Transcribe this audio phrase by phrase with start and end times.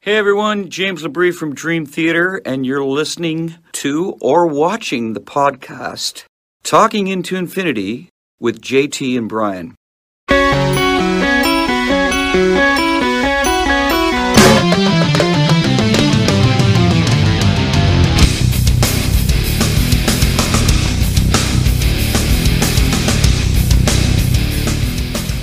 [0.00, 6.22] Hey everyone, James LaBrie from Dream Theater, and you're listening to or watching the podcast
[6.62, 8.08] Talking into Infinity
[8.38, 9.74] with JT and Brian.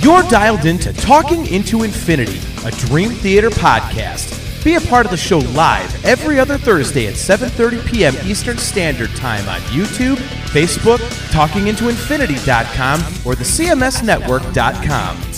[0.00, 4.45] You're dialed into Talking into Infinity, a Dream Theater podcast.
[4.66, 8.16] Be a part of the show live every other Thursday at 7:30 p.m.
[8.24, 10.16] Eastern Standard Time on YouTube,
[10.50, 10.98] Facebook,
[11.30, 15.35] talkingintoinfinity.com, or the cmsnetwork.com.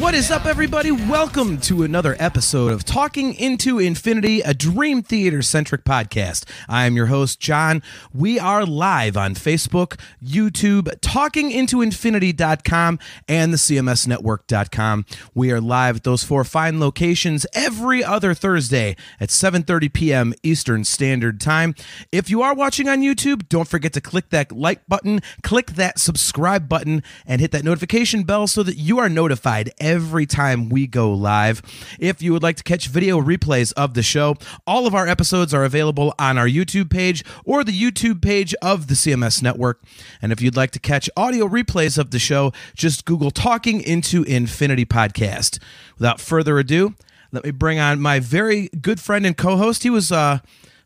[0.00, 0.90] What is up, everybody?
[0.90, 6.46] Welcome to another episode of Talking into Infinity, a Dream Theater centric podcast.
[6.70, 7.82] I am your host, Jon.
[8.10, 15.04] We are live on Facebook, YouTube, talkingintoinfinity.com, and the CMSnetwork.com.
[15.34, 20.32] We are live at those four fine locations every other Thursday at 7:30 p.m.
[20.42, 21.74] Eastern Standard Time.
[22.10, 25.98] If you are watching on YouTube, don't forget to click that like button, click that
[25.98, 29.89] subscribe button, and hit that notification bell so that you are notified every
[30.26, 31.62] time we go live.
[31.98, 35.52] If you would like to catch video replays of the show, all of our episodes
[35.52, 39.82] are available on our YouTube page or the YouTube page of the CMS Network.
[40.22, 44.22] And if you'd like to catch audio replays of the show, just Google Talking into
[44.24, 45.58] Infinity Podcast.
[45.98, 46.94] Without further ado,
[47.32, 49.82] let me bring on my very good friend and co-host.
[49.82, 50.38] He was uh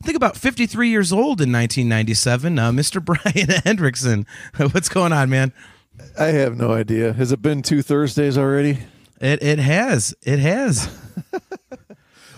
[0.02, 3.02] I think about 53 years old in 1997, uh, Mr.
[3.04, 4.26] Brian Hendrickson.
[4.74, 5.54] What's going on, man?
[6.18, 7.14] I have no idea.
[7.14, 8.80] Has it been two Thursdays already?
[9.20, 10.14] It it has.
[10.22, 10.88] It has.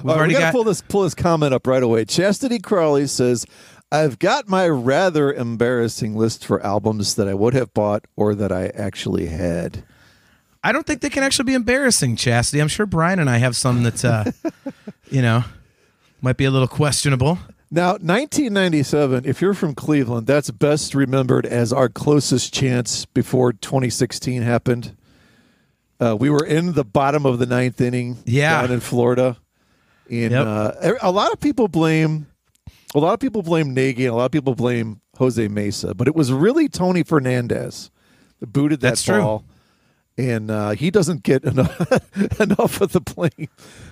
[0.03, 2.05] We've All right, already we gotta got pull this pull this comment up right away.
[2.05, 3.47] Chastity Crawley says,
[3.91, 8.53] "I've got my rather embarrassing list for albums that I would have bought or that
[8.53, 9.85] I actually had."
[10.63, 12.61] I don't think they can actually be embarrassing, Chastity.
[12.61, 14.25] I'm sure Brian and I have some that uh
[15.11, 15.45] you know
[16.21, 17.39] might be a little questionable.
[17.71, 19.25] Now, 1997.
[19.25, 24.97] If you're from Cleveland, that's best remembered as our closest chance before 2016 happened.
[26.01, 28.63] Uh, we were in the bottom of the ninth inning Yeah.
[28.63, 29.37] down in Florida,
[30.11, 30.47] and Yep.
[30.47, 32.27] uh, a lot of people blame
[32.95, 36.09] a lot of people blame Nagy and a lot of people blame Jose Mesa, but
[36.09, 37.91] it was really Tony Fernandez
[38.41, 39.21] that booted that That's true.
[39.21, 39.45] ball.
[40.19, 41.79] And uh, he doesn't get enough,
[42.41, 43.49] enough of the blame.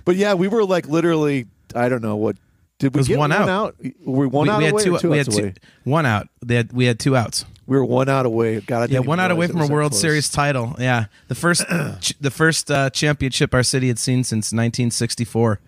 [0.06, 2.36] But yeah, we were like literally, I don't know what.
[2.78, 3.48] Did we get one one, out.
[3.48, 3.76] out?
[4.06, 5.54] We one we, out we had away two, or two we outs had two, away?
[5.84, 6.28] one out.
[6.44, 7.44] They had, we had two outs.
[7.66, 8.60] We were one out away.
[8.60, 10.00] God, Yeah, one out away from a World close.
[10.00, 10.76] Series title.
[10.78, 11.64] Yeah, the first
[12.00, 15.60] ch- the first uh, championship our city had seen since 1964,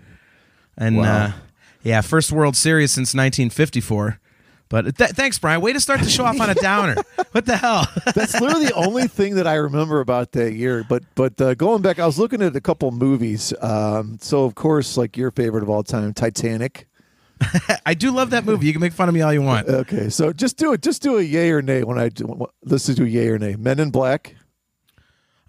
[0.76, 1.04] and Wow.
[1.04, 1.32] uh,
[1.82, 4.20] yeah, first World Series since 1954.
[4.68, 5.60] But th- thanks, Brian.
[5.60, 6.96] Way to start the show off on a downer.
[7.30, 7.86] what the hell?
[8.16, 10.84] That's literally the only thing that I remember about that year.
[10.88, 13.54] But but uh, going back, I was looking at a couple movies.
[13.62, 16.88] Um, so of course, like your favorite of all time, Titanic.
[17.86, 18.66] I do love that movie.
[18.66, 19.68] You can make fun of me all you want.
[19.68, 20.82] Okay, so just do it.
[20.82, 23.56] Just do a yay or nay when I do, let's just do yay or nay.
[23.56, 24.34] Men in Black.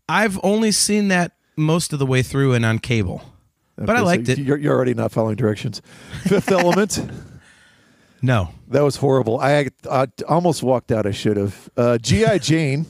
[0.10, 3.22] I've only seen that most of the way through and on cable,
[3.78, 4.38] but I Okay, so liked it.
[4.40, 5.82] You're, you're already not following directions.
[6.24, 7.00] Fifth Element.
[8.22, 9.40] No, That was horrible.
[9.40, 11.06] I, I almost walked out.
[11.06, 11.70] I should have.
[11.78, 12.86] Uh, GI Jane.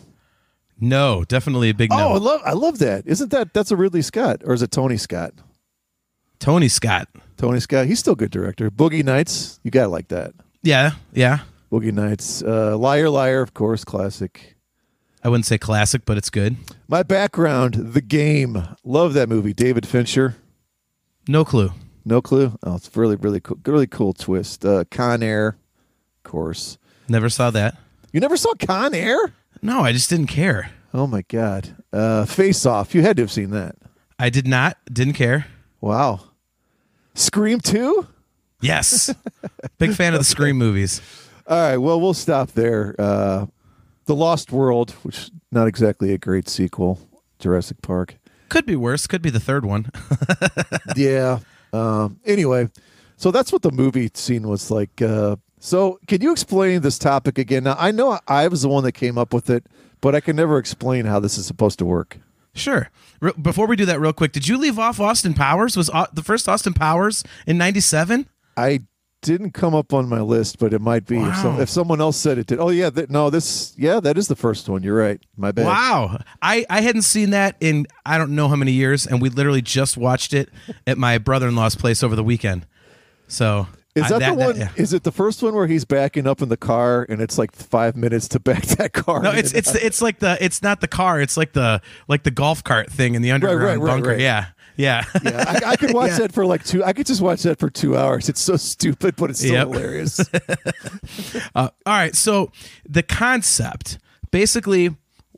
[0.80, 1.98] no, definitely a big no.
[1.98, 3.06] Oh, I love I love that.
[3.06, 5.34] Isn't that that's a Ridley Scott or is it Tony Scott?
[6.40, 7.08] Tony Scott.
[7.38, 7.86] Tony Scott.
[7.86, 8.70] He's still a good director.
[8.72, 9.60] Boogie Nights.
[9.64, 10.34] You gotta like that.
[10.64, 11.40] Yeah, yeah.
[11.72, 12.42] Boogie Nights.
[12.44, 14.56] Uh, Liar Liar, of course, classic.
[15.24, 16.58] I wouldn't say classic, but it's good.
[16.88, 18.64] My background, The Game.
[18.84, 19.54] Love that movie.
[19.54, 20.36] David Fincher.
[21.28, 21.72] No clue.
[22.06, 22.58] No clue.
[22.64, 23.60] Oh, it's really really cool.
[23.66, 24.64] Really cool twist.
[24.66, 25.58] Uh, Con Air,
[26.18, 26.78] of course.
[27.10, 27.78] Never saw that.
[28.14, 29.18] You never saw Con Air?
[29.62, 30.72] No, I just didn't care.
[30.94, 31.76] Oh my God.
[31.92, 32.96] Uh, Face Off.
[32.96, 33.76] You had to have seen that.
[34.18, 34.78] I did not.
[34.92, 35.48] Didn't care.
[35.82, 36.22] Wow.
[37.18, 38.08] Scream 2?
[38.62, 39.14] Yes.
[39.80, 41.02] Big fan of the Scream movies.
[41.48, 41.78] All right.
[41.78, 42.96] Well, we'll stop there.
[43.00, 43.48] Uh,
[44.06, 47.00] the Lost World, which not exactly a great sequel.
[47.40, 48.18] Jurassic Park.
[48.50, 49.08] Could be worse.
[49.08, 49.92] Could be the third one.
[50.96, 51.40] yeah.
[51.74, 52.70] Um, anyway,
[53.18, 55.02] so that's what the movie scene was like.
[55.02, 57.64] Uh, so, can you explain this topic again?
[57.64, 59.66] Now, I know I was the one that came up with it,
[60.02, 62.20] but I can never explain how this is supposed to work.
[62.58, 62.90] Sure.
[63.22, 65.78] Re- before we do that, real quick, did you leave off Austin Powers?
[65.78, 68.28] Was Au- the first Austin Powers in '97?
[68.56, 68.82] I
[69.22, 72.18] didn't come up on my list, but it might be if, some, if someone else
[72.18, 72.60] said it did.
[72.60, 74.84] Oh yeah, th- no, this yeah, that is the first one.
[74.84, 75.20] You're right.
[75.36, 75.66] My bad.
[75.66, 76.22] Wow.
[76.42, 79.62] I, I hadn't seen that in I don't know how many years, and we literally
[79.62, 80.50] just watched it
[80.86, 82.66] at my brother in law's place over the weekend.
[83.28, 84.58] So Is I- that, the one?
[84.58, 84.70] yeah.
[84.76, 87.52] Is it the first one where he's backing up in the car and it's like
[87.54, 89.22] five minutes to back that car?
[89.22, 91.20] No, it's it's it's like the it's not the car.
[91.22, 94.10] It's like the like the golf cart thing in the underground right, right, bunker.
[94.12, 94.20] right.
[94.20, 94.46] Yeah,
[94.76, 95.04] Yeah.
[95.24, 96.20] Yeah, I, I could watch Yeah.
[96.20, 96.84] that for like two.
[96.84, 98.30] I could just watch that for two hours.
[98.30, 99.68] It's so stupid, but it's still Yep.
[99.68, 100.20] hilarious.
[101.56, 102.16] Uh, all right.
[102.16, 102.52] So
[102.88, 103.98] the concept
[104.32, 104.96] basically,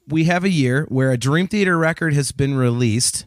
[0.07, 3.25] we have a year where a Dream Theater record has been released,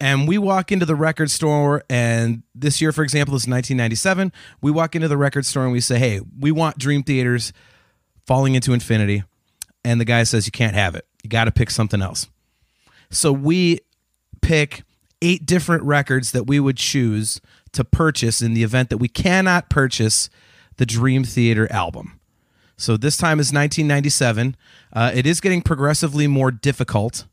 [0.00, 1.82] and we walk into the record store.
[1.90, 4.32] And this year, for example, is 1997.
[4.60, 7.52] We walk into the record store and we say, "Hey, we want Dream Theater's
[8.26, 9.24] Falling into Infinity,"
[9.84, 11.06] and the guy says, "You can't have it.
[11.22, 12.28] You got to pick something else."
[13.10, 13.80] So we
[14.42, 14.82] pick
[15.22, 17.40] eight different records that we would choose
[17.72, 20.30] to purchase in the event that we cannot purchase
[20.76, 22.18] the Dream Theater album.
[22.76, 24.56] So this time is 1997.
[24.92, 27.26] Uh, it is getting progressively more difficult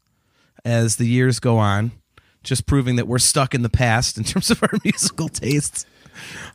[0.65, 1.91] as the years go on,
[2.45, 5.86] just proving that we're stuck in the past in terms of our musical tastes.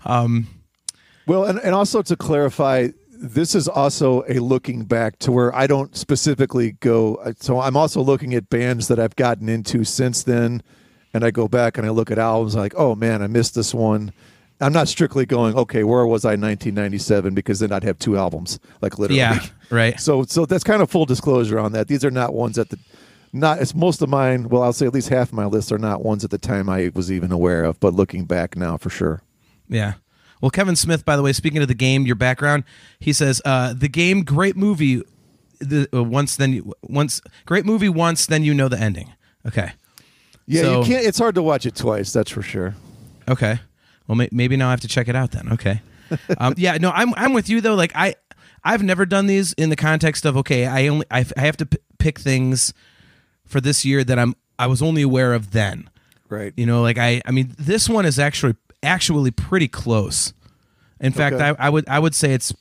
[0.05, 0.47] Um,
[1.27, 5.67] well, and, and also to clarify, this is also a looking back to where I
[5.67, 7.17] don't specifically go.
[7.17, 10.63] Uh, so I'm also looking at bands that I've gotten into since then,
[11.13, 13.75] and I go back and I look at albums like, oh man, I missed this
[13.75, 14.13] one.
[14.63, 17.35] I'm not strictly going, okay, where was I in 1997?
[17.35, 19.19] Because then I'd have two albums, like literally.
[19.19, 19.41] Yeah,
[19.71, 19.99] right.
[20.01, 21.89] So, so that's kind of full disclosure on that.
[21.89, 22.79] These are not ones that the,
[23.33, 24.49] not as most of mine.
[24.49, 26.69] Well, I'll say at least half of my list are not ones at the time
[26.69, 27.79] I was even aware of.
[27.81, 29.23] But looking back now, for sure.
[29.69, 29.95] Yeah.
[30.41, 32.65] Well, Kevin Smith, by the way, speaking of the game, your background,
[32.99, 35.03] he says uh, the game, great movie.
[35.61, 39.13] The uh, once then you, once great movie once then you know the ending.
[39.47, 39.73] Okay.
[40.47, 41.05] Yeah, So- you can't.
[41.07, 42.13] It's hard to watch it twice.
[42.15, 42.75] That's for sure.
[43.29, 43.61] Okay.
[44.09, 45.53] Well, may- maybe now I have to check it out then.
[45.53, 45.83] Okay.
[46.39, 46.77] Um, yeah.
[46.77, 47.77] No, I'm I'm with you though.
[47.77, 48.17] Like I,
[48.65, 50.67] I've never done these in the context of okay.
[50.67, 52.75] I only I, I have to p- pick things
[53.51, 55.91] for this year that I'm I was only aware of then.
[56.29, 56.53] Right.
[56.57, 60.33] You know, like I I mean this one is actually actually pretty close.
[61.01, 61.45] In fact, Okay.
[61.59, 62.55] I, I would I would say it's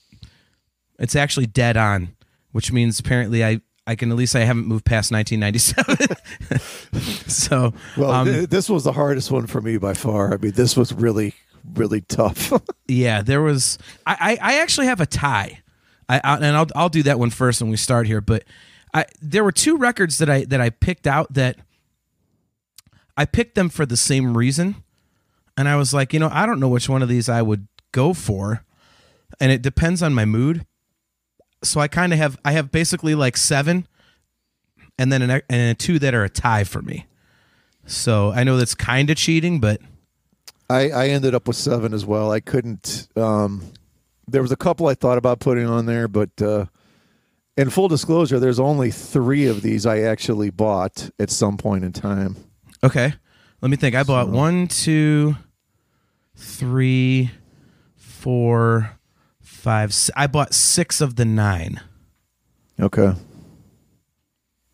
[0.98, 2.16] it's actually dead on,
[2.52, 6.18] which means apparently I I can at least say I haven't moved past 1997.
[7.28, 10.34] so Well, um, th- this was the hardest one for me by far.
[10.34, 11.34] I mean, this was really,
[11.76, 12.52] really tough.
[12.88, 13.78] Yeah, there was.
[14.08, 15.60] I, I, I actually have a tie,
[16.08, 18.20] I, I and I'll I'll do that one first when we start here.
[18.20, 18.46] But
[18.94, 21.58] I there were two records that I that I picked out that
[23.16, 24.84] I picked them for the same reason,
[25.58, 27.68] and I was like, you know, I don't know which one of these I would
[27.92, 28.64] go for,
[29.40, 30.66] and it depends on my mood.
[31.64, 33.88] So I kind of have I have basically like seven,
[34.98, 37.06] and then an, and two that are a tie for me.
[37.86, 39.82] So I know that's kind of cheating, but
[40.70, 42.32] I, I ended up with seven as well.
[42.32, 43.08] I couldn't.
[43.16, 43.64] Um,
[44.28, 46.66] there was a couple I thought about putting on there, but uh,
[47.60, 51.92] in full disclosure, there's only three of these I actually bought at some point in
[51.92, 52.38] time.
[52.82, 53.14] Okay.
[53.62, 53.96] Let me think.
[53.96, 55.36] I bought one, two,
[56.38, 57.32] three,
[57.98, 58.98] four,
[59.42, 59.94] five.
[60.16, 61.82] I bought six of the nine.
[62.80, 63.12] Okay.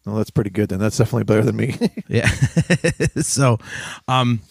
[0.06, 0.78] Well, that's pretty good then.
[0.78, 1.76] That's definitely better than me.
[2.08, 2.28] Yeah.
[3.20, 3.58] so,
[4.08, 4.42] um,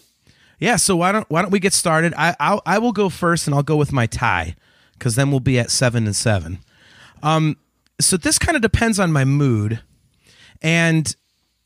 [0.59, 0.75] yeah.
[0.75, 2.13] So why don't why don't we get started?
[2.17, 4.57] I I'll, I will go first, and I'll go with my tie,
[4.95, 6.59] because then we'll be at seven and seven.
[7.23, 7.57] Um,
[8.01, 9.81] so this kind of depends on my mood,
[10.63, 11.15] and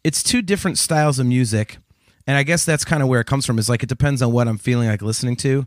[0.05, 1.79] it's two different styles of music,
[2.27, 3.59] and I guess that's kind of where it comes from.
[3.59, 5.67] Is like it depends on what I'm feeling like listening to.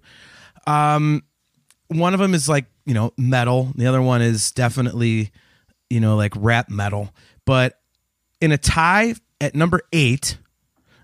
[0.67, 1.23] Um,
[1.87, 3.71] one of them is like you know metal.
[3.75, 5.31] The other one is definitely
[5.89, 7.09] you know like rap metal.
[7.45, 7.79] But
[8.39, 10.37] in a tie at number eight,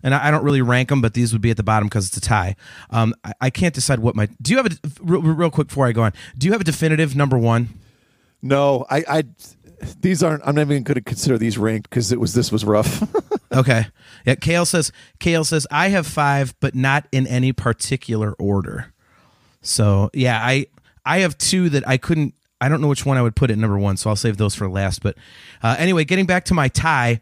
[0.04, 2.18] and I, don't really rank them, but these would be at the bottom because it's
[2.18, 2.56] a tie.
[2.92, 4.28] Um, I, I can't decide what my.
[4.42, 6.14] Do you have a real, real quick before I go on?
[6.38, 7.70] Do you have a definitive number one?
[8.42, 9.24] No, I, I.
[10.00, 10.42] These aren't.
[10.46, 12.34] I'm not even going to consider these ranked because it was.
[12.34, 13.04] This was rough.
[13.54, 13.88] Okay.
[14.26, 14.36] Yeah.
[14.36, 14.92] Kale says.
[15.20, 18.94] Kale says I have five, but not in any particular order.
[19.62, 20.68] So yeah, I
[21.06, 22.34] I have two that I couldn't.
[22.60, 24.54] I don't know which one I would put at number one, so I'll save those
[24.54, 25.02] for last.
[25.02, 25.16] But
[25.64, 27.22] uh, anyway, getting back to my tie,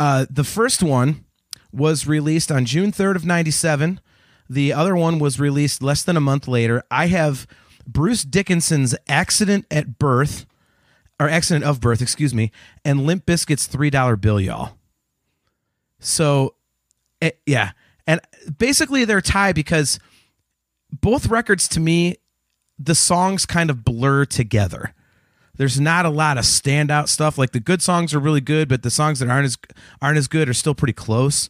[0.00, 1.24] uh, the first one
[1.70, 4.00] was released on June third of '97.
[4.48, 6.82] The other one was released less than a month later.
[6.90, 7.46] I have
[7.86, 10.46] Bruce Dickinson's "Accident at Birth,"
[11.20, 12.50] or "Accident of Birth," excuse me,
[12.84, 14.76] and Limp Bizkit's three dollar bill, y'all.
[15.98, 16.54] So,
[17.22, 17.72] eh, yeah,
[18.06, 18.20] and
[18.58, 19.98] basically they're tied because
[20.92, 22.16] both records to me,
[22.78, 24.94] the songs kind of blur together.
[25.56, 27.38] There's not a lot of standout stuff.
[27.38, 29.58] Like the good songs are really good, but the songs that aren't as
[30.02, 31.48] aren't as good are still pretty close.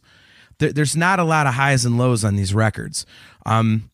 [0.59, 3.05] There, there's not a lot of highs and lows on these records.
[3.45, 3.91] Um,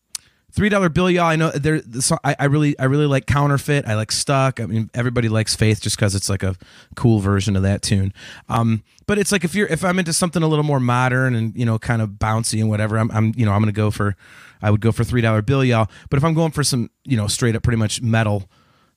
[0.54, 1.24] Three dollar bill, y'all.
[1.24, 1.80] I know there.
[1.80, 3.88] The I, I really, I really like counterfeit.
[3.88, 4.60] I like stuck.
[4.60, 6.54] I mean, everybody likes faith just because it's like a
[6.94, 8.12] cool version of that tune.
[8.48, 11.56] Um, but it's like if you're, if I'm into something a little more modern and
[11.56, 14.14] you know, kind of bouncy and whatever, I'm, I'm, you know, I'm gonna go for,
[14.62, 15.90] I would go for three dollar bill, y'all.
[16.08, 18.48] But if I'm going for some, you know, straight up, pretty much metal,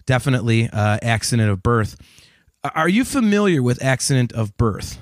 [0.06, 1.98] definitely uh, accident of birth.
[2.76, 5.00] Are you familiar with accident of birth?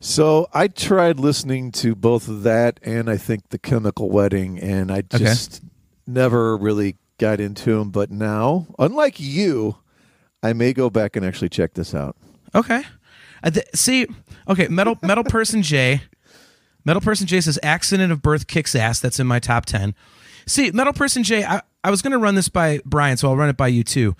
[0.00, 4.90] So I tried listening to both of that and I think the Chemical Wedding, and
[4.90, 5.62] I just
[6.06, 7.90] never really got into them.
[7.90, 9.76] But now, unlike you,
[10.42, 12.16] I may go back and actually check this out.
[12.54, 12.82] Okay.
[13.44, 14.06] Th- see,
[14.48, 16.02] okay, metal metal person J,
[16.84, 19.00] metal person J says accident of birth kicks ass.
[19.00, 19.94] That's in my top ten.
[20.46, 23.50] See, metal person J, I, I was gonna run this by Brian, so I'll run
[23.50, 24.16] it by you too.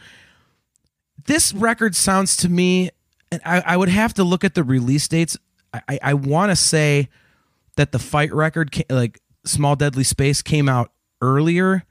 [1.26, 2.90] This record sounds to me,
[3.32, 5.36] and I, I would have to look at the release dates.
[5.72, 7.08] I, I, want to say
[7.76, 11.84] that the fight record, like Small Deadly Space, came out earlier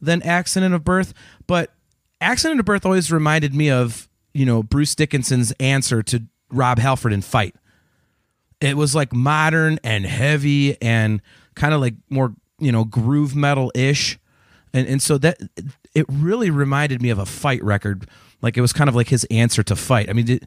[0.00, 1.12] than Accident of Birth,
[1.46, 1.72] but
[2.20, 7.12] Accident of Birth always reminded me of you know Bruce Dickinson's answer to Rob Halford
[7.12, 7.54] in Fight.
[8.60, 11.22] It was like modern and heavy and
[11.54, 14.18] kind of like more you know groove metal ish,
[14.72, 15.38] and and so that
[15.94, 18.08] it really reminded me of a Fight record.
[18.42, 20.08] Like it was kind of like his answer to Fight.
[20.08, 20.40] I mean,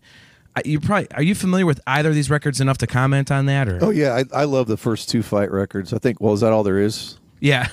[0.66, 3.68] you probably are you familiar with either of these records enough to comment on that
[3.68, 5.94] or Oh yeah, I, I love the first two fight records.
[5.94, 6.22] I think.
[6.22, 7.18] Well, is that all there is?
[7.40, 7.68] yeah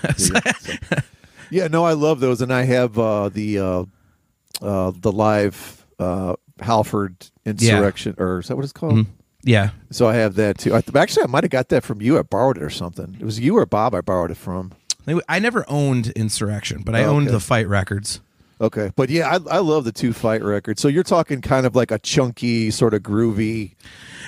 [1.52, 3.84] Yeah, no, I love those, and I have uh, the uh,
[4.62, 9.06] uh, the live uh, Halford Insurrection, or is that what it's called?
[9.42, 10.74] yeah So I have that too.
[10.76, 12.18] I th- actually, I might have got that from you.
[12.18, 13.16] I borrowed it or something.
[13.18, 13.94] It was you or Bob.
[13.96, 14.72] I borrowed it from.
[15.28, 17.32] I never owned Insurrection, but I Oh, owned okay.
[17.34, 18.20] the Fight records.
[18.60, 20.78] Okay, but yeah, I, I love the two fight record.
[20.78, 23.74] So you're talking kind of like a chunky, sort of groovy,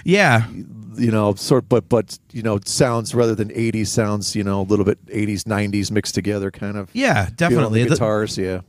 [0.05, 0.49] Yeah,
[0.97, 4.65] you know, sort but but you know, sounds rather than '80s sounds, you know, a
[4.65, 6.89] little bit '80s '90s mixed together, kind of.
[6.95, 7.83] yeah, definitely.
[7.83, 8.61] The The- guitars, yeah.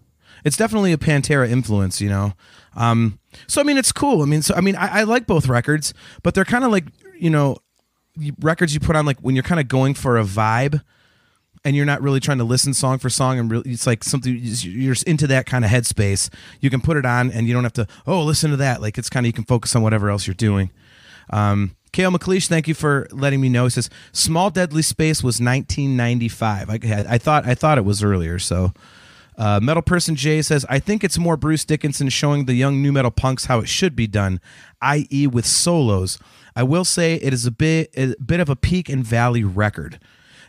[0.44, 2.34] it's definitely a Pantera influence, you know.
[2.76, 4.22] Um, so I mean, it's cool.
[4.22, 5.94] I mean, so I mean, I, I like both records,
[6.24, 6.86] but they're kind of like
[7.18, 7.56] you know,
[8.42, 10.82] records you put on like when you're kind of going for a vibe,
[11.66, 14.38] and you're not really trying to listen song for song, and really, it's like something
[14.38, 16.30] you're into that kind of headspace.
[16.60, 18.82] You can put it on, and you don't have to oh listen to that.
[18.82, 20.72] Like it's kind of you can focus on whatever else you're doing.
[21.30, 23.66] Um, Kale McLeish, thank you for letting me know.
[23.66, 26.70] He says Small Deadly Space was 1995.
[26.70, 28.40] I, I thought I thought it was earlier.
[28.40, 28.74] So
[29.38, 32.92] uh, metal person Jay says I think it's more Bruce Dickinson showing the young nu
[32.92, 34.42] metal punks how it should be done,
[34.82, 36.20] i.e., with solos.
[36.56, 40.00] I will say it is a bit a bit of a peak and valley record.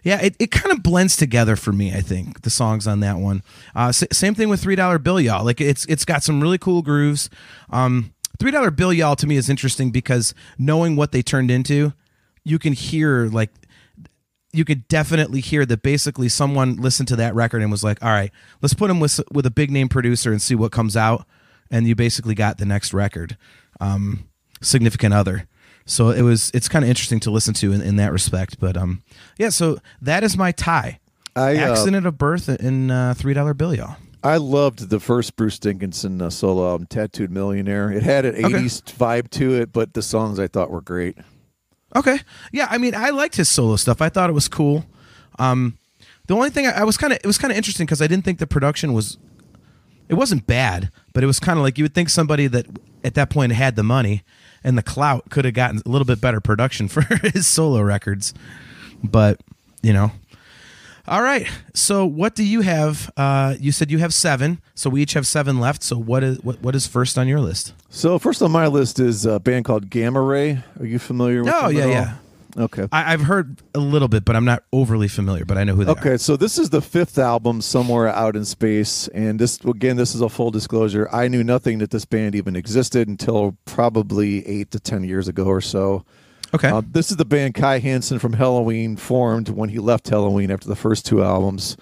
[0.04, 1.92] Yeah, it, it kind of blends together for me.
[1.92, 3.42] I think the songs on that one.
[3.75, 5.44] Uh, s- same thing with Three Dollar Bill Y'all.
[5.44, 7.30] Like it's it's got some really cool grooves.
[7.70, 11.94] Um, Three Dollar Bill Y'all to me is interesting because knowing what they turned into,
[12.44, 13.50] you can hear like
[14.52, 18.11] you could definitely hear that basically someone listened to that record and was like, "All
[18.11, 18.30] right,
[18.61, 21.26] let's put him with with a big name producer and see what comes out."
[21.70, 23.38] And you basically got the next record,
[23.80, 24.28] um,
[24.61, 25.49] significant other.
[25.86, 28.58] So it was it's kind of interesting to listen to in, in that respect.
[28.58, 29.02] But um,
[29.38, 31.00] yeah, so that is my tie.
[31.36, 33.96] I, uh, Accident of birth in uh, three dollar bill, y'all.
[34.22, 38.54] I loved the first Bruce Dickinson uh, solo album, "Tattooed Millionaire." It had an Okay.
[38.54, 41.18] '80s vibe to it, but the songs I thought were great.
[41.94, 42.18] Okay.
[42.52, 44.00] Yeah, I mean, I liked his solo stuff.
[44.00, 44.86] I thought it was cool.
[45.38, 45.76] Um,
[46.26, 48.06] the only thing I, I was kind of it was kind of interesting because I
[48.06, 49.18] didn't think the production was
[50.08, 52.66] it wasn't bad, but it was kind of like you would think somebody that
[53.02, 54.22] at that point had the money
[54.64, 58.35] and the clout could have gotten a little bit better production for his solo records.
[59.02, 59.40] But,
[59.83, 60.11] you know.
[61.06, 61.47] All right.
[61.75, 63.11] So what do you have?
[63.16, 64.62] Uh, you said you have seven.
[64.75, 65.83] So we each have seven left.
[65.83, 67.75] So what is what, what is first on your list?
[67.90, 70.62] So first on my list is a band called Gamma Ray.
[70.80, 71.52] Are you familiar with?
[71.54, 72.14] Oh, yeah, yeah.
[72.56, 72.87] Okay.
[72.92, 75.84] I, I've heard a little bit, but I'm not overly familiar, but I know who
[75.84, 75.99] they are.
[75.99, 80.14] Okay, so this is the fifth album, Somewhere Out in Space, and this again, this
[80.14, 81.08] is a full disclosure.
[81.12, 85.46] I knew nothing that this band even existed until probably eight to ten years ago
[85.46, 86.04] or so.
[86.54, 86.68] Okay.
[86.68, 90.68] Uh, this is the band Kai Hansen from Helloween formed when he left Helloween after
[90.68, 91.76] the first two albums.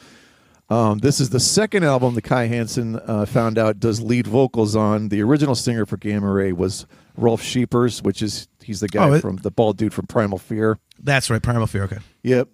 [0.70, 4.74] Um, this is the second album that Kai Hansen uh, found out does lead vocals
[4.74, 5.10] on.
[5.10, 9.12] The original singer for Gamma Ray was Ralf Scheepers, which is he's the guy Oh,
[9.14, 10.78] it- from the bald dude from Primal Fear.
[11.02, 11.84] That's right, Primal Fear.
[11.84, 11.98] Okay.
[12.22, 12.48] Yep.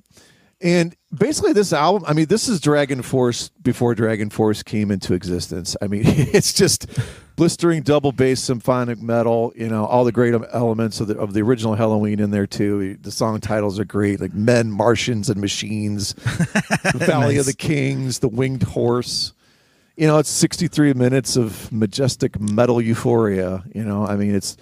[0.60, 5.14] And basically, this album, I mean, this is Dragon Force before Dragon Force came into
[5.14, 5.76] existence.
[5.80, 6.86] I mean, it's just
[7.36, 11.42] blistering double bass symphonic metal, you know, all the great elements of the, of the
[11.42, 12.96] original Helloween in there, too.
[12.96, 16.14] The song titles are great, like Men, Martians, and Machines,
[16.94, 17.40] Valley Nice.
[17.40, 19.34] of the Kings, The Winged Horse.
[19.96, 23.62] You know, it's 63 minutes of majestic metal euphoria.
[23.74, 24.56] You know, I mean, it's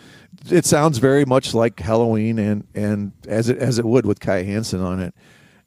[0.51, 4.43] it sounds very much like Helloween, and and as it as it would with Kai
[4.43, 5.15] Hansen on it.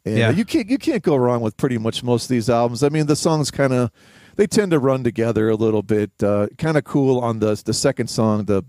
[0.06, 0.30] And Yeah.
[0.32, 2.84] you can't you can't go wrong with pretty much most of these albums.
[2.84, 3.92] I mean, the songs kind of
[4.38, 6.12] they tend to run together a little bit.
[6.24, 8.64] Uh, kind of cool on the the second song, the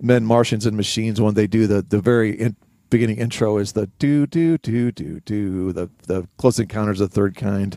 [0.00, 1.20] Men, Martians, and Machines.
[1.20, 2.56] When they do the the very in,
[2.88, 7.14] beginning intro is the do do do do do the the Close Encounters of the
[7.14, 7.76] Third Kind.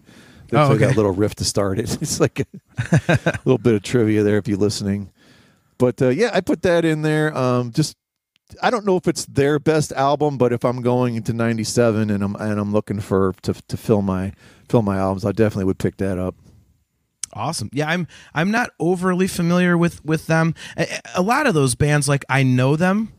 [0.50, 0.86] They Oh, play okay.
[0.88, 1.98] that little riff to start it.
[2.02, 2.46] It's like a
[3.46, 5.10] little bit of trivia there if you're listening.
[5.78, 7.36] But uh, yeah, I put that in there.
[7.38, 7.96] Um, just
[8.62, 12.24] I don't know if it's their best album, but if I'm going into '97 and
[12.24, 14.34] I'm and I'm looking for to to fill my
[14.70, 16.36] fill my albums, I definitely would pick that up.
[17.34, 17.70] Awesome.
[17.74, 20.54] Yeah, I'm I'm not overly familiar with with them.
[20.78, 23.12] A, a lot of those bands, like I know them,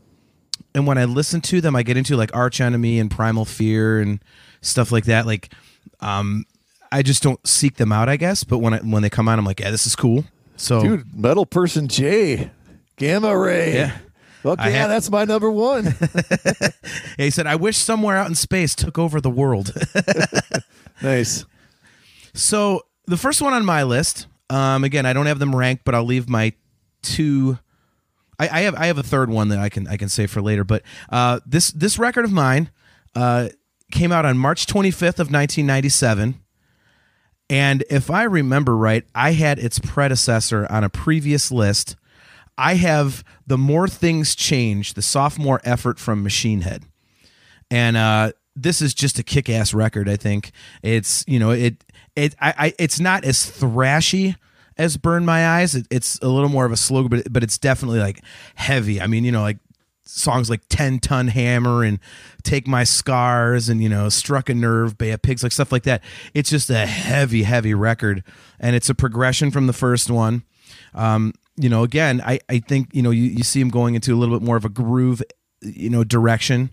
[0.73, 3.99] and when I listen to them, I get into like Arch Enemy and Primal Fear
[3.99, 4.23] and
[4.61, 5.25] stuff like that.
[5.25, 5.51] Like,
[5.99, 6.45] um,
[6.91, 8.43] I just don't seek them out, I guess.
[8.43, 10.25] But when I, when they come on, I'm like, yeah, this is cool.
[10.57, 12.49] So, Dude, Metal Person J,
[12.97, 13.75] Gamma Ray.
[13.75, 13.97] Yeah.
[14.45, 15.95] I yeah, had- that's my number one.
[17.17, 19.73] he said, I wish somewhere out in space took over the world.
[21.01, 21.45] nice.
[22.35, 25.95] So the first one on my list, um, again, I don't have them ranked, but
[25.95, 26.53] I'll leave my
[27.01, 27.57] two.
[28.37, 30.41] I, I have I have a third one that I can I can say for
[30.41, 30.63] later.
[30.63, 32.69] But uh, this this record of mine
[33.15, 33.49] uh,
[33.91, 36.39] came out on March 25th of 1997,
[37.49, 41.95] and if I remember right, I had its predecessor on a previous list.
[42.57, 46.85] I have the more things change, the sophomore effort from Machine Head
[47.71, 50.07] and uh, this is just a kick-ass record.
[50.07, 51.83] I think it's you know it
[52.15, 54.35] it I, I it's not as thrashy
[54.77, 55.75] as Burn My Eyes.
[55.75, 58.23] It, it's a little more of a slow, but but it's definitely like
[58.55, 59.01] heavy.
[59.01, 59.57] I mean, you know, like
[60.05, 61.99] songs like 10 ton hammer and
[62.43, 65.83] take my scars and you know struck a nerve bay of pigs like stuff like
[65.83, 68.23] that it's just a heavy heavy record
[68.59, 70.43] and it's a progression from the first one
[70.93, 74.13] um you know again i i think you know you, you see him going into
[74.13, 75.23] a little bit more of a groove
[75.61, 76.71] you know direction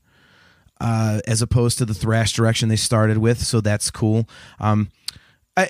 [0.83, 3.41] uh, as opposed to the thrash direction they started with.
[3.41, 4.29] So that's cool.
[4.59, 4.91] Um,
[5.57, 5.69] I,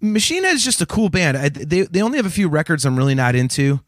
[0.00, 1.36] Machine is just a cool band.
[1.36, 3.80] I, they they only have a few records I'm really not into.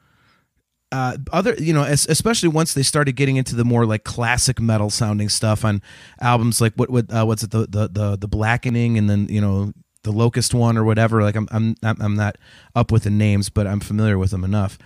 [0.92, 4.60] Uh, other you know, es- especially once they started getting into the more like classic
[4.60, 5.80] metal sounding stuff on
[6.20, 9.40] albums like what what uh, what's it the, the the the Blackening and then you
[9.40, 11.22] know the Locust one or whatever.
[11.22, 12.36] Like I'm I'm not, I'm not
[12.74, 14.78] up with the names, but I'm familiar with them enough.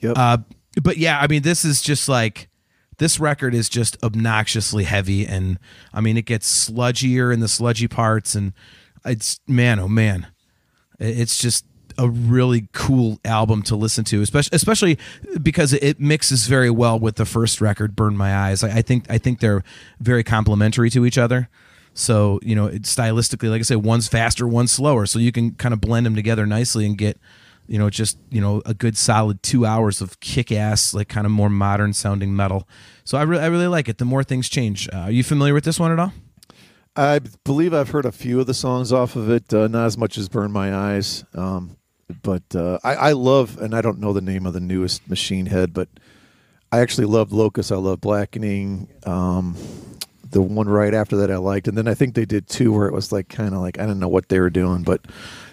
[0.00, 0.18] Yep.
[0.18, 0.38] Uh,
[0.82, 2.48] but yeah, I mean, this is just like
[2.98, 5.58] this record is just obnoxiously heavy, and
[5.92, 8.52] I mean, it gets sludgier in the sludgy parts, and
[9.04, 10.26] it's man, oh man,
[10.98, 11.64] it's just
[11.98, 14.98] a really cool album to listen to, especially especially
[15.42, 19.10] because it mixes very well with the first record, "Burn My Eyes." I, I think
[19.10, 19.64] I think they're
[20.00, 21.48] very complementary to each other.
[21.94, 25.52] So you know, it, stylistically, like I said, one's faster, one's slower, so you can
[25.52, 27.18] kind of blend them together nicely and get
[27.66, 31.30] you know just you know a good solid two hours of kick-ass like kind of
[31.30, 32.66] more modern sounding metal
[33.04, 35.64] so i, I really like it the more things change uh, are you familiar with
[35.64, 36.14] this one at all
[36.96, 39.96] I believe I've heard a few of the songs off of it, uh, not as
[39.96, 41.24] much as Burn My Eyes.
[41.32, 41.77] Um,
[42.22, 45.46] but uh, I, I love, and I don't know the name of the newest Machine
[45.46, 45.88] Head, but
[46.72, 47.70] I actually loved Locust.
[47.72, 48.88] I love Blackening.
[49.04, 49.56] Um,
[50.30, 51.68] the one right after that I liked.
[51.68, 53.86] And then I think they did two where it was like kind of like, I
[53.86, 55.06] don't know what they were doing, but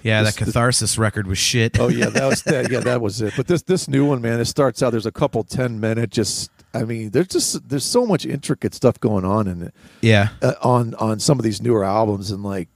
[0.04, 2.70] yeah This- that catharsis record was shit oh yeah, that was that.
[2.70, 3.34] Yeah, that was it.
[3.38, 4.90] But this this new one, man, it starts out.
[4.92, 6.10] There's a couple ten minute.
[6.10, 10.30] Just I mean, there's just there's so much intricate stuff going on in it yeah
[10.42, 12.68] uh, on on some of these newer albums, and like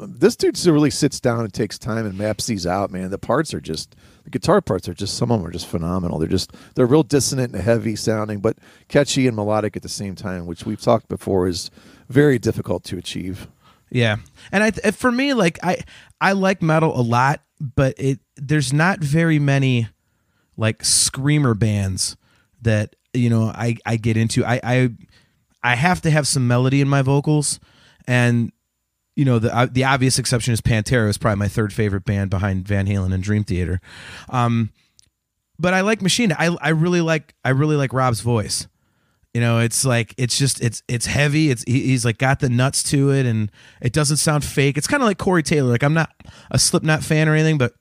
[0.00, 2.90] this dude really sits down and takes time and maps these out.
[2.90, 5.66] Man, the parts are just the guitar parts are just some of them are just
[5.66, 6.18] phenomenal.
[6.18, 10.14] They're just they're real dissonant and heavy sounding, but catchy and melodic at the same
[10.14, 11.70] time, which we've talked before is
[12.08, 13.48] very difficult to achieve.
[13.90, 14.16] Yeah,
[14.52, 15.78] and I th- uh, for me, like I
[16.20, 19.88] I like metal a lot, but it there's not very many
[20.56, 22.16] like screamer bands
[22.62, 24.44] that you know I I get into.
[24.44, 24.90] I I
[25.62, 27.58] I have to have some melody in my vocals,
[28.06, 28.52] and
[29.16, 31.08] you know the uh, the obvious exception is Pantera.
[31.08, 33.80] is probably my third favorite band behind Van Halen and Dream Theater.
[34.28, 34.70] Um,
[35.58, 36.32] but I like Machine.
[36.32, 38.66] I I really like I really like Rob's voice.
[39.34, 41.50] You know, it's like it's just it's it's heavy.
[41.50, 44.76] It's he- he's like got the nuts to it, and it doesn't sound fake.
[44.76, 45.70] It's kind of like Corey Taylor.
[45.70, 46.10] Like I'm not
[46.50, 47.74] a Slipknot fan or anything, but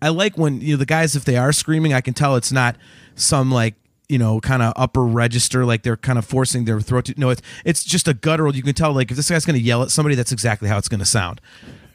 [0.00, 2.52] I like when you know the guys if they are screaming, I can tell it's
[2.52, 2.76] not
[3.14, 3.74] some like
[4.08, 7.14] you know kind of upper register like they're kind of forcing their throat to.
[7.16, 8.54] No, it's it's just a guttural.
[8.54, 10.78] You can tell like if this guy's going to yell at somebody, that's exactly how
[10.78, 11.40] it's going to sound.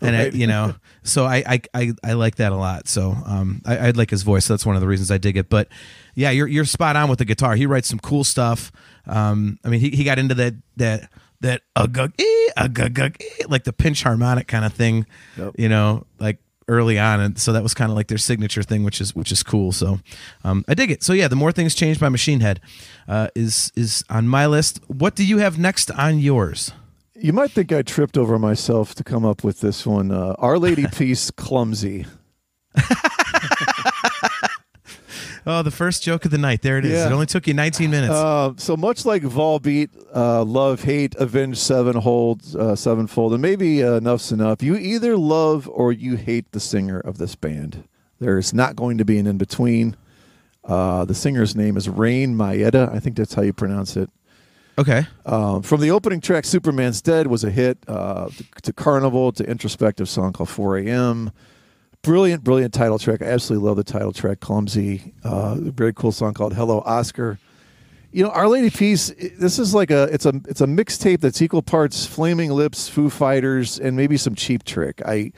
[0.01, 2.87] And I, you know, so I, I I I like that a lot.
[2.87, 4.47] So um, I, I like his voice.
[4.47, 5.49] That's one of the reasons I dig it.
[5.49, 5.69] But
[6.15, 7.55] yeah, you're you're spot on with the guitar.
[7.55, 8.71] He writes some cool stuff.
[9.05, 11.09] Um, I mean, he, he got into that that
[11.41, 15.05] that ugug ee, ugug like the pinch harmonic kind of thing.
[15.37, 15.55] Yep.
[15.57, 18.83] You know, like early on, and so that was kind of like their signature thing,
[18.83, 19.71] which is which is cool.
[19.71, 19.99] So
[20.43, 21.03] um, I dig it.
[21.03, 22.59] So yeah, the more things changed by Machine Head
[23.07, 24.79] uh, is is on my list.
[24.87, 26.71] What do you have next on yours?
[27.15, 30.11] You might think I tripped over myself to come up with this one.
[30.11, 32.05] Uh, Our Lady Peace Clumsy.
[35.45, 36.61] Oh, the first joke of the night.
[36.61, 36.93] There it is.
[36.93, 37.07] Yeah.
[37.07, 38.13] It only took you 19 minutes.
[38.13, 43.97] Uh, so much like Volbeat, uh, Love, Hate, Avenged Sevenfold, uh, Sevenfold, and maybe uh,
[43.97, 47.87] Enough's Enough, you either love or you hate the singer of this band.
[48.19, 49.97] There's not going to be an in between.
[50.63, 52.89] Uh, the singer's name is Raine Maida.
[52.93, 54.09] I think that's how you pronounce it.
[54.77, 55.05] Okay.
[55.25, 59.43] Um, from the opening track, Superman's Dead was a hit, uh, to, to Carnival, to
[59.43, 61.31] introspective song called 4 a.m.
[62.03, 63.21] Brilliant, brilliant title track.
[63.21, 65.13] I absolutely love the title track, Clumsy.
[65.23, 67.39] Uh, very cool song called Hello Oscar.
[68.11, 69.11] You know, Our Lady Peace.
[69.39, 73.09] This is like a it's a it's a mixtape that's equal parts Flaming Lips, Foo
[73.09, 75.01] Fighters, and maybe some Cheap Trick.
[75.05, 75.31] I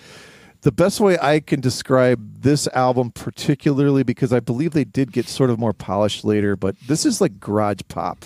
[0.61, 5.27] the best way I can describe this album, particularly because I believe they did get
[5.27, 8.25] sort of more polished later, but this is like garage pop.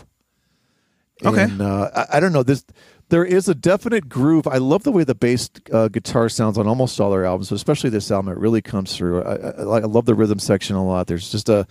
[1.26, 1.44] Okay.
[1.44, 2.64] And, uh, I, I don't know this.
[3.10, 4.48] There is a definite groove.
[4.48, 7.90] I love the way the bass uh, guitar sounds on almost all their albums, especially
[7.90, 8.32] this album.
[8.32, 9.24] It really comes through.
[9.24, 11.08] I, I, I love the rhythm section a lot.
[11.08, 11.66] There's just a,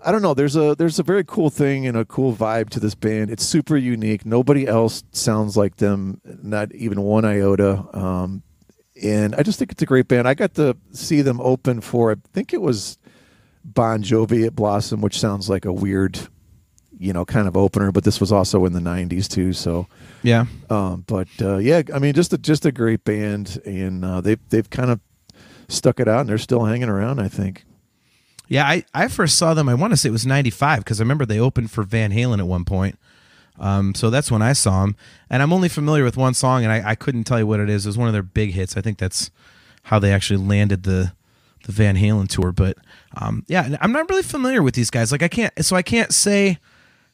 [0.00, 0.34] I don't know.
[0.34, 3.30] There's a there's a very cool thing and a cool vibe to this band.
[3.30, 4.24] It's super unique.
[4.24, 7.84] Nobody else sounds like them, not even one iota.
[7.92, 8.42] Um,
[9.02, 10.28] and I just think it's a great band.
[10.28, 12.98] I got to see them open for I think it was
[13.64, 16.18] Bon Jovi at Blossom, which sounds like a weird,
[16.98, 17.92] you know, kind of opener.
[17.92, 19.86] But this was also in the '90s too, so.
[20.22, 20.46] Yeah.
[20.68, 24.40] Um, but uh, yeah, I mean, just a, just a great band, and uh, they've
[24.48, 25.00] they've kind of
[25.68, 27.20] stuck it out, and they're still hanging around.
[27.20, 27.64] I think.
[28.48, 29.68] Yeah, I, I first saw them.
[29.68, 32.38] I want to say it was '95 because I remember they opened for Van Halen
[32.38, 32.98] at one point.
[33.58, 34.96] Um, so that's when I saw them,
[35.28, 37.68] and I'm only familiar with one song, and I, I couldn't tell you what it
[37.68, 37.84] is.
[37.84, 38.76] It was one of their big hits.
[38.76, 39.30] I think that's
[39.84, 41.12] how they actually landed the
[41.64, 42.52] the Van Halen tour.
[42.52, 42.78] But
[43.20, 45.12] um, yeah, I'm not really familiar with these guys.
[45.12, 46.58] Like I can't, so I can't say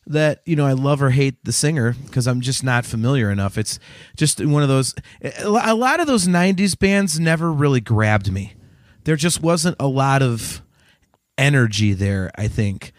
[0.06, 3.56] that you know I love or hate the singer because I'm just not familiar enough.
[3.58, 3.78] It's
[4.16, 4.94] just one of those.
[5.38, 8.54] A lot of those '90s bands never really grabbed me.
[9.04, 10.62] There just wasn't a lot of
[11.36, 12.30] energy there.
[12.36, 12.92] I think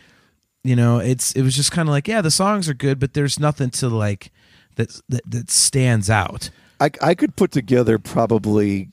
[0.65, 3.13] you know it's it was just kind of like yeah the songs are good but
[3.13, 4.31] there's nothing to like
[4.75, 8.89] that that, that stands out I, I could put together probably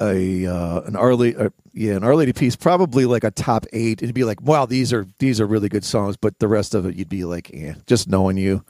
[0.00, 3.66] a uh, an Our Lady, uh, yeah, an Our Lady Peace, probably like a top
[3.72, 4.02] eight.
[4.02, 6.86] It'd be like, wow, these are these are really good songs, but the rest of
[6.86, 8.64] it, you'd be like, yeah, just knowing you.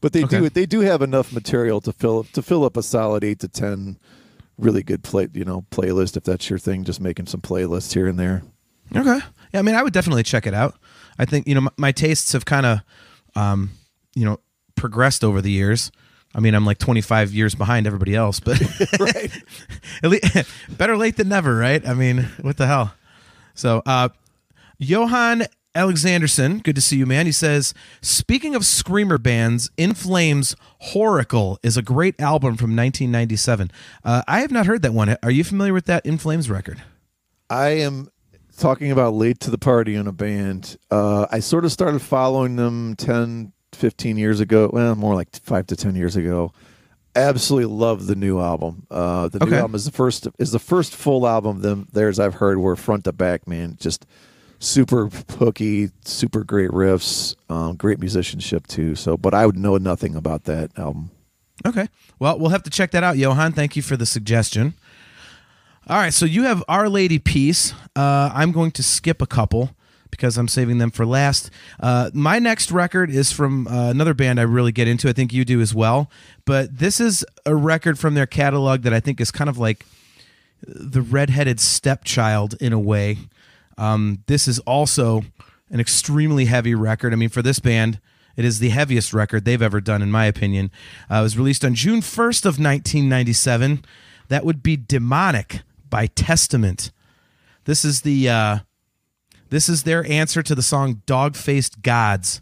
[0.00, 0.40] But they Okay.
[0.40, 3.48] do they do have enough material to fill to fill up a solid eight to
[3.48, 3.98] ten
[4.58, 6.84] really good play you know playlist if that's your thing.
[6.84, 8.42] Just making some playlists here and there.
[8.94, 9.20] okay
[9.54, 10.74] yeah i mean i would definitely check it out
[11.18, 12.80] i think you know my, my tastes have kind of
[13.34, 13.70] um
[14.14, 14.38] you know
[14.74, 15.90] progressed over the years
[16.34, 18.60] i mean i'm like 25 years behind everybody else but
[19.00, 19.30] right.
[20.02, 21.86] At least, better late than never, right?
[21.86, 22.94] I mean, what the hell?
[23.54, 24.08] So, uh,
[24.78, 27.26] Johan Alexanderson, good to see you, man.
[27.26, 30.56] He says, speaking of screamer bands, In Flames
[30.92, 33.70] Whoracle is a great album from 1997.
[34.04, 35.16] Uh, I have not heard that one.
[35.22, 36.82] Are you familiar with that In Flames record?
[37.48, 38.08] I am
[38.58, 40.76] talking about late to the party in a band.
[40.90, 44.70] Uh, I sort of started following them 10, 15 years ago.
[44.72, 46.52] Well, more like five to 10 years ago.
[47.14, 48.86] Absolutely love the new album.
[48.90, 52.18] Uh, the new album is the first is the first full album of them theirs
[52.18, 54.06] I've heard where front to back, man, just
[54.58, 58.94] super hooky, super great riffs, um, great musicianship too.
[58.94, 61.10] So, but I would know nothing about that album.
[61.66, 61.88] Okay.
[62.18, 63.52] Well, we'll have to check that out, Johan.
[63.52, 64.74] Thank you for the suggestion.
[65.88, 67.74] All right, so you have Our Lady Peace.
[67.96, 69.70] Uh, I'm going to skip a couple
[70.12, 71.50] because I'm saving them for last.
[71.80, 75.08] Uh, my next record is from uh, another band I really get into.
[75.08, 76.08] I think you do as well.
[76.44, 79.84] But this is a record from their catalog that I think is kind of like
[80.62, 83.18] the redheaded stepchild in a way.
[83.76, 85.22] Um, this is also
[85.70, 87.12] an extremely heavy record.
[87.12, 87.98] I mean, for this band,
[88.36, 90.70] it is the heaviest record they've ever done, in my opinion.
[91.10, 93.84] Uh, it was released on June 1st of 1997.
[94.28, 96.92] That would be Demonic by Testament.
[97.64, 98.58] This is the uh,
[99.52, 102.40] this is their answer to the song "Dog Faced Gods"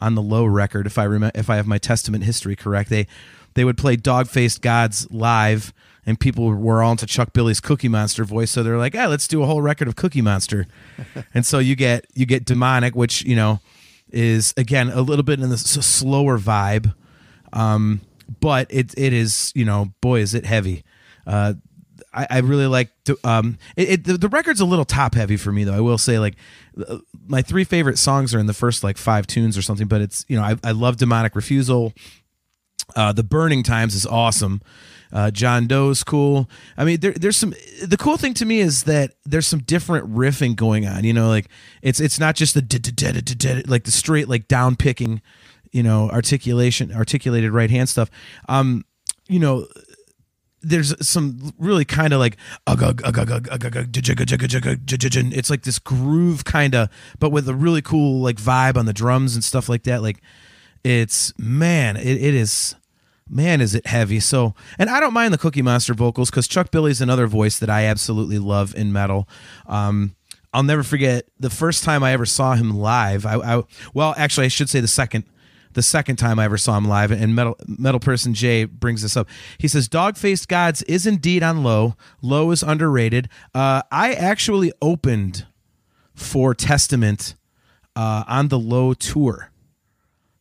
[0.00, 0.86] on the Low record.
[0.86, 3.08] If I remember, if I have my Testament history correct, they
[3.54, 5.74] they would play "Dog Faced Gods" live,
[6.06, 9.26] and people were all into Chuck Billy's Cookie Monster voice, so they're like, "Yeah, let's
[9.26, 10.68] do a whole record of Cookie Monster."
[11.34, 13.58] and so you get you get "Demonic," which you know
[14.10, 16.94] is again a little bit in the s- slower vibe,
[17.52, 18.02] um,
[18.38, 20.84] but it it is you know boy is it heavy.
[21.26, 21.54] Uh,
[22.14, 25.36] I, I really like to, um it, it the, the record's a little top heavy
[25.36, 26.36] for me though I will say like
[26.88, 30.00] uh, my three favorite songs are in the first like five tunes or something but
[30.00, 31.92] it's you know I, I love demonic refusal
[32.96, 34.60] uh, the burning times is awesome
[35.12, 36.48] uh, John Doe's cool.
[36.76, 37.52] I mean, there, there's some.
[37.84, 41.04] The cool thing to me is that there's some different riffing going on.
[41.04, 41.48] You know, like
[41.82, 45.20] it's it's not just the like the straight like down picking,
[45.70, 48.10] you know, articulation, articulated right hand stuff.
[48.48, 48.84] Um,
[49.28, 49.66] you know,
[50.62, 52.36] there's some really kind of like
[55.32, 58.92] it's like this groove kind of but with a really cool like vibe on the
[58.92, 60.22] drums and stuff like that like
[60.84, 62.76] it's man it, it is
[63.28, 66.70] man is it heavy so and i don't mind the cookie monster vocals because chuck
[66.70, 69.28] billy's another voice that i absolutely love in metal
[69.66, 70.14] um
[70.54, 73.24] I'll never forget the first time I ever saw him live.
[73.24, 73.62] I, I
[73.94, 75.24] well, actually, I should say the second
[75.74, 79.16] the second time I ever saw him live, and Metal Metal Person Jay brings this
[79.16, 79.28] up.
[79.58, 81.96] He says, "Dog Faced Gods is indeed on low.
[82.20, 83.28] Low is underrated.
[83.54, 85.46] Uh, I actually opened
[86.14, 87.34] for Testament
[87.96, 89.50] uh, on the Low tour."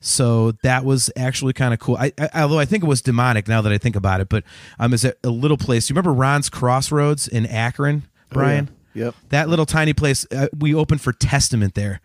[0.04, 1.96] So that was actually kind of cool.
[1.96, 4.44] I, I, although I think it was demonic now that I think about it, but
[4.80, 5.89] um, is a little place?
[5.89, 8.70] You remember Ron's Crossroads in Akron, Brian?
[8.72, 8.78] Oh, yeah.
[8.94, 9.15] Yep.
[9.30, 10.26] That little tiny place.
[10.32, 12.02] Uh, we opened for Testament there,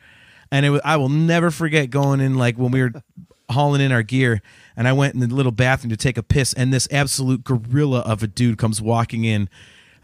[0.50, 2.92] and it was, I will never forget going in like when we were
[3.50, 4.42] hauling in our gear,
[4.76, 8.00] and I went in the little bathroom to take a piss, and this absolute gorilla
[8.00, 9.48] of a dude comes walking in,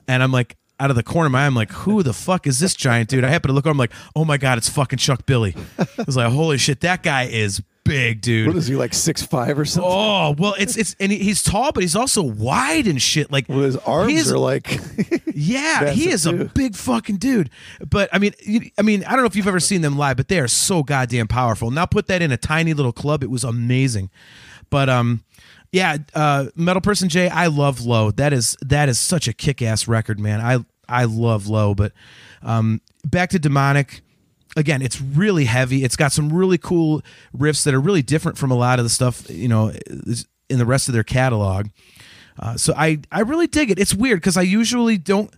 [0.07, 2.46] and I'm like, out of the corner of my eye, I'm like, who the fuck
[2.46, 3.22] is this giant dude?
[3.24, 5.55] I happen to look over, I'm like, oh my God, it's fucking Chuck Billy.
[5.78, 8.49] I was like, holy shit, that guy is big, dude.
[8.49, 9.90] What is he like six five or something?
[9.92, 13.31] Oh well, it's it's and he's tall, but he's also wide and shit.
[13.31, 14.81] Like well, his arms is, are like
[15.35, 16.42] yeah, he is too.
[16.42, 17.51] a big fucking dude.
[17.88, 18.33] But I mean,
[18.79, 20.83] I mean, I don't know if you've ever seen them live, but they are so
[20.83, 21.71] goddamn powerful.
[21.71, 24.11] Now put that in a tiny little club, it was amazing.
[24.71, 25.25] But um,
[25.71, 28.11] yeah, uh, Metal Person J, I love Low.
[28.11, 30.40] That is that is such a kick ass record, man.
[30.40, 31.92] I I love Low, but
[32.42, 34.03] um, back to Demonic
[34.57, 35.85] again, it's really heavy.
[35.85, 37.03] It's got some really cool
[37.37, 39.73] riffs that are really different from a lot of the stuff you know
[40.49, 41.69] in the rest of their catalog.
[42.38, 43.79] Uh, so I I really dig it.
[43.79, 45.33] It's weird because I usually don't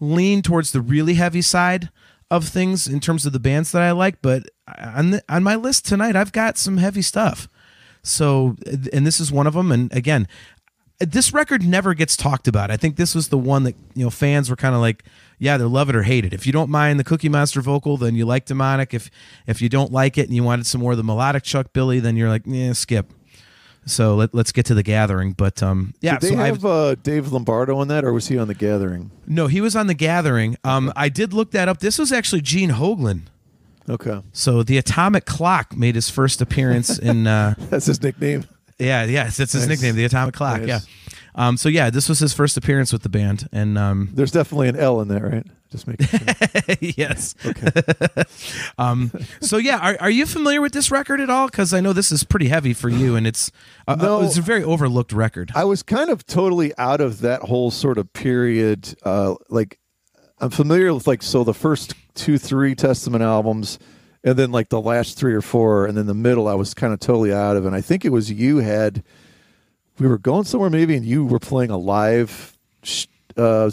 [0.00, 1.90] lean towards the really heavy side
[2.30, 5.56] of things in terms of the bands that I like, but on the, on my
[5.56, 7.48] list tonight I've got some heavy stuff.
[8.02, 8.56] So
[8.92, 9.72] and this is one of them.
[9.72, 10.28] And again,
[11.00, 12.70] this record never gets talked about.
[12.70, 15.04] I think this was the one that you know fans were kind of like,
[15.38, 16.32] yeah, they love it or hate it.
[16.32, 18.94] If you don't mind the Cookie Monster vocal, then you like Demonic.
[18.94, 19.10] If
[19.46, 22.00] if you don't like it and you wanted some more of the melodic Chuck Billy,
[22.00, 23.12] then you're like, yeah, skip.
[23.86, 25.32] So let, us get to the Gathering.
[25.32, 28.38] But um, yeah, did they so have uh, Dave Lombardo on that, or was he
[28.38, 29.10] on the Gathering?
[29.26, 30.56] No, he was on the Gathering.
[30.64, 31.78] Um, I did look that up.
[31.78, 33.22] This was actually Gene Hoglan.
[33.88, 34.20] Okay.
[34.32, 37.26] So the Atomic Clock made his first appearance in.
[37.26, 38.44] Uh, That's his nickname.
[38.78, 39.68] Yeah, yeah, it's his nice.
[39.68, 40.60] nickname, the Atomic Clock.
[40.60, 40.68] Nice.
[40.68, 40.80] Yeah.
[41.38, 44.68] Um, so yeah, this was his first appearance with the band, and um, there's definitely
[44.68, 45.46] an L in there, right?
[45.70, 46.18] Just make sure.
[46.80, 47.36] yes.
[47.46, 47.68] Okay.
[48.78, 51.46] um, so yeah, are, are you familiar with this record at all?
[51.46, 53.52] Because I know this is pretty heavy for you, and it's
[53.86, 55.52] uh, no, it's a very overlooked record.
[55.54, 58.96] I was kind of totally out of that whole sort of period.
[59.04, 59.78] Uh, like
[60.40, 63.78] I'm familiar with like so the first two, three Testament albums
[64.24, 66.92] and then like the last three or four, and then the middle, I was kind
[66.92, 67.64] of totally out of.
[67.64, 69.04] And I think it was you had
[69.98, 72.56] we were going somewhere maybe, and you were playing a live,
[73.36, 73.70] uh,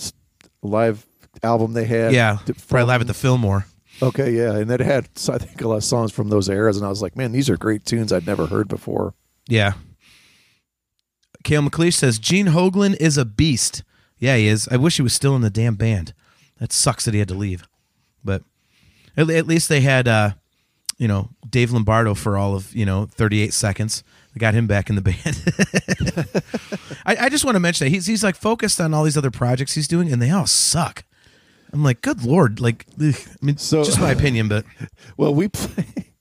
[0.61, 1.05] live
[1.43, 2.13] album they had.
[2.13, 3.65] Yeah, from, live at the Fillmore.
[4.01, 6.85] Okay, yeah, and that had I think a lot of songs from those eras, and
[6.85, 9.13] I was like, man, these are great tunes I'd never heard before.
[9.47, 9.73] Yeah.
[11.43, 13.83] Kale McLeish says Gene Hoglan is a beast.
[14.17, 14.67] Yeah, he is.
[14.69, 16.13] I wish he was still in the damn band.
[16.57, 17.67] That sucks that he had to leave,
[18.23, 18.43] but
[19.15, 20.31] at, at least they had, uh,
[20.97, 24.03] you know, Dave Lombardo for all of you know 38 seconds.
[24.35, 25.17] They got him back in the band.
[27.05, 29.31] I, I, just want to mention that he's he's like focused on all these other
[29.31, 31.05] projects he's doing, and they all suck.
[31.71, 33.15] I'm like, good lord, like, ugh.
[33.15, 34.65] I mean, so, just my opinion, but
[35.17, 35.85] well, we play.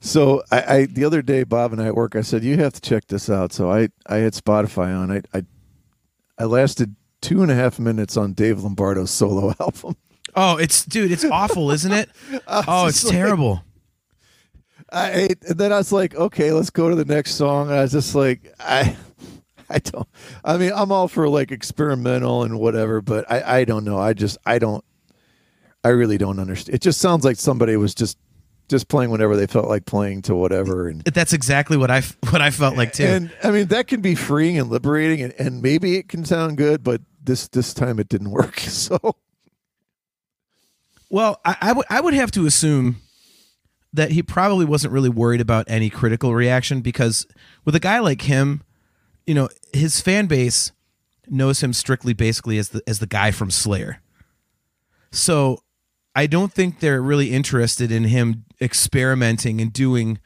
[0.00, 2.74] So I, I, the other day, Bob and I at work, I said you have
[2.74, 3.54] to check this out.
[3.54, 5.10] So I I had Spotify on.
[5.10, 5.44] I I,
[6.38, 9.96] I lasted two and a half minutes on Dave Lombardo's solo album.
[10.36, 12.10] Oh, it's dude, it's awful, isn't it?
[12.46, 13.64] oh, it's like, terrible.
[14.94, 17.68] I and then I was like, okay, let's go to the next song.
[17.68, 18.96] And I was just like, I
[19.70, 20.08] I don't
[20.44, 23.98] I mean, I'm all for like experimental and whatever, but I I don't know.
[23.98, 24.84] I just I don't
[25.82, 26.74] I really don't understand.
[26.74, 28.18] It just sounds like somebody was just
[28.68, 32.40] just playing whenever they felt like playing to whatever and that's exactly what i what
[32.40, 35.60] i felt like too and i mean that can be freeing and liberating and, and
[35.60, 39.16] maybe it can sound good but this this time it didn't work so
[41.14, 42.96] well, I, I would I would have to assume
[43.94, 47.26] that he probably wasn't really worried about any critical reaction because
[47.64, 48.62] with a guy like him,
[49.24, 50.72] you know, his fan base
[51.28, 54.02] knows him strictly basically as the as the guy from Slayer.
[55.12, 55.62] So
[56.16, 60.18] I don't think they're really interested in him experimenting and doing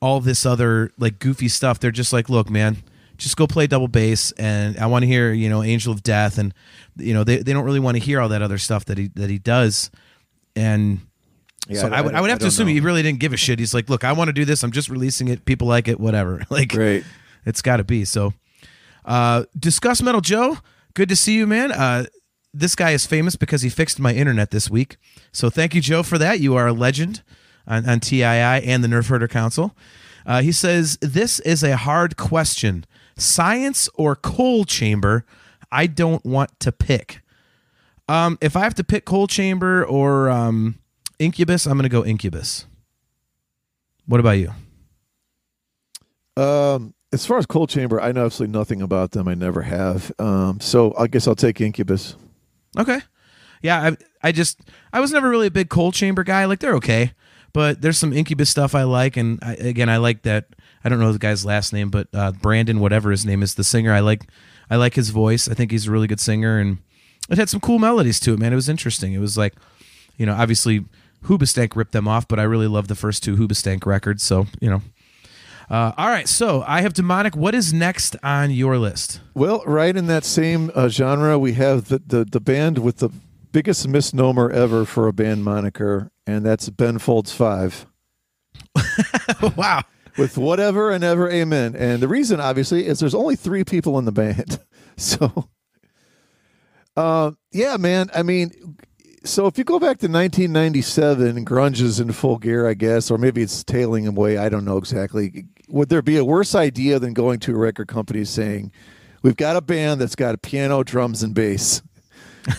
[0.00, 1.78] all this other like goofy stuff.
[1.78, 2.78] They're just like, look, man,
[3.18, 6.38] just go play double bass and I want to hear, you know, Angel of Death
[6.38, 6.52] and
[6.96, 9.08] you know, they, they don't really want to hear all that other stuff that he
[9.14, 9.92] that he does
[10.56, 11.00] and
[11.68, 12.74] yeah, so I, I, would I would have to assume know.
[12.74, 13.58] he really didn't give a shit.
[13.58, 14.62] He's like, look, I want to do this.
[14.62, 15.44] I'm just releasing it.
[15.44, 16.42] People like it, whatever.
[16.50, 17.04] Like, Great.
[17.44, 18.04] it's got to be.
[18.04, 18.32] So,
[19.04, 20.58] uh, discuss Metal Joe.
[20.94, 21.72] Good to see you, man.
[21.72, 22.06] Uh,
[22.54, 24.96] this guy is famous because he fixed my internet this week.
[25.32, 26.40] So thank you, Joe, for that.
[26.40, 27.22] You are a legend
[27.66, 29.76] on, on TII and the Nerf Herder Council.
[30.24, 32.86] Uh, he says, This is a hard question
[33.18, 35.26] science or coal chamber?
[35.70, 37.20] I don't want to pick.
[38.08, 40.78] Um, if I have to pick Coal Chamber or um,
[41.18, 42.66] Incubus, I'm gonna go Incubus.
[44.06, 44.52] What about you?
[46.36, 49.26] Um, as far as Coal Chamber, I know absolutely nothing about them.
[49.26, 50.12] I never have.
[50.18, 52.16] Um, so I guess I'll take Incubus.
[52.78, 53.00] Okay.
[53.62, 53.96] Yeah, I
[54.28, 54.60] I just
[54.92, 56.44] I was never really a big Coal Chamber guy.
[56.44, 57.12] Like they're okay,
[57.52, 60.48] but there's some Incubus stuff I like, and I, again I like that.
[60.84, 63.64] I don't know the guy's last name, but uh, Brandon, whatever his name is, the
[63.64, 63.92] singer.
[63.92, 64.28] I like
[64.70, 65.48] I like his voice.
[65.48, 66.78] I think he's a really good singer, and
[67.30, 68.38] it had some cool melodies to it.
[68.38, 69.14] Man, it was interesting.
[69.14, 69.54] It was like,
[70.16, 70.84] you know, obviously
[71.26, 74.22] Hoobastank ripped them off, but I really love the first two Hoobastank records.
[74.22, 74.82] So you know.
[75.68, 77.34] Uh, all right, so I have demonic.
[77.34, 79.20] What is next on your list?
[79.34, 83.10] Well, right in that same uh, genre, we have the, the the band with the
[83.50, 87.86] biggest misnomer ever for a band moniker, and that's Ben Folds Five.
[89.56, 89.82] wow.
[90.16, 91.76] With whatever and ever, amen.
[91.76, 94.60] And the reason, obviously, is there's only three people in the band.
[94.98, 95.50] So,
[96.96, 98.08] uh, yeah, man.
[98.14, 98.78] I mean,
[99.26, 103.18] so if you go back to 1997, grunge is in full gear, I guess, or
[103.18, 104.38] maybe it's tailing away.
[104.38, 105.46] I don't know exactly.
[105.68, 108.72] Would there be a worse idea than going to a record company saying,
[109.22, 111.82] "We've got a band that's got a piano, drums, and bass.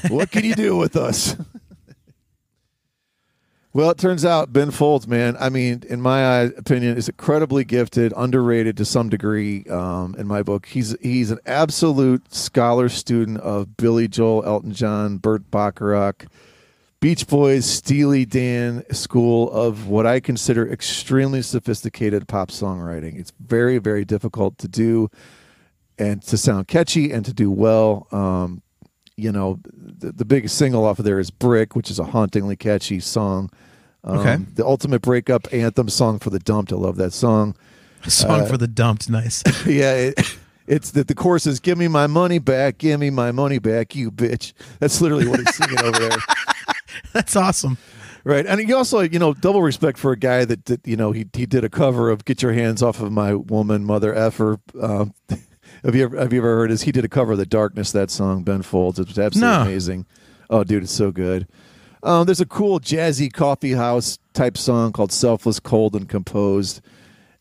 [0.10, 1.36] What can you do with us?"
[3.78, 5.38] Well, it turns out Ben Folds, man.
[5.40, 9.66] I mean, in my opinion, is incredibly gifted, underrated to some degree.
[9.66, 15.18] Um, in my book, he's he's an absolute scholar student of Billy Joel, Elton John,
[15.18, 16.26] Burt Bacharach,
[17.00, 23.20] Beach Boys, Steely Dan school of what I consider extremely sophisticated pop songwriting.
[23.20, 25.10] It's very very difficult to do,
[26.00, 28.08] and to sound catchy and to do well.
[28.12, 28.64] Um,
[29.16, 32.56] you know, the, the biggest single off of there is "Brick," which is a hauntingly
[32.56, 33.52] catchy song.
[34.04, 34.38] Um, Okay.
[34.56, 36.72] The ultimate breakup anthem song for the dumped.
[36.72, 37.56] I love that song.
[38.06, 39.10] A song for the dumped.
[39.10, 39.44] Nice.
[39.68, 43.32] yeah, it, it's that the chorus is "Give me my money back, give me my
[43.32, 46.18] money back, you bitch." That's literally what he's singing over there,
[47.14, 47.78] That's awesome.
[48.24, 48.46] right?
[48.46, 51.26] And he also, you know, double respect for a guy that, that you know, he
[51.34, 55.14] he did a cover of "Get Your Hands Off of My Woman, Mother Effer." Um,
[55.84, 56.70] have you ever have you ever heard?
[56.70, 58.44] His he did a cover of "The Darkness" that song.
[58.44, 59.00] Ben Folds.
[59.00, 59.62] It's absolutely No.
[59.64, 60.06] amazing.
[60.50, 61.48] Oh, dude, it's so good.
[62.04, 66.82] Um, there's a cool jazzy coffee house type song called "Selfless, Cold, and Composed."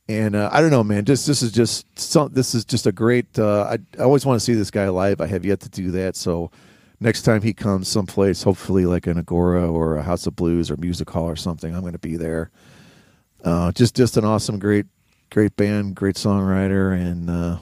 [0.08, 1.04] And uh, I don't know, man.
[1.04, 2.32] Just this is just some.
[2.32, 3.38] This is just a great.
[3.38, 5.20] Uh, I, I always want to see this guy live.
[5.20, 6.14] I have yet to do that.
[6.14, 6.50] So
[7.00, 10.76] next time he comes someplace, hopefully like an Agora or a House of Blues or
[10.76, 12.50] Music Hall or something, I'm going to be there.
[13.44, 14.86] Uh, just just an awesome, great,
[15.30, 17.58] great band, great songwriter, and uh,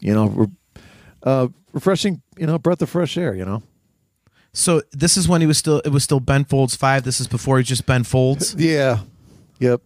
[0.00, 0.82] you know, re-
[1.22, 2.22] uh, refreshing.
[2.36, 3.36] You know, breath of fresh air.
[3.36, 3.62] You know.
[4.52, 7.04] So this is when he was still it was still Ben Folds five.
[7.04, 8.54] This is before he just Ben Folds.
[8.58, 8.98] Yeah.
[9.60, 9.80] Yep.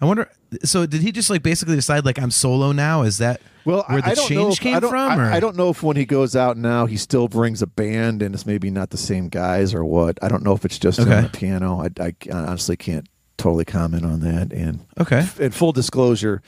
[0.00, 0.30] I wonder.
[0.62, 3.02] So did he just like basically decide like I'm solo now?
[3.02, 5.12] Is that Well, where I, the I don't know change if, came I don't, from?
[5.12, 5.32] I, or?
[5.32, 8.34] I don't know if when he goes out now he still brings a band and
[8.34, 10.18] it's maybe not the same guys or what.
[10.22, 11.14] I don't know if it's just Okay.
[11.16, 11.80] on the piano.
[11.82, 14.52] I, I honestly can't totally comment on that.
[14.52, 15.26] And Okay.
[15.38, 16.42] in full disclosure,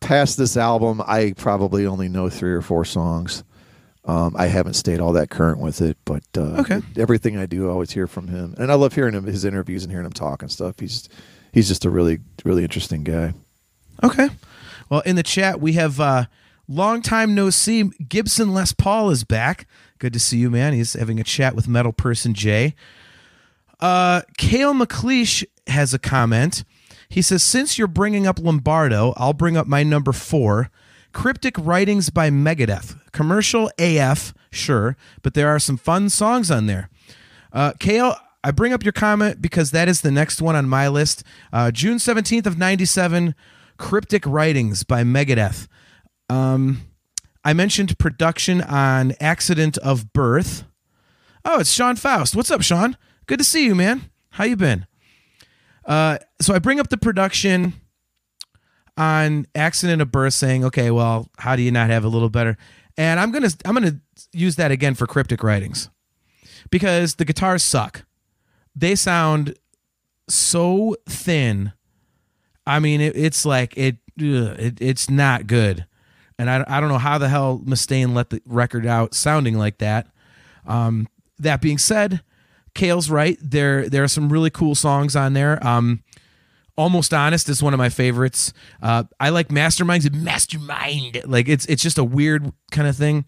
[0.00, 3.44] past this album, I probably only know three or four songs.
[4.06, 6.82] Um, I haven't stayed all that current with it, but uh, Okay.
[6.96, 9.82] everything I do, I always hear from him, and I love hearing him his interviews
[9.82, 10.78] and hearing him talk and stuff.
[10.78, 11.08] He's
[11.54, 13.32] he's just a really really interesting guy.
[14.02, 14.28] Okay.
[14.90, 16.26] Well, in the chat we have uh
[16.68, 17.84] long time no see.
[18.08, 19.66] Gibson Les Paul is back.
[19.98, 20.74] Good to see you, man.
[20.74, 22.74] He's having a chat with Metal Person Jay.
[23.80, 26.64] Uh, Kale McLeish has a comment.
[27.08, 30.70] He says, "Since you're bringing up Lombardo, I'll bring up my number four,
[31.12, 32.98] Cryptic Writings by Megadeth.
[33.12, 36.88] Commercial AF, sure, but there are some fun songs on there."
[37.52, 40.86] Uh, Kale, I bring up your comment because that is the next one on my
[40.86, 41.24] list.
[41.50, 43.34] Uh, June 17th of 97,
[43.78, 45.66] Cryptic Writings by Megadeth.
[46.28, 46.82] Um,
[47.42, 50.64] I mentioned production on Accident of Birth.
[51.42, 52.36] Oh, it's Sean Faust.
[52.36, 52.98] What's up, Sean?
[53.26, 54.10] Good to see you, man.
[54.30, 54.86] How you been?
[55.86, 57.72] Uh, so I bring up the production
[58.98, 62.58] on Accident of Birth, saying, okay, well, how do you not have a little better?
[62.98, 64.00] And I'm gonna I'm gonna
[64.32, 65.88] use that again for Cryptic Writings
[66.70, 68.04] because the guitars suck.
[68.74, 69.54] They sound
[70.28, 71.72] so thin.
[72.66, 75.86] I mean, it, it's like it, it, it's not good,
[76.38, 79.78] and I, I don't know how the hell Mustaine let the record out sounding like
[79.78, 80.06] that.
[80.66, 81.08] Um,
[81.38, 82.22] that being said,
[82.74, 83.38] Kale's right.
[83.40, 85.64] There there are some really cool songs on there.
[85.66, 86.02] Um,
[86.76, 88.52] Almost Honest is one of my favorites.
[88.82, 91.22] Uh, I like Masterminds and Mastermind.
[91.24, 93.26] Like it's it's just a weird kind of thing.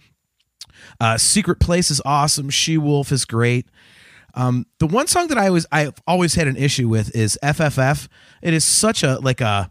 [1.00, 2.50] Uh, Secret Place is awesome.
[2.50, 3.68] She Wolf is great.
[4.36, 8.06] Um, the one song that I always I've always had an issue with is FFF.
[8.42, 9.70] It is such a like a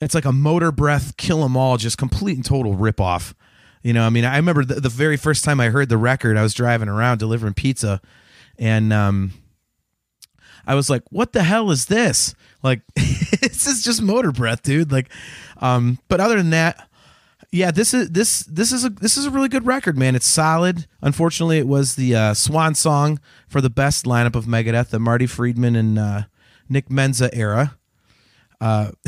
[0.00, 3.34] it's like a Motorbreath kill 'em all, just complete and total rip off.
[3.82, 6.36] You know, I mean, I remember the, the very first time I heard the record,
[6.36, 8.00] I was driving around delivering pizza,
[8.58, 9.32] and um,
[10.66, 14.90] I was like, "What the hell is this?" Like, this is just Motorbreath, dude.
[14.90, 15.10] Like,
[15.58, 16.87] um, but other than that,
[17.50, 20.14] yeah, this is this this is a this is a really good record, man.
[20.14, 20.86] It's solid.
[21.00, 25.26] Unfortunately, it was the uh, swan song for the best lineup of Megadeth, the Marty
[25.26, 26.22] Friedman and uh,
[26.68, 27.78] Nick Menza era.
[28.60, 28.90] Uh,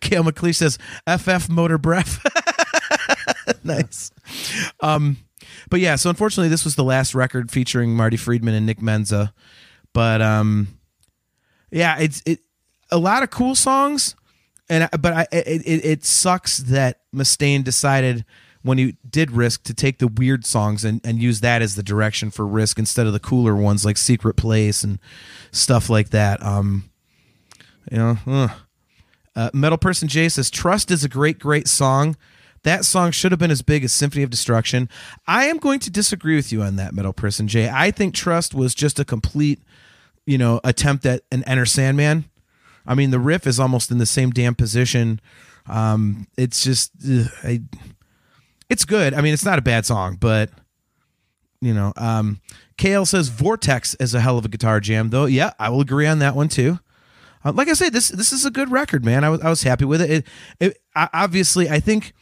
[0.00, 2.20] Kale McLeish says FF Motorbreath.
[3.64, 4.12] nice.
[4.80, 5.16] Um,
[5.70, 9.32] but yeah, so unfortunately, this was the last record featuring Marty Friedman and Nick Menza.
[9.92, 10.78] But um,
[11.70, 12.40] yeah, it's it
[12.90, 14.14] a lot of cool songs,
[14.68, 18.24] and but I it, it, it sucks that Mustaine decided
[18.62, 21.82] when he did Risk to take the weird songs and, and use that as the
[21.82, 24.98] direction for Risk instead of the cooler ones like Secret Place and
[25.52, 26.42] stuff like that.
[26.42, 26.90] Um,
[27.90, 28.50] you know.
[29.36, 32.16] Uh, Metal Person J says Trust is a great, great song.
[32.62, 34.88] That song should have been as big as Symphony of Destruction.
[35.26, 37.68] I am going to disagree with you on that, Metal Person J.
[37.68, 39.60] I think Trust was just a complete,
[40.24, 42.24] you know, attempt at an Enter Sandman.
[42.86, 45.20] I mean, the riff is almost in the same damn position.
[45.66, 47.62] Um, it's just, ugh, I,
[48.68, 49.14] it's good.
[49.14, 50.50] I mean, it's not a bad song, but
[51.60, 52.40] you know, um,
[52.76, 55.24] Kale says Vortex is a hell of a guitar jam, though.
[55.24, 56.78] Yeah, I will agree on that one too.
[57.44, 59.24] Uh, like I said, this this is a good record, man.
[59.24, 60.10] I was I was happy with it.
[60.10, 60.26] It,
[60.60, 62.12] it I, obviously, I think.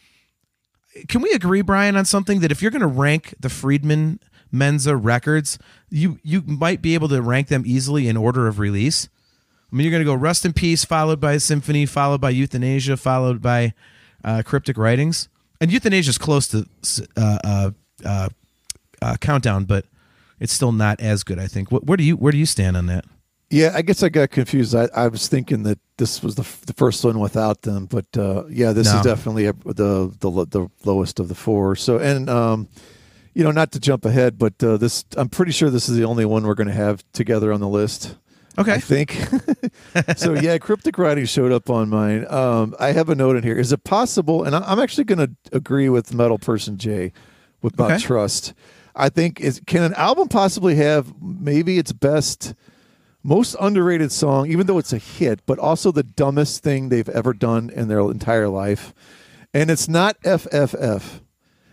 [1.08, 4.20] Can we agree, Brian, on something that if you're going to rank the Friedman
[4.52, 5.58] Menza records,
[5.88, 9.08] you you might be able to rank them easily in order of release.
[9.72, 12.98] I mean, you're going to go Rust in Peace, followed by Symphony, followed by Youthanasia,
[12.98, 13.72] followed by
[14.22, 15.28] uh, Cryptic Writings,
[15.60, 16.66] and Youthanasia is close to
[17.16, 17.70] uh, uh,
[18.04, 18.28] uh,
[19.00, 19.86] uh, Countdown, but
[20.40, 21.38] it's still not as good.
[21.38, 21.70] I think.
[21.70, 23.04] Wh- Where do you where do you stand on that?
[23.50, 24.74] Yeah, I guess I got confused.
[24.74, 28.06] I, I was thinking that this was the, f- the first one without them, but
[28.16, 28.98] uh, yeah, this No.
[28.98, 31.76] is definitely a, the, the the lowest of the four.
[31.76, 32.68] So, and um,
[33.34, 36.04] you know, not to jump ahead, but uh, this I'm pretty sure this is the
[36.04, 38.16] only one we're going to have together on the list.
[38.58, 38.74] Okay.
[38.74, 39.16] I think.
[40.16, 42.26] so yeah, cryptic writing showed up on mine.
[42.28, 43.56] Um, I have a note in here.
[43.56, 44.44] Is it possible?
[44.44, 47.12] And I'm actually going to agree with Metal Person J
[47.62, 48.00] with about Okay.
[48.02, 48.52] trust.
[48.94, 52.54] I think is can an album possibly have maybe its best,
[53.22, 57.32] most underrated song, even though it's a hit, but also the dumbest thing they've ever
[57.32, 58.92] done in their entire life,
[59.54, 61.21] and it's not FFF.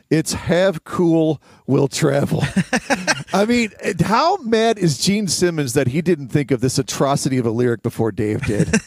[0.09, 2.43] It's have cool will travel.
[3.33, 7.45] I mean, how mad is Gene Simmons that he didn't think of this atrocity of
[7.45, 8.71] a lyric before Dave did?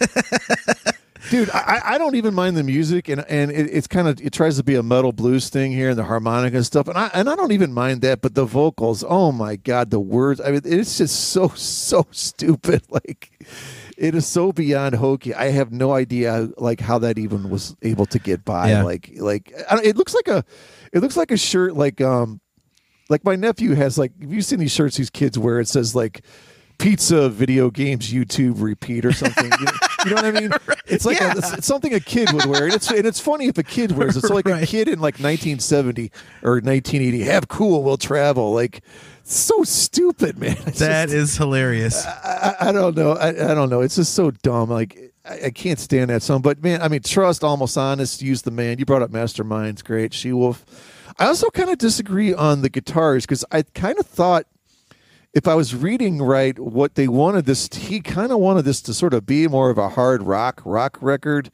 [1.30, 4.32] Dude, I, I don't even mind the music, and and it, it's kind of it
[4.32, 7.10] tries to be a metal blues thing here, and the harmonica and stuff, and I
[7.14, 10.50] and I don't even mind that, but the vocals, oh my god, the words, I
[10.50, 12.82] mean, it's just so so stupid.
[12.92, 13.30] Like,
[14.02, 15.32] it is so beyond hokey.
[15.32, 18.70] I have no idea like how that even was able to get by.
[18.70, 18.82] Yeah.
[18.82, 20.44] Like like I don't- it looks like a
[20.92, 22.40] it looks like a shirt like um
[23.08, 25.60] like my nephew has like have you seen these shirts these kids wear?
[25.60, 26.22] It says like
[26.78, 29.44] pizza video games youtube repeat or something.
[29.44, 29.72] You, know,
[30.04, 30.50] you know what i mean?
[30.86, 32.64] It's like a, it's, it's something a kid would wear.
[32.64, 34.22] And it's and it's funny if a kid wears it.
[34.22, 36.10] So like a kid in like 1970
[36.42, 38.82] or 1980 have cool we'll travel like
[39.24, 42.04] so stupid man It's That just- is hilarious.
[42.06, 43.12] I, I- I don't know.
[43.12, 43.80] I, I don't know.
[43.80, 44.68] It's just so dumb.
[44.70, 46.42] Like I, I can't stand that song.
[46.42, 48.78] But man, I mean, trust, almost honest, use the man.
[48.78, 50.12] You brought up Masterminds, great.
[50.14, 50.64] She Wolf.
[51.18, 54.46] I also kind of disagree on the guitars because I kind of thought
[55.34, 58.94] if I was reading right, what they wanted this, he kind of wanted this to
[58.94, 61.50] sort of be more of a hard rock rock record.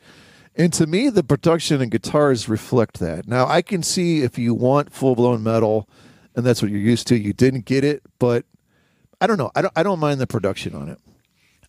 [0.57, 3.29] And to me, the production and guitars reflect that.
[3.29, 5.89] Now, I can see if you want full blown metal,
[6.39, 8.45] and that's what you're used to, you didn't get it, but
[9.21, 9.51] I don't know.
[9.57, 9.73] I don't.
[9.75, 11.01] I don't mind the production on it.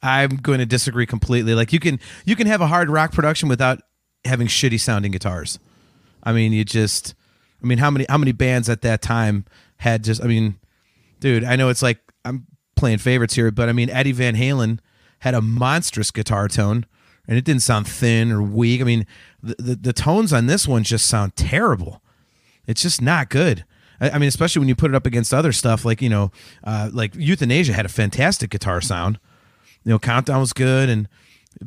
[0.04, 1.56] I'm going to disagree completely.
[1.56, 3.82] Like you can you can have a hard rock production without
[4.26, 5.58] having shitty sounding guitars.
[6.22, 7.16] I mean, you just
[7.64, 9.46] I mean, how many how many bands at that time
[9.78, 10.60] had just I mean,
[11.20, 12.46] dude, I know it's like I'm
[12.76, 14.78] playing favorites here, but I mean, Eddie Van Halen
[15.22, 16.86] had a monstrous guitar tone
[17.28, 18.82] and it didn't sound thin or weak.
[18.82, 19.08] I mean,
[19.42, 22.04] the the, the tones on this one just sound terrible.
[22.68, 23.66] It's just not good.
[24.02, 26.32] I, I mean, especially when you put it up against other stuff like you know,
[26.64, 29.20] uh, like Youthanasia had a fantastic guitar sound.
[29.84, 31.08] You know, Countdown was good, and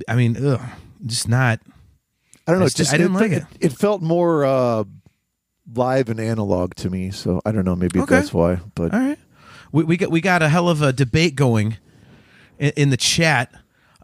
[0.08, 0.60] I mean, ugh,
[1.06, 1.60] just not.
[2.46, 2.64] I don't know.
[2.64, 3.44] I just- just I didn't like it.
[3.60, 4.84] It felt more uh,
[5.74, 7.10] live and analog to me.
[7.10, 7.76] So I don't know.
[7.76, 8.14] Maybe Okay.
[8.16, 8.58] that's why.
[8.74, 9.18] But All right,
[9.70, 11.76] we we got we got a hell of a debate going
[12.58, 13.52] in, in the chat.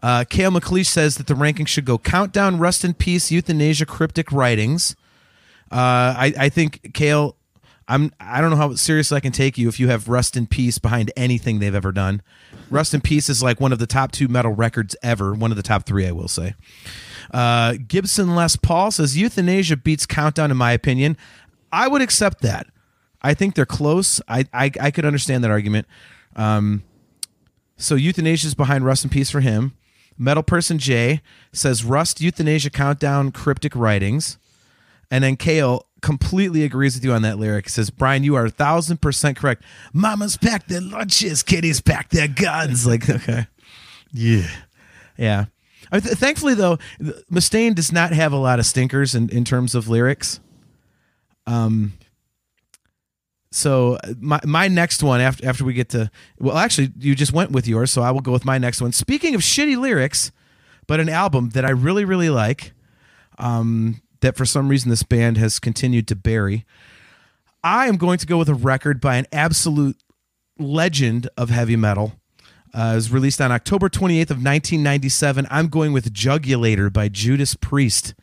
[0.01, 4.31] Uh, Kale McLeish says that the ranking should go Countdown, Rust in Peace, Youthanasia, Cryptic
[4.31, 4.95] Writings.
[5.71, 7.35] Uh, I I think Kale.
[7.89, 10.45] I'm I don't know how serious I can take you if you have Rust in
[10.45, 12.21] Peace behind anything they've ever done.
[12.69, 15.57] Rust in Peace is like one of the top two metal records ever, one of
[15.57, 16.53] the top three, I will say.
[17.33, 21.17] Uh, Gibson Les Paul says Youthanasia beats Countdown in my opinion.
[21.71, 22.67] I would accept that.
[23.23, 24.21] I think they're close.
[24.27, 25.87] I I, I could understand that argument.
[26.35, 26.83] Um,
[27.75, 29.73] so Youthanasia is behind Rust in Peace for him.
[30.15, 31.21] Metal Person J
[31.53, 34.37] says Rust, Youthanasia, Countdown, Cryptic Writings.
[35.11, 37.65] And then Kale completely agrees with you on that lyric.
[37.65, 39.63] He says, Brian, you are a thousand percent correct.
[39.93, 42.85] Mamas pack their lunches, kiddies pack their guns.
[42.85, 43.47] Like, okay.
[44.11, 44.49] Yeah.
[45.17, 45.45] Yeah.
[45.91, 46.77] I th- thankfully, though,
[47.31, 50.39] Mustaine does not have a lot of stinkers in, in terms of lyrics.
[51.47, 51.93] Um,
[53.51, 57.49] so my my next one after after we get to well actually you just went
[57.51, 58.91] with yours so I will go with my next one.
[58.91, 60.31] Speaking of shitty lyrics,
[60.85, 62.73] but an album that I really really like,
[63.39, 66.65] um, that for some reason this band has continued to bury.
[67.63, 69.97] I am going to go with a record by an absolute
[70.57, 72.13] legend of heavy metal.
[72.73, 75.47] Uh, it was released on October 28th of 1997.
[75.49, 78.13] I'm going with Jugulator by Judas Priest.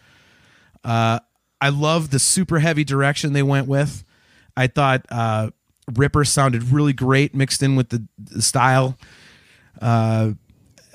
[0.84, 1.18] Uh,
[1.60, 4.04] I love the super heavy direction they went with.
[4.56, 5.50] I thought uh,
[5.92, 8.96] Ripper sounded really great mixed in with the, the style.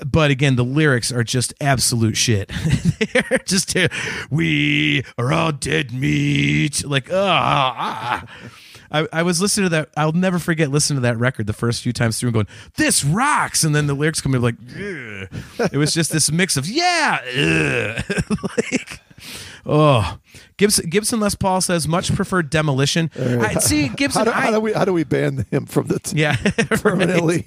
[0.02, 2.50] Uh, but again, the lyrics are just absolute shit.
[3.14, 3.76] They're just
[4.30, 6.86] we are all dead meat.
[6.86, 8.26] Like ah.
[8.94, 9.90] I, I was listening to that.
[9.96, 13.06] I'll never forget listening to that record the first few times through and going, "This
[13.06, 15.70] rocks," and then the lyrics come in like, Ugh.
[15.72, 17.22] it was just this mix of yeah,
[18.58, 19.00] like
[19.66, 20.18] Oh,
[20.58, 23.12] Gibson, Gibson Les Paul says much preferred demolition.
[23.18, 24.26] I see Gibson.
[24.26, 26.36] How do, I, how do we how do we ban him from the t- yeah
[26.82, 27.36] permanently?
[27.36, 27.46] right.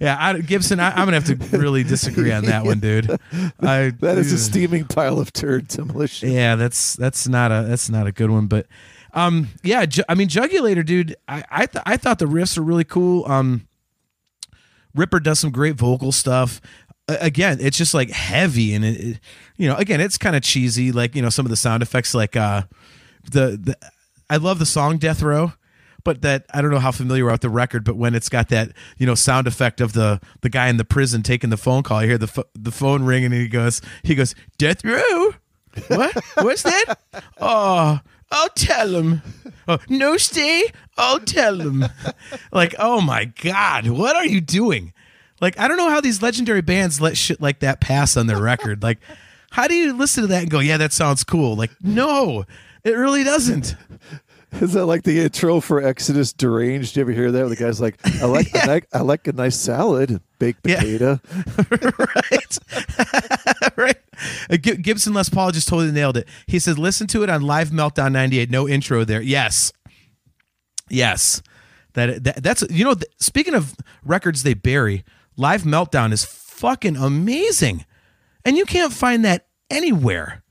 [0.00, 0.80] Yeah, I, Gibson.
[0.80, 3.10] I, am gonna have to really disagree on that one, dude.
[3.60, 6.30] I, that is a steaming pile of turd demolition.
[6.30, 8.66] Yeah, that's that's not a that's not a good one, but.
[9.16, 11.14] Um, yeah, ju- I mean, Jugulator, dude.
[11.28, 13.24] I I, th- I thought the riffs are really cool.
[13.30, 13.68] Um,
[14.92, 16.60] Ripper does some great vocal stuff
[17.08, 19.20] again it's just like heavy and it, it
[19.56, 22.14] you know again it's kind of cheesy like you know some of the sound effects
[22.14, 22.62] like uh
[23.30, 23.76] the, the
[24.30, 25.52] i love the song death row
[26.04, 28.70] but that i don't know how familiar with the record but when it's got that
[28.98, 32.02] you know sound effect of the the guy in the prison taking the phone call
[32.02, 35.34] you hear the the phone ring and he goes he goes death row
[35.88, 36.98] what what's that
[37.40, 38.00] oh
[38.30, 39.22] I'll tell him.
[39.68, 40.64] Oh, no stay.
[40.96, 41.84] I'll tell him.
[42.52, 44.92] like, oh my God, what are you doing?
[45.40, 48.40] Like, I don't know how these legendary bands let shit like that pass on their
[48.40, 48.82] record.
[48.82, 48.98] Like,
[49.50, 51.54] how do you listen to that and go, yeah, that sounds cool?
[51.54, 52.44] Like, no,
[52.82, 53.76] it really doesn't.
[54.60, 56.94] Is that like the intro for Exodus Deranged?
[56.94, 57.48] Did you ever hear that?
[57.48, 58.62] The guy's like, I like, yeah.
[58.62, 61.20] I like, I like a nice salad, baked potato.
[61.28, 61.54] Yeah.
[61.98, 62.58] right.
[63.76, 63.96] right.
[64.48, 66.28] Uh, Gibson Les Paul just totally nailed it.
[66.46, 68.50] He said, listen to it on Live Meltdown 98.
[68.50, 69.20] No intro there.
[69.20, 69.72] Yes.
[70.88, 71.42] Yes.
[71.94, 73.74] That, that that's you know speaking of
[74.04, 75.04] records they bury
[75.36, 77.84] live meltdown is fucking amazing
[78.44, 80.42] and you can't find that anywhere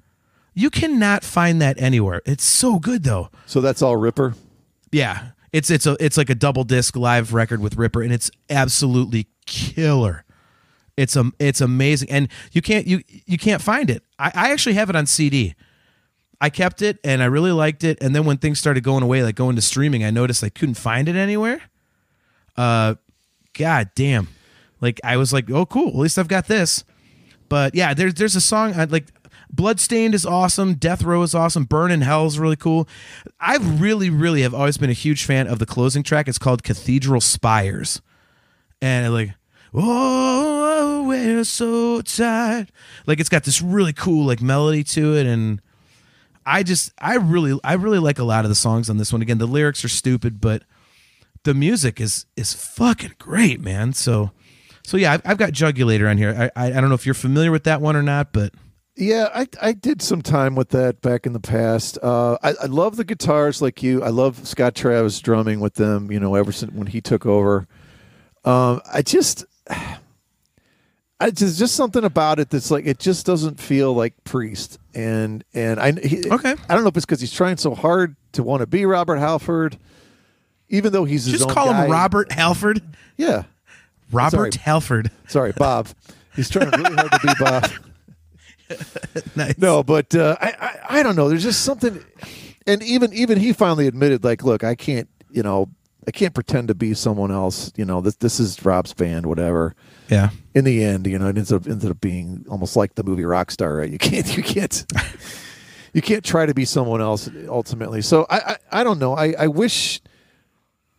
[0.53, 4.33] you cannot find that anywhere it's so good though so that's all ripper
[4.91, 8.31] yeah it's it's a it's like a double disc live record with ripper and it's
[8.49, 10.23] absolutely killer
[10.95, 14.73] it's a it's amazing and you can't you you can't find it i, I actually
[14.73, 15.55] have it on cd
[16.43, 17.97] I kept it and I really liked it.
[18.01, 20.75] And then when things started going away, like going to streaming, I noticed I couldn't
[20.75, 21.61] find it anywhere.
[22.57, 22.95] Uh,
[23.53, 24.27] god damn!
[24.81, 26.83] Like I was like, oh cool, at least I've got this.
[27.47, 29.07] But yeah, there's there's a song I like.
[29.53, 30.73] Bloodstained is awesome.
[30.73, 31.65] Death Row is awesome.
[31.65, 32.87] Burn in Hell is really cool.
[33.39, 36.27] I really, really have always been a huge fan of the closing track.
[36.27, 38.01] It's called Cathedral Spires,
[38.81, 39.35] and like,
[39.71, 42.71] oh, we're so tired.
[43.05, 45.61] Like it's got this really cool like melody to it, and
[46.47, 49.21] I just I really I really like a lot of the songs on this one.
[49.21, 50.63] Again, the lyrics are stupid, but
[51.43, 53.93] the music is is fucking great, man.
[53.93, 54.31] So
[54.83, 56.51] so yeah, I've, I've got Jugulator on here.
[56.55, 58.53] I, I, I don't know if you're familiar with that one or not, but
[58.95, 61.97] yeah, I I did some time with that back in the past.
[62.01, 64.03] Uh, I, I love the guitars like you.
[64.03, 66.11] I love Scott Travis drumming with them.
[66.11, 67.67] You know, ever since when he took over.
[68.45, 69.45] Um, I just
[71.23, 75.43] I just just something about it that's like it just doesn't feel like Priest, and
[75.53, 76.55] and I he, okay.
[76.67, 79.15] I don't know if it's because he's trying so hard to want to be Robert
[79.17, 79.77] Halford,
[80.67, 81.85] even though he's just call guy.
[81.85, 82.81] him Robert Halford.
[83.15, 83.43] Yeah,
[84.11, 84.63] Robert Sorry.
[84.63, 85.11] Halford.
[85.29, 85.87] Sorry, Bob.
[86.35, 87.71] he's trying really hard to be Bob.
[89.36, 89.57] nice.
[89.57, 91.30] No, but uh, I, I I don't know.
[91.30, 92.03] There's just something,
[92.67, 95.69] and even even he finally admitted, like, look, I can't, you know,
[96.07, 97.71] I can't pretend to be someone else.
[97.76, 99.76] You know, this this is Rob's band, whatever.
[100.09, 100.30] Yeah.
[100.53, 103.24] In the end, you know, it ends up ended up being almost like the movie
[103.24, 103.78] Rockstar.
[103.80, 103.89] Right?
[103.89, 104.86] You can't you can't
[105.93, 108.01] you can't try to be someone else ultimately.
[108.01, 109.15] So I I, I don't know.
[109.15, 110.01] I I wish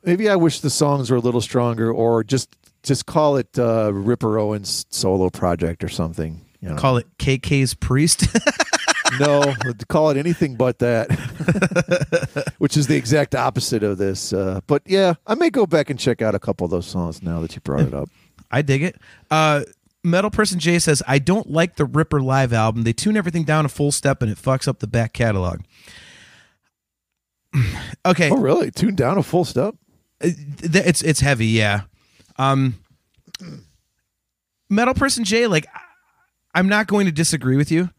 [0.04, 3.92] maybe I wish the songs were a little stronger, or just just call it uh,
[3.92, 6.43] Ripper Owens solo project or something.
[6.64, 6.76] You know?
[6.76, 8.26] Call it KK's priest.
[9.20, 9.54] no,
[9.88, 11.10] call it anything but that,
[12.58, 14.32] which is the exact opposite of this.
[14.32, 17.22] Uh, but yeah, I may go back and check out a couple of those songs
[17.22, 18.08] now that you brought it up.
[18.50, 18.96] I dig it.
[19.30, 19.64] Uh,
[20.02, 22.84] Metal Person J says, I don't like the Ripper live album.
[22.84, 25.60] They tune everything down a full step and it fucks up the back catalog.
[28.06, 28.30] okay.
[28.30, 28.70] Oh, really?
[28.70, 29.74] Tune down a full step?
[30.22, 30.30] Uh,
[30.62, 31.82] it's it's heavy, yeah.
[32.38, 32.76] Um,
[34.70, 35.66] Metal Person J, like,
[36.54, 37.90] I'm not going to disagree with you.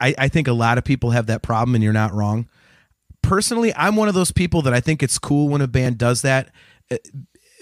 [0.00, 2.48] I, I think a lot of people have that problem, and you're not wrong.
[3.22, 6.22] Personally, I'm one of those people that I think it's cool when a band does
[6.22, 6.50] that.
[6.90, 6.96] Uh,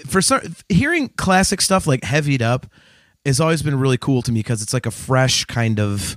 [0.06, 2.66] for some, hearing classic stuff like "Heavied Up"
[3.26, 6.16] has always been really cool to me because it's like a fresh kind of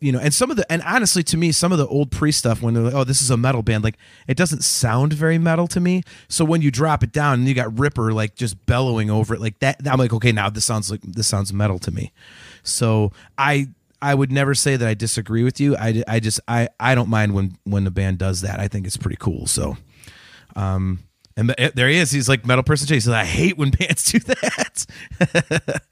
[0.00, 2.30] you know, and some of the and honestly to me, some of the old pre
[2.30, 3.96] stuff when they're like, oh, this is a metal band, like
[4.26, 6.02] it doesn't sound very metal to me.
[6.28, 9.40] So when you drop it down and you got Ripper like just bellowing over it
[9.40, 12.12] like that, I'm like, okay, now this sounds like this sounds metal to me.
[12.68, 13.68] So I
[14.00, 15.76] I would never say that I disagree with you.
[15.76, 18.60] I, I just I I don't mind when when the band does that.
[18.60, 19.46] I think it's pretty cool.
[19.46, 19.76] So,
[20.54, 21.00] um,
[21.36, 22.10] and there he is.
[22.10, 22.92] He's like metal person.
[22.92, 24.86] He says, I hate when bands do that.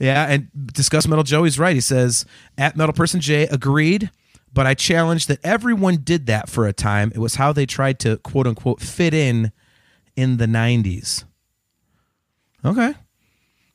[0.00, 1.44] yeah, and discuss metal Joe.
[1.44, 1.74] He's right.
[1.74, 2.24] He says
[2.56, 4.10] at metal person J agreed,
[4.52, 7.12] but I challenged that everyone did that for a time.
[7.14, 9.52] It was how they tried to quote unquote fit in
[10.16, 11.24] in the '90s.
[12.64, 12.94] Okay.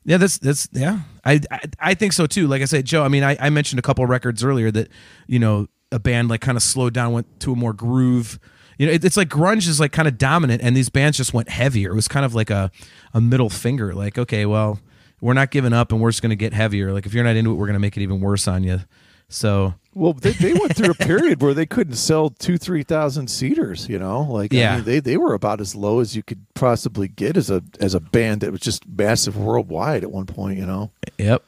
[0.04, 1.00] Yeah, that's that's yeah.
[1.24, 2.46] I, I, I think so too.
[2.46, 3.04] Like I said, Joe.
[3.04, 4.88] I mean, I, I mentioned a couple records earlier that
[5.26, 8.38] you know a band like kind of slowed down, went to a more groove.
[8.78, 11.34] You know, it, it's like grunge is like kind of dominant, and these bands just
[11.34, 11.92] went heavier.
[11.92, 12.70] It was kind of like a
[13.12, 13.94] a middle finger.
[13.94, 14.80] Like, okay, well,
[15.20, 16.92] we're not giving up, and we're just going to get heavier.
[16.92, 18.80] Like, if you're not into it, we're going to make it even worse on you.
[19.28, 23.28] So well, they, they went through a period where they couldn't sell two, three thousand
[23.28, 23.88] seaters.
[23.88, 26.44] You know, like yeah, I mean, they they were about as low as you could
[26.54, 30.58] possibly get as a as a band that was just massive worldwide at one point.
[30.58, 30.90] You know.
[31.18, 31.44] Yep.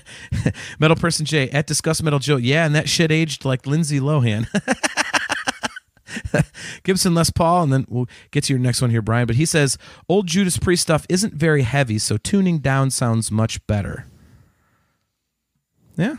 [0.78, 2.36] Metal Person J at Discuss Metal Joe.
[2.36, 4.46] Yeah, and that shit aged like Lindsay Lohan.
[6.82, 9.26] Gibson Les Paul, and then we'll get to your next one here, Brian.
[9.26, 9.76] But he says
[10.08, 14.06] old Judas Priest stuff isn't very heavy, so tuning down sounds much better.
[15.98, 16.16] Yeah,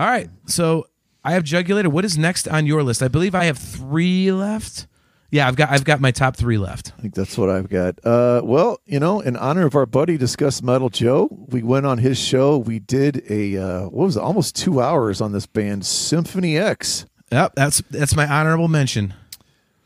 [0.00, 0.30] all right.
[0.46, 0.86] So
[1.22, 1.88] I have Jugulator.
[1.88, 3.02] What is next on your list?
[3.02, 4.86] I believe I have three left.
[5.30, 6.92] Yeah, I've got I've got my top three left.
[6.96, 8.02] I think that's what I've got.
[8.02, 11.98] Uh, well, you know, in honor of our buddy Discuss Metal Joe, we went on
[11.98, 12.56] his show.
[12.56, 17.04] We did a uh, what was it, almost two hours on this band Symphony X.
[17.30, 19.12] Yep, that's that's my honorable mention.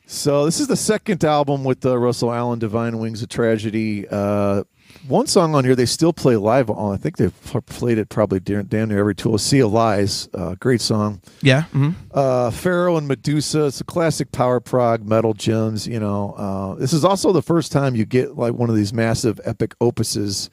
[0.07, 4.07] So this is the second album with uh, Russell Allen, Divine Wings of Tragedy.
[4.09, 4.63] Uh,
[5.07, 6.95] one song on here they still play live on.
[6.95, 7.35] I think they've
[7.67, 9.37] played it probably damn near every tool.
[9.39, 11.21] Sea of Lies, uh, great song.
[11.43, 11.63] Yeah.
[11.73, 11.91] Mm-hmm.
[12.13, 13.67] Uh, Pharaoh and Medusa.
[13.67, 15.87] It's a classic power prog metal gems.
[15.87, 18.93] You know, uh, this is also the first time you get like one of these
[18.93, 20.49] massive epic opuses,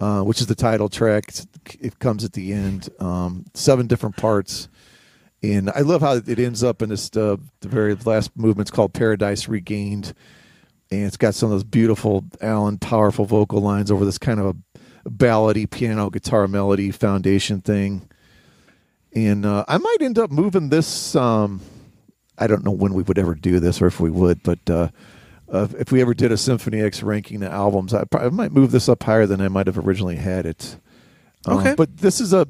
[0.00, 1.24] uh, which is the title track.
[1.80, 2.88] It comes at the end.
[2.98, 4.68] Um, seven different parts.
[5.44, 8.92] And I love how it ends up in this uh, the very last movement's called
[8.92, 10.14] Paradise Regained
[10.92, 14.46] and it's got some of those beautiful Allen powerful vocal lines over this kind of
[14.46, 18.08] a ballady piano guitar melody foundation thing.
[19.14, 21.16] And uh, I might end up moving this.
[21.16, 21.62] Um,
[22.38, 24.88] I don't know when we would ever do this or if we would, but uh,
[25.50, 28.70] uh, if we ever did a Symphony X ranking the albums, I, I, might move
[28.70, 30.76] this up higher than I might have originally had it.
[31.46, 31.74] Um, okay.
[31.74, 32.46] But this is a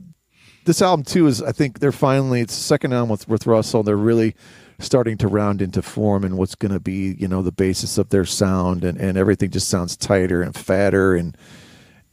[0.64, 3.82] this album too is I think they're finally it's the second album with, with Russell.
[3.82, 4.34] They're really
[4.82, 8.08] starting to round into form and what's going to be you know the basis of
[8.10, 11.36] their sound and, and everything just sounds tighter and fatter and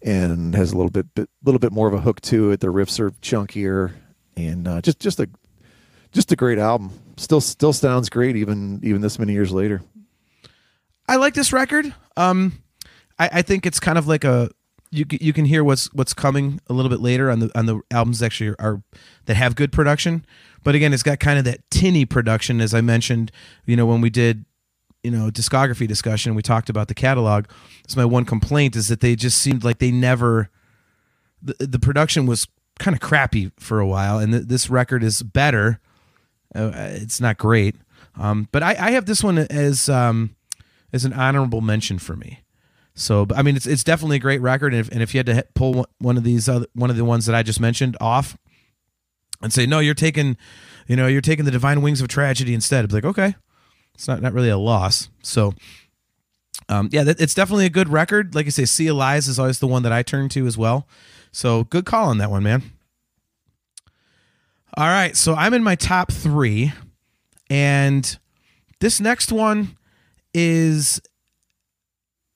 [0.01, 2.61] and has a little bit, bit little bit more of a hook to it.
[2.61, 3.91] The riffs are chunkier
[4.37, 5.29] and uh, just just a
[6.11, 6.91] just a great album.
[7.17, 9.81] Still still sounds great even even this many years later.
[11.07, 11.93] I like this record.
[12.15, 12.63] Um
[13.19, 14.49] i i think it's kind of like a
[14.91, 17.79] you you can hear what's what's coming a little bit later on the on the
[17.91, 18.83] albums actually are, are
[19.25, 20.25] that have good production
[20.63, 23.31] but again, it's got kind of that tinny production, as I mentioned.
[23.65, 24.45] You know, when we did,
[25.03, 27.45] you know, discography discussion, we talked about the catalog.
[27.83, 30.49] That's my one complaint is that they just seemed like they never.
[31.41, 32.47] The, the production was
[32.79, 35.79] kind of crappy for a while, and th- this record is better.
[36.53, 37.75] Uh, it's not great,
[38.17, 40.35] um, but I, I, have this one as um,
[40.91, 42.39] as an honorable mention for me.
[42.95, 45.27] So, I mean, it's it's definitely a great record, and if, and if you had
[45.27, 48.35] to pull one of these other, one of the ones that I just mentioned off,
[49.41, 50.37] and say, no, you're taking,
[50.87, 52.87] you know, you're taking the divine wings of tragedy instead.
[52.87, 53.35] Be like, okay,
[53.93, 55.09] it's not not really a loss.
[55.23, 55.53] So,
[56.67, 58.35] um, yeah, it's definitely a good record.
[58.35, 60.87] Like I say, Sea Lies is always the one that I turn to as well.
[61.31, 62.63] So good call on that one, man.
[64.77, 66.71] All right, so I'm in my top three,
[67.49, 68.17] and
[68.79, 69.77] this next one
[70.33, 71.01] is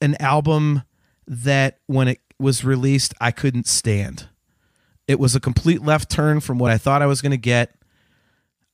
[0.02, 0.82] an album
[1.28, 4.28] that when it was released, I couldn't stand.
[5.08, 7.76] It was a complete left turn from what I thought I was going to get.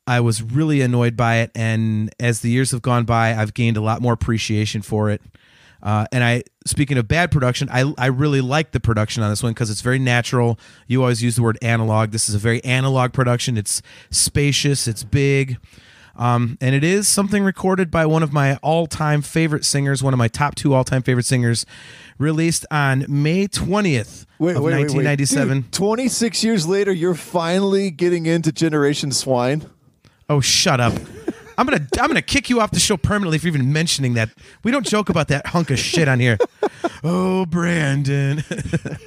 [0.06, 3.78] I was really annoyed by it, and as the years have gone by, I've gained
[3.78, 5.22] a lot more appreciation for it.
[5.82, 9.42] Uh, and I, speaking of bad production, I I really like the production on this
[9.42, 10.60] one because it's very natural.
[10.88, 12.12] You always use the word analog.
[12.12, 13.58] This is a very analog production.
[13.58, 14.88] It's spacious.
[14.88, 15.58] It's big.
[16.20, 20.18] Um, and it is something recorded by one of my all-time favorite singers, one of
[20.18, 21.66] my top two all-time favorite singers,
[22.18, 24.82] released on May twentieth Wait, of wait, wait, wait.
[24.82, 25.62] nineteen ninety-seven.
[25.62, 29.64] Dude, 26 years later, you're finally getting into Generation Swine.
[30.30, 30.94] Oh, shut up!
[31.58, 34.30] I'm gonna I'm gonna kick you off the show permanently for even mentioning that.
[34.64, 36.38] We don't joke about that hunk of shit on here.
[37.02, 38.44] Oh, Brandon.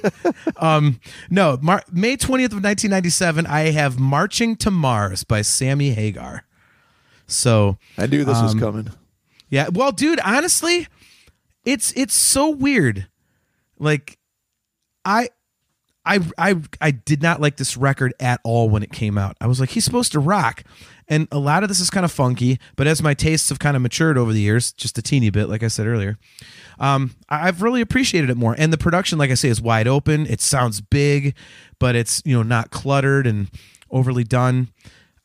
[0.57, 0.99] um,
[1.29, 3.45] no, Mar- May 20th of 1997.
[3.45, 6.43] I have "Marching to Mars" by Sammy Hagar.
[7.35, 8.89] So I knew this Um, was coming.
[9.49, 10.87] yeah, well, dude, honestly,
[11.65, 13.07] it's it's so weird.
[13.79, 14.17] Like,
[15.05, 15.29] I.
[16.05, 19.37] I, I I did not like this record at all when it came out.
[19.39, 20.63] I was like, he's supposed to rock.
[21.07, 23.77] And a lot of this is kind of funky, but as my tastes have kind
[23.77, 26.17] of matured over the years, just a teeny bit, like I said earlier,
[26.77, 28.53] um, I've really appreciated it more.
[28.57, 30.25] And the production, like I say, is wide open.
[30.27, 31.35] It sounds big,
[31.79, 33.49] but it's you know not cluttered and
[33.89, 34.71] overly done.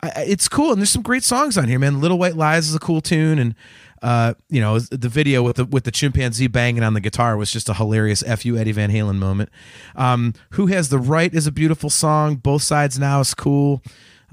[0.01, 1.99] It's cool, and there's some great songs on here, man.
[1.99, 3.55] Little White Lies is a cool tune, and
[4.01, 7.51] uh, you know the video with the with the chimpanzee banging on the guitar was
[7.51, 9.49] just a hilarious "fu Eddie Van Halen" moment.
[9.95, 12.35] Um, Who has the right is a beautiful song.
[12.37, 13.81] Both sides now is cool.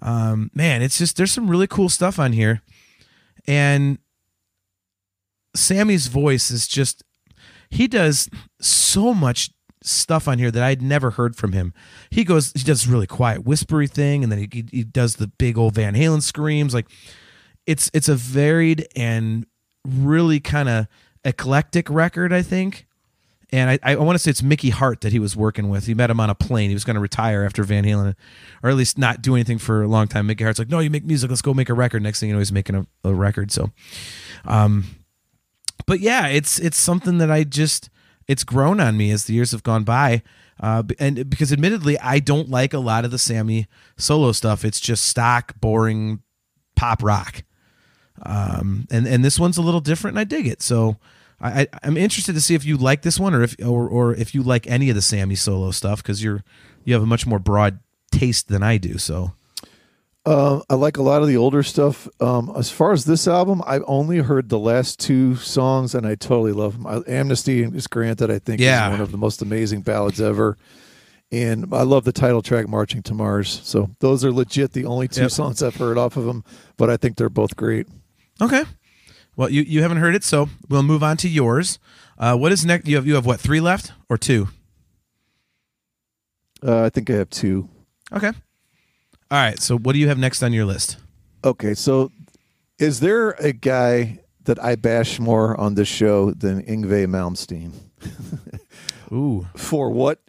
[0.03, 2.63] Um, man, it's just there's some really cool stuff on here,
[3.49, 3.99] and
[5.57, 7.03] Sammy's voice is just
[7.71, 8.29] he does
[8.61, 9.51] so much
[9.87, 11.73] stuff on here that I'd never heard from him.
[12.11, 15.29] He goes, he does this really quiet, whispery thing, and then he, he does the
[15.29, 16.75] big old Van Halen screams.
[16.75, 16.87] Like
[17.67, 19.47] it's it's a varied and
[19.87, 20.87] really kind of
[21.25, 22.87] eclectic record, I think.
[23.53, 25.87] And I, I want to say it's Mickey Hart that he was working with.
[25.87, 26.69] He met him on a plane.
[26.69, 28.15] He was going to retire after Van Halen,
[28.63, 30.27] or at least not do anything for a long time.
[30.27, 31.31] Mickey Hart's like, no, you make music.
[31.31, 32.03] Let's go make a record.
[32.03, 33.53] Next thing you know, he's making a, a record.
[33.53, 33.71] So,
[34.47, 34.85] um,
[35.87, 37.89] but yeah, it's it's something that I just
[38.29, 40.23] it's grown on me as the years have gone by.
[40.59, 43.67] Uh, and because admittedly, I don't like a lot of the Sammy
[43.97, 44.65] solo stuff.
[44.65, 46.23] It's just stock, boring
[46.75, 47.45] pop rock.
[48.23, 50.63] Um, and and this one's a little different, and I dig it.
[50.63, 50.97] So
[51.41, 54.35] I, I'm interested to see if you like this one, or if or or if
[54.35, 56.43] you like any of the Sammy solo stuff, because you're
[56.85, 58.97] you have a much more broad taste than I do.
[58.97, 59.33] So
[60.27, 62.09] Uh, I like a lot of the older stuff.
[62.21, 66.17] Um, as far as this album, I've only heard the last two songs, and I
[66.17, 66.87] totally love them.
[66.87, 68.87] I, Amnesty is granted, I think, Yeah.
[68.89, 70.57] is one of the most amazing ballads ever.
[71.31, 75.07] And I love the title track, "Marching to Mars." So those are legit the only
[75.09, 75.31] two Yep.
[75.31, 76.43] songs I've heard off of them,
[76.77, 77.87] but I think they're both great.
[78.41, 78.65] okay,
[79.37, 81.79] well you you haven't heard it, so we'll move on to yours.
[82.19, 82.87] Uh, what is next?
[82.89, 84.49] You have you have what three left or two?
[86.67, 87.69] Uh, I think I have two.
[88.13, 88.33] Okay.
[89.31, 89.59] All right.
[89.61, 90.99] So what do you have next on your list?
[91.45, 92.11] Okay, so
[92.79, 97.73] is there a guy that I bash more on this show than Yngwie Malmsteen
[99.13, 99.47] Ooh.
[99.57, 100.21] for what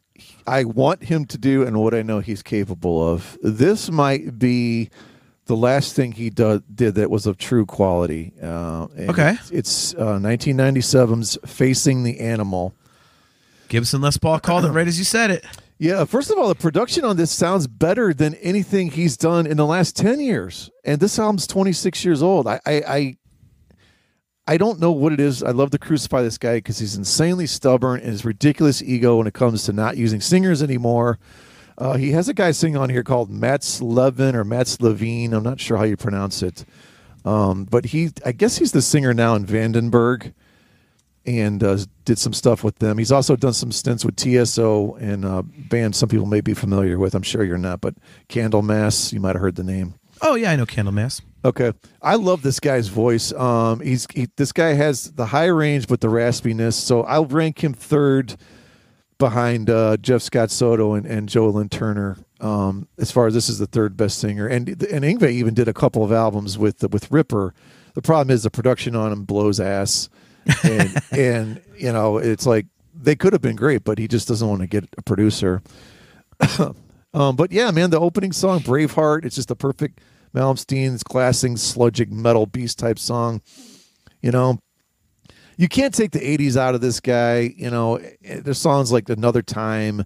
[0.45, 3.38] I want him to do and what I know he's capable of?
[3.41, 4.89] This might be
[5.45, 8.34] the last thing he do, did that was of true quality.
[8.41, 9.32] Uh, Okay.
[9.32, 12.74] It's, it's uh, 1997's Facing the Animal.
[13.70, 15.45] Gibson Les Paul called it right as you said it.
[15.80, 19.58] Yeah, first of all, the production on this sounds better than anything he's done in
[19.58, 20.72] the last ten years.
[20.84, 22.48] And this album's twenty six years old.
[22.48, 23.18] I, I, I,
[24.48, 25.44] I don't know what it is.
[25.44, 29.28] I love to crucify this guy because he's insanely stubborn and his ridiculous ego when
[29.28, 31.20] it comes to not using singers anymore.
[31.78, 35.32] Uh, he has a guy singing on here called Mats Levin or Mats Levine.
[35.32, 36.66] I'm not sure how you pronounce it,
[37.24, 40.34] um, but he, I guess he's the singer now in Vandenberg
[41.28, 42.98] and uh, did some stuff with them.
[42.98, 46.98] He's also done some stints with TSO and a band some people may be familiar
[46.98, 47.14] with.
[47.14, 47.96] I'm sure you're not, but
[48.30, 49.96] Candlemass, you might have heard the name.
[50.22, 51.22] Oh yeah, I know Candlemass.
[51.46, 53.32] Okay, I love this guy's voice.
[53.34, 57.64] Um, he's he, this guy has the high range but the raspiness, so I'll rank
[57.64, 58.36] him third
[59.18, 62.18] behind uh, Jeff Scott Soto and, and Joe Lynn Turner.
[62.40, 65.68] Um, as far as this is the third best singer, and and Yngwie even did
[65.68, 67.54] a couple of albums with with Ripper.
[67.94, 70.10] The problem is the production on him blows ass,
[70.64, 74.48] and and you know it's like they could have been great, but he just doesn't
[74.48, 75.62] want to get a producer.
[77.14, 80.02] um, but yeah, man, the opening song Braveheart, it's just a perfect
[80.34, 83.41] Malmsteen's classic sludging metal beast type song.
[84.22, 84.60] You know,
[85.58, 87.54] you can't take the 80s out of this guy.
[87.56, 90.04] You know, there's songs like Another Time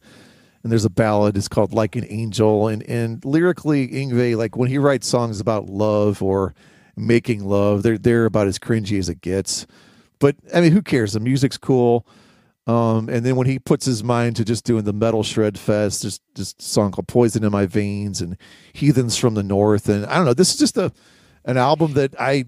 [0.63, 1.37] and there's a ballad.
[1.37, 5.69] It's called "Like an Angel," and and lyrically, Yngwie, like when he writes songs about
[5.69, 6.53] love or
[6.95, 9.65] making love, they're they're about as cringy as it gets.
[10.21, 11.11] But I mean, who cares?
[11.13, 12.07] The music's cool.
[12.67, 16.03] Um, and then when he puts his mind to just doing the metal shred fest,
[16.03, 18.37] just just song called "Poison in My Veins" and
[18.71, 20.35] "Heathens from the North," and I don't know.
[20.35, 20.93] This is just a
[21.43, 22.45] an album that I,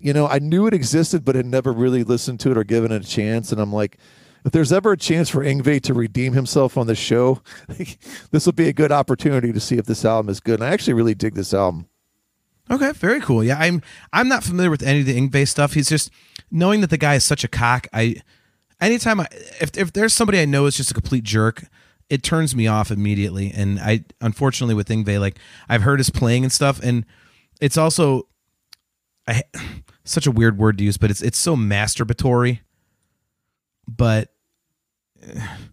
[0.00, 2.90] you know, I knew it existed, but had never really listened to it or given
[2.90, 3.52] it a chance.
[3.52, 3.98] And I'm like,
[4.44, 7.40] if there's ever a chance for Yngwie to redeem himself on the show,
[8.32, 10.58] this will be a good opportunity to see if this album is good.
[10.58, 11.86] And I actually really dig this album.
[12.70, 13.42] Okay, very cool.
[13.42, 13.82] Yeah, I'm
[14.12, 15.74] I'm not familiar with any of the Yngwie stuff.
[15.74, 16.10] He's just
[16.50, 17.86] knowing that the guy is such a cock.
[17.92, 18.16] I
[18.80, 19.26] anytime I
[19.60, 21.64] if if there's somebody I know is just a complete jerk,
[22.08, 23.52] it turns me off immediately.
[23.54, 25.38] And I unfortunately with Yngwie, like
[25.68, 27.04] I've heard his playing and stuff, and
[27.60, 28.28] it's also
[29.26, 29.42] I
[30.04, 32.60] such a weird word to use, but it's it's so masturbatory.
[33.88, 34.32] But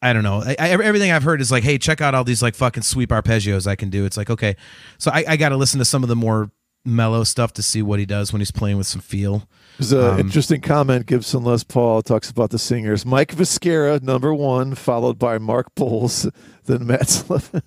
[0.00, 0.42] I don't know.
[0.42, 3.10] I, I, everything I've heard is like, hey, check out all these like fucking sweep
[3.10, 4.04] arpeggios I can do.
[4.04, 4.56] It's like, okay,
[4.96, 6.50] so I, I got to listen to some of the more
[6.84, 9.48] mellow stuff to see what he does when he's playing with some feel.
[9.78, 11.06] There's an um, interesting comment.
[11.06, 13.06] Gibson Les Paul talks about the singers.
[13.06, 16.28] Mike Vescera, number one, followed by Mark Boals,
[16.64, 17.62] then Mats Levén.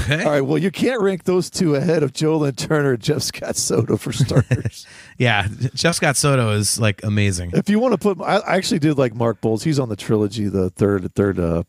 [0.00, 0.24] Okay.
[0.24, 0.40] All right.
[0.40, 3.96] Well, you can't rank those two ahead of Joe Lynn Turner and Jeff Scott Soto
[3.96, 4.88] for starters.
[5.18, 5.46] yeah.
[5.72, 7.52] Jeff Scott Soto is like amazing.
[7.54, 9.62] If you want to put, I actually did like Mark Boals.
[9.62, 11.62] He's on the trilogy, the third, third, uh,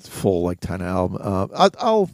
[0.00, 1.18] full like kind of album.
[1.20, 2.10] Uh, I, I'll,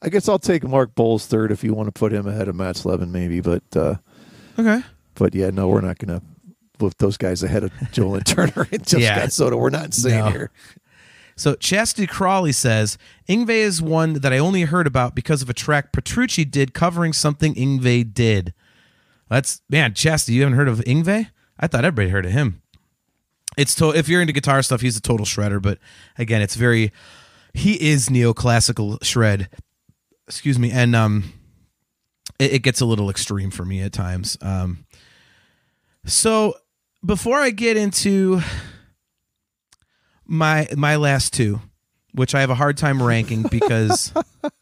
[0.00, 2.54] I guess I'll take Mark Boals third if you want to put him ahead of
[2.54, 3.40] Mats Levén, maybe.
[3.40, 3.96] But uh,
[4.56, 4.82] okay.
[5.14, 6.24] But yeah, no, we're not going to
[6.78, 9.16] put those guys ahead of Joe Lynn Turner and Jeff yeah.
[9.16, 9.56] Scott Soto.
[9.56, 10.30] We're not insane no.
[10.30, 10.50] here.
[11.36, 12.98] So Chastity Crawley says
[13.28, 17.12] Yngwie is one that I only heard about because of a track Petrucci did covering
[17.12, 18.52] something Yngwie did.
[19.28, 20.34] That's man, Chastity.
[20.34, 21.30] You haven't heard of Yngwie?
[21.58, 22.60] I thought everybody heard of him.
[23.56, 25.60] It's to, if you're into guitar stuff, he's a total shredder.
[25.60, 25.78] But
[26.18, 26.92] again, it's very
[27.54, 29.48] he is neoclassical shred.
[30.26, 31.32] Excuse me, and um,
[32.38, 34.36] it, it gets a little extreme for me at times.
[34.40, 34.84] Um,
[36.04, 36.54] so
[37.04, 38.40] before I get into
[40.26, 41.60] my my last two,
[42.12, 44.12] which I have a hard time ranking because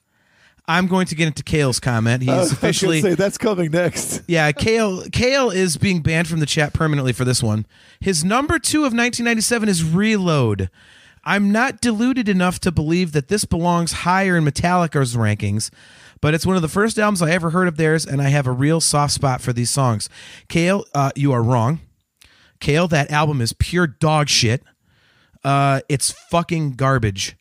[0.69, 2.23] I'm going to get into Kale's comment.
[2.23, 4.23] He's officially say that's coming next.
[4.29, 7.67] Yeah, Kale Kale is being banned from the chat permanently for this one.
[8.01, 10.71] His number 2 of 1997 is Reload.
[11.25, 15.71] I'm not deluded enough to believe that this belongs higher in Metallica's rankings,
[16.21, 18.47] but it's one of the first albums I ever heard of theirs, and I have
[18.47, 20.09] a real soft spot for these songs.
[20.49, 21.81] Kale, uh, you are wrong.
[22.61, 24.63] Kale, that album is pure dog shit.
[25.43, 27.37] Uh, it's fucking garbage.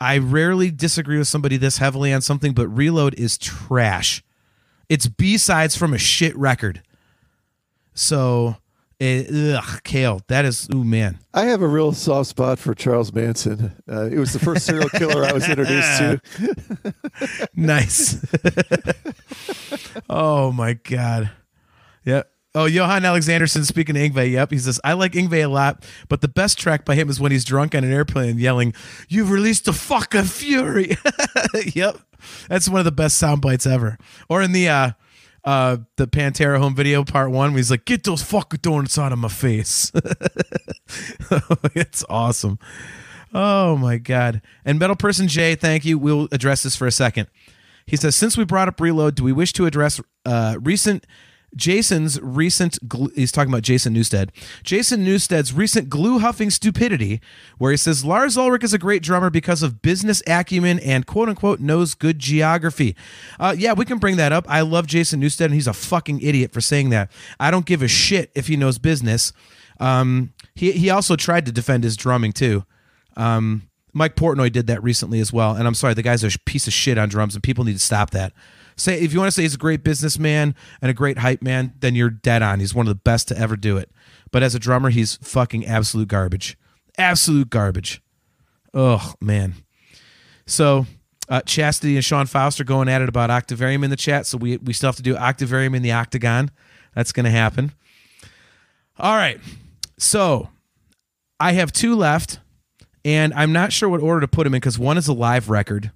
[0.00, 4.24] I rarely disagree with somebody this heavily on something, but Reload is trash.
[4.88, 6.82] It's B sides from a shit record.
[7.94, 8.56] So,
[9.02, 11.18] it, ugh, Kale, that is, ooh, man.
[11.34, 13.72] I have a real soft spot for Charles Manson.
[13.90, 17.48] Uh, it was the first serial killer I was introduced to.
[17.56, 18.24] nice.
[20.08, 21.32] oh, my God.
[22.04, 22.30] Yep.
[22.54, 24.32] Oh, Johan Alexanderson speaking to Yngwie.
[24.32, 24.52] Yep.
[24.52, 27.32] He says, I like Yngwie a lot, but the best track by him is when
[27.32, 28.72] he's drunk on an airplane yelling,
[29.08, 30.96] You've released the fucking fury.
[31.74, 31.98] yep.
[32.48, 33.98] That's one of the best sound bites ever.
[34.28, 34.90] Or in the uh
[35.44, 39.18] uh the Pantera home video part one, he's like, Get those fucking donuts out of
[39.18, 39.90] my face.
[41.74, 42.58] it's awesome.
[43.34, 44.42] Oh my god.
[44.64, 45.98] And Metal Person J, thank you.
[45.98, 47.28] We'll address this for a second.
[47.86, 51.06] He says, since we brought up reload, do we wish to address uh, recent
[51.54, 52.78] Jason's recent,
[53.14, 54.30] he's talking about Jason Newsted.
[54.62, 57.20] Jason Newsted's recent glue huffing stupidity,
[57.58, 61.28] where he says Lars Ulrich is a great drummer because of business acumen and quote
[61.28, 62.96] unquote knows good geography.
[63.38, 64.46] Uh, yeah, we can bring that up.
[64.48, 67.10] I love Jason Newsted, and he's a fucking idiot for saying that.
[67.38, 69.32] I don't give a shit if he knows business.
[69.78, 72.64] Um, he, he also tried to defend his drumming too.
[73.16, 75.54] Um, Mike Portnoy did that recently as well.
[75.54, 77.78] And I'm sorry, the guy's a piece of shit on drums, and people need to
[77.78, 78.32] stop that
[78.76, 81.74] say if you want to say he's a great businessman and a great hype man,
[81.80, 82.60] then you're dead on.
[82.60, 83.90] He's one of the best to ever do it.
[84.30, 86.56] But as a drummer, he's fucking absolute garbage.
[86.98, 88.02] Absolute garbage.
[88.74, 89.54] Oh man.
[90.46, 90.86] So
[91.28, 94.26] uh, Chastity and Sean Faust are going at it about Octavarium in the chat.
[94.26, 96.50] So we we still have to do Octavarium in the Octagon.
[96.94, 97.72] That's going to happen.
[98.98, 99.40] All right.
[99.98, 100.50] So
[101.40, 102.40] I have two left,
[103.04, 105.48] and I'm not sure what order to put them in because one is a live
[105.48, 105.90] record.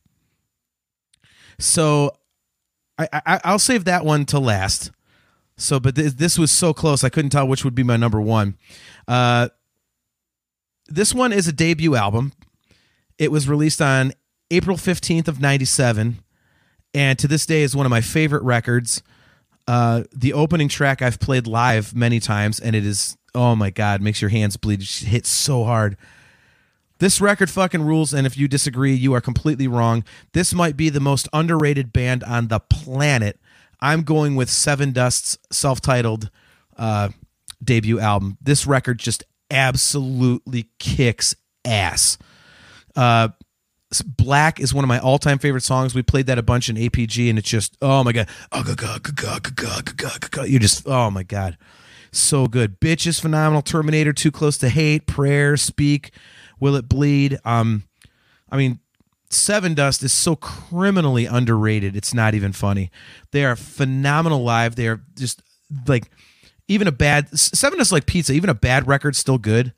[1.58, 2.16] So
[2.98, 4.90] I, I I'll save that one to last.
[5.58, 8.20] So, but th- this was so close, I couldn't tell which would be my number
[8.20, 8.56] one.
[9.08, 9.48] Uh,
[10.86, 12.32] this one is a debut album.
[13.18, 14.12] It was released on
[14.50, 16.22] April 15th of 97
[16.94, 19.02] and to this day is one of my favorite records.
[19.66, 24.00] Uh, the opening track I've played live many times and it is oh my god,
[24.00, 24.80] makes your hands bleed.
[24.80, 25.96] It hits so hard.
[26.98, 30.04] This record fucking rules, and if you disagree, you are completely wrong.
[30.32, 33.38] This might be the most underrated band on the planet.
[33.80, 36.30] I'm going with Sevendust's self-titled
[36.78, 37.10] uh,
[37.62, 38.38] debut album.
[38.40, 41.34] This record just absolutely kicks
[41.64, 42.16] ass.
[42.94, 43.28] Uh,
[44.04, 45.94] Black is one of my all-time favorite songs.
[45.94, 48.28] We played that a bunch in APG, and it's just oh my god,
[50.50, 51.56] You're just oh my god,
[52.10, 52.80] so good.
[52.80, 53.62] Bitch is phenomenal.
[53.62, 56.10] Terminator, Too Close to Hate, Prayer, Speak,
[56.60, 57.38] Will It Bleed.
[57.44, 57.84] Um,
[58.50, 58.80] I mean,
[59.30, 61.96] Sevendust is so criminally underrated.
[61.96, 62.90] It's not even funny.
[63.32, 64.76] They are phenomenal live.
[64.76, 65.42] They are just
[65.86, 66.10] like
[66.68, 68.32] even a bad Sevendust like pizza.
[68.32, 69.72] Even a bad record's still good.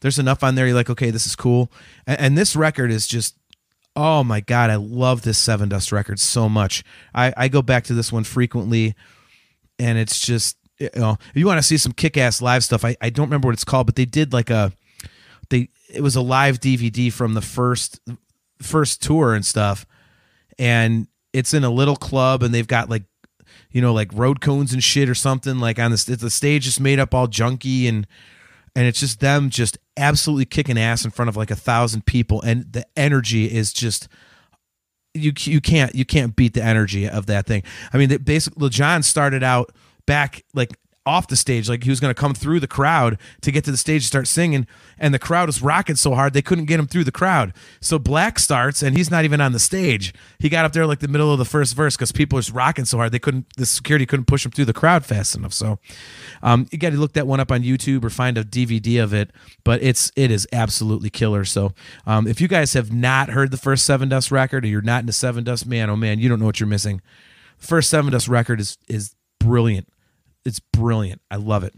[0.00, 0.66] There's enough on there.
[0.66, 1.72] You're like, okay, this is cool.
[2.06, 3.36] And, and this record is just,
[3.96, 6.84] oh my god, I love this Sevendust record so much.
[7.14, 8.94] I, I go back to this one frequently,
[9.78, 12.96] and it's just, you know, if you want to see some kick-ass live stuff, I,
[13.00, 14.72] I don't remember what it's called, but they did like a,
[15.48, 18.00] they it was a live DVD from the first
[18.60, 19.86] first tour and stuff,
[20.58, 23.04] and it's in a little club, and they've got like
[23.70, 25.58] you know, like road cones and shit or something.
[25.58, 28.06] Like on the the stage is made up all junky and
[28.74, 32.42] and it's just them just absolutely kicking ass in front of like a thousand people,
[32.42, 34.08] and the energy is just
[35.14, 37.62] you you can't you can't beat the energy of that thing.
[37.92, 39.72] I mean, basically, John started out
[40.06, 40.76] back like
[41.06, 43.70] off the stage, like he was going to come through the crowd to get to
[43.70, 44.66] the stage and start singing,
[44.98, 47.54] and the crowd was rocking so hard they couldn't get him through the crowd.
[47.80, 50.12] So Black starts, and he's not even on the stage.
[50.38, 52.84] He got up there like the middle of the first verse because people was rocking
[52.84, 53.46] so hard they couldn't.
[53.56, 55.52] The security couldn't push him through the crowd fast enough.
[55.52, 55.78] So
[56.42, 59.14] um, you got to look that one up on YouTube or find a DVD of
[59.14, 59.30] it.
[59.64, 61.44] But it's it is absolutely killer.
[61.44, 61.72] So
[62.06, 65.12] um, if you guys have not heard the first Sevendust record, or you're not into
[65.12, 67.00] Sevendust, man, oh man, you don't know what you're missing.
[67.60, 69.88] The first Sevendust record is is brilliant
[70.46, 71.20] it's brilliant.
[71.30, 71.74] I love it.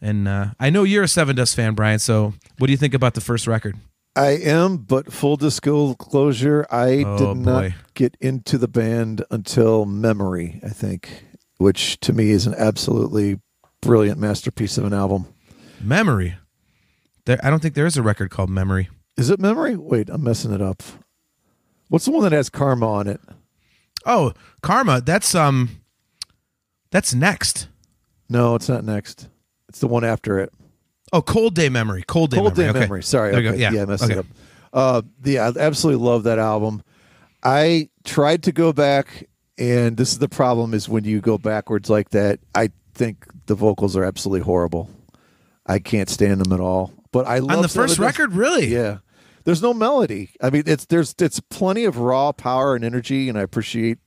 [0.00, 1.98] And uh, I know you're a Sevendust fan, Brian.
[1.98, 3.76] So what do you think about the first record?
[4.16, 7.74] I am, but full disclosure, I oh, did not boy.
[7.94, 11.24] get into the band until Memory, I think,
[11.58, 13.40] which to me is an absolutely
[13.80, 15.26] brilliant masterpiece of an album.
[15.80, 16.34] Memory?
[17.24, 18.88] There, I don't think there is a record called Memory.
[19.16, 19.76] Is it Memory?
[19.76, 20.82] Wait, I'm messing it up.
[21.88, 23.20] What's the one that has Karma on it?
[24.06, 25.00] Oh, Karma.
[25.00, 25.82] That's um,
[26.90, 27.68] that's next.
[28.30, 29.28] No, it's not next.
[29.68, 30.52] It's the one after it.
[31.12, 32.04] Oh, Cold Day Memory.
[32.06, 32.64] Cold Day Cold Memory.
[32.64, 32.80] Day okay.
[32.80, 33.02] Memory.
[33.02, 33.34] Sorry.
[33.34, 33.58] Okay.
[33.58, 34.12] Yeah, yeah, I messed okay.
[34.12, 34.26] it up.
[34.72, 36.82] Uh, yeah, I absolutely love that album.
[37.42, 39.28] I tried to go back,
[39.58, 42.38] and this is the problem: is when you go backwards like that.
[42.54, 44.88] I think the vocals are absolutely horrible.
[45.66, 46.92] I can't stand them at all.
[47.12, 48.66] But I love on the first record, really.
[48.66, 48.98] Yeah,
[49.44, 50.30] there's no melody.
[50.40, 53.98] I mean, it's there's it's plenty of raw power and energy, and I appreciate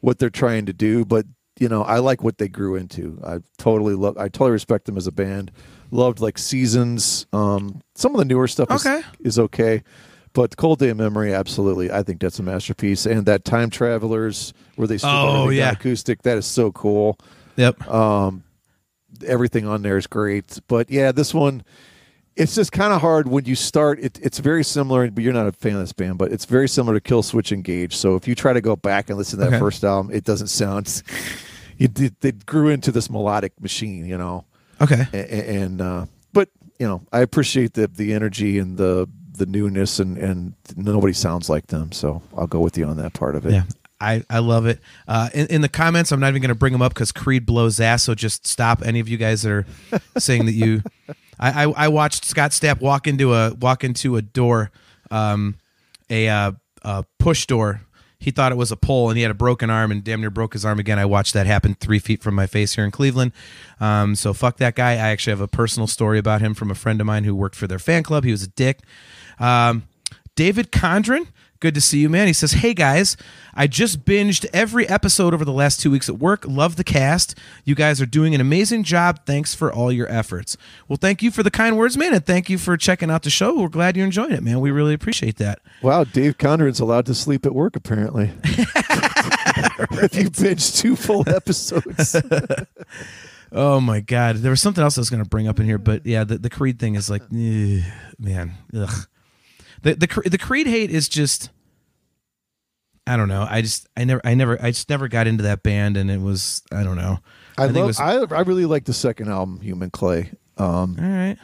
[0.00, 1.04] what they're trying to do.
[1.04, 1.26] But
[1.60, 3.20] you know, I like what they grew into.
[3.24, 4.16] I totally love.
[4.16, 5.50] I totally respect them as a band.
[5.90, 7.26] Loved like Seasons.
[7.32, 9.82] Um, some of the newer stuff is okay, is okay
[10.38, 11.90] but Cold Day of Memory, absolutely.
[11.90, 13.06] I think that's a masterpiece.
[13.06, 15.72] And that Time Travelers, where they still oh, yeah.
[15.72, 17.18] acoustic, that is so cool.
[17.56, 17.88] Yep.
[17.88, 18.44] Um,
[19.26, 20.60] everything on there is great.
[20.68, 21.64] But yeah, this one,
[22.36, 23.98] it's just kind of hard when you start.
[23.98, 26.68] It, it's very similar, but you're not a fan of this band, but it's very
[26.68, 27.96] similar to Killswitch Engage.
[27.96, 29.58] So if you try to go back and listen to that okay.
[29.58, 31.02] first album, it doesn't sound
[31.78, 34.44] it, grew into this melodic machine, you know.
[34.80, 35.06] Okay.
[35.12, 36.48] And, and uh, but
[36.78, 41.48] you know, I appreciate the the energy and the the newness, and and nobody sounds
[41.48, 43.52] like them, so I'll go with you on that part of it.
[43.52, 43.64] Yeah.
[44.00, 44.78] I, I love it.
[45.08, 47.44] Uh, in, in the comments, I'm not even going to bring them up because Creed
[47.44, 48.04] blows ass.
[48.04, 48.80] So just stop.
[48.86, 49.66] Any of you guys that are
[50.18, 50.84] saying that you,
[51.40, 54.70] I, I, I watched Scott Stapp walk into a walk into a door,
[55.10, 55.56] um,
[56.08, 56.52] a, uh,
[56.82, 57.82] a push door
[58.18, 60.30] he thought it was a pole and he had a broken arm and damn near
[60.30, 60.98] broke his arm again.
[60.98, 63.32] I watched that happen three feet from my face here in Cleveland.
[63.80, 64.92] Um, so fuck that guy.
[64.92, 67.54] I actually have a personal story about him from a friend of mine who worked
[67.54, 68.24] for their fan club.
[68.24, 68.80] He was a dick.
[69.38, 69.86] Um,
[70.34, 71.28] David Condren
[71.60, 72.28] Good to see you, man.
[72.28, 73.16] He says, Hey guys,
[73.52, 76.44] I just binged every episode over the last two weeks at work.
[76.46, 77.36] Love the cast.
[77.64, 79.26] You guys are doing an amazing job.
[79.26, 80.56] Thanks for all your efforts.
[80.86, 83.30] Well, thank you for the kind words, man, and thank you for checking out the
[83.30, 83.60] show.
[83.60, 84.60] We're glad you're enjoying it, man.
[84.60, 85.58] We really appreciate that.
[85.82, 88.30] Wow, Dave Conrad's allowed to sleep at work, apparently.
[88.44, 92.14] if you binge two full episodes.
[93.52, 94.36] oh my god.
[94.36, 96.50] There was something else I was gonna bring up in here, but yeah, the, the
[96.50, 97.82] Creed thing is like eh,
[98.16, 98.52] man.
[98.72, 99.08] Ugh
[99.82, 101.50] the the the Creed hate is just
[103.06, 103.46] I don't know.
[103.48, 106.20] I just I never I never I just never got into that band, and it
[106.20, 107.18] was I don't know.
[107.56, 110.32] I, I love, was, I I really like the second album, Human Clay.
[110.58, 111.36] Um, all right.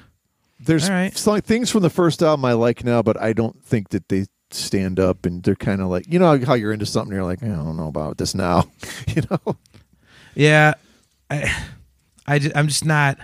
[0.61, 1.17] There's all right.
[1.17, 4.27] some things from the first album I like now, but I don't think that they
[4.51, 7.43] stand up, and they're kind of like you know how you're into something, you're like
[7.43, 8.65] I don't know about this now,
[9.09, 9.57] you know.
[10.35, 10.75] Yeah,
[11.31, 11.67] I
[12.27, 13.19] I just, I'm just not.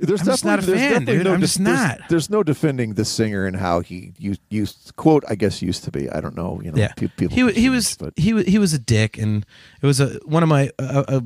[0.00, 1.24] There's I'm just not a definitely- there's fan, definitely dude.
[1.26, 2.08] No I'm just there's- not.
[2.08, 5.24] There's, no defending the singer and how he used, used quote.
[5.28, 6.08] I guess used to be.
[6.08, 6.60] I don't know.
[6.62, 6.78] You know.
[6.78, 7.28] Yeah, people.
[7.34, 9.44] he he change, was But he wa- he was a dick, and
[9.82, 11.20] it was a one of my uh, uh,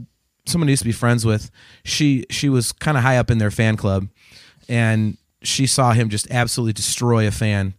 [0.47, 1.51] someone I used to be friends with.
[1.85, 4.09] She she was kind of high up in their fan club,
[4.71, 7.75] and she saw him just absolutely destroy a fan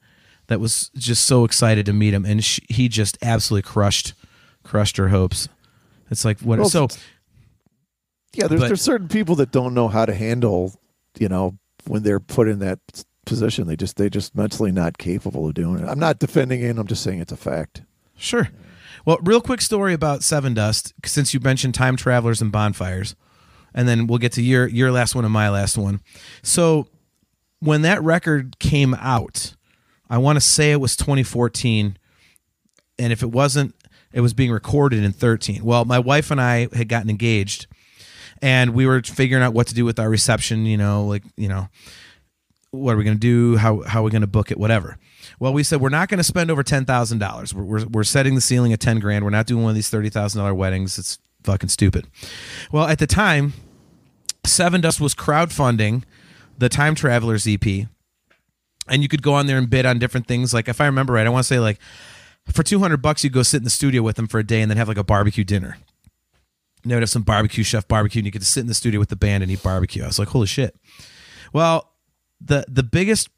[0.48, 4.14] that was just so excited to meet him, and she, he just absolutely crushed
[4.62, 5.50] crushed her hopes.
[6.12, 6.88] It's like what Well, so.
[8.36, 10.80] yeah, there's but- there's certain people that don't know how to handle.
[11.18, 12.80] You know, when they're put in that
[13.26, 15.88] position, they just they just mentally not capable of doing it.
[15.88, 16.78] I'm not defending it.
[16.78, 17.84] I'm just saying it's a fact.
[18.16, 18.50] Sure.
[19.06, 23.16] Well, real quick story about Sevendust, since you mentioned time travelers and bonfires,
[23.74, 26.02] and then we'll get to your your last one and my last one.
[26.42, 26.88] So,
[27.60, 29.56] when that record came out,
[30.10, 31.98] I want to say it was 2014,
[33.00, 33.76] and if it wasn't,
[34.14, 35.64] it was being recorded in 13.
[35.64, 37.68] Well, my wife and I had gotten engaged,
[38.42, 40.66] and we were figuring out what to do with our reception.
[40.66, 41.70] You know, like you know,
[42.72, 43.58] what are we going to do?
[43.58, 44.58] How how are we going to book it?
[44.58, 44.98] Whatever.
[45.40, 47.54] Well, we said we're not going to spend over ten thousand dollars.
[47.54, 49.24] We're, we're setting the ceiling at ten grand.
[49.24, 50.98] We're not doing one of these thirty thousand dollar weddings.
[50.98, 52.08] It's fucking stupid.
[52.72, 53.54] Well, at the time,
[54.44, 56.04] Sevendust was crowdfunding
[56.58, 57.66] the Time Travelers EP,
[58.88, 60.54] and you could go on there and bid on different things.
[60.54, 61.80] Like if I remember right, I want to say like
[62.52, 64.62] for two hundred bucks, you go sit in the studio with them for a day
[64.62, 65.78] and then have like a barbecue dinner.
[66.84, 68.74] And they would have some barbecue chef barbecue, and you get to sit in the
[68.74, 70.04] studio with the band and eat barbecue.
[70.04, 70.76] I was like, holy shit.
[71.54, 71.92] Well,
[72.42, 73.30] the the biggest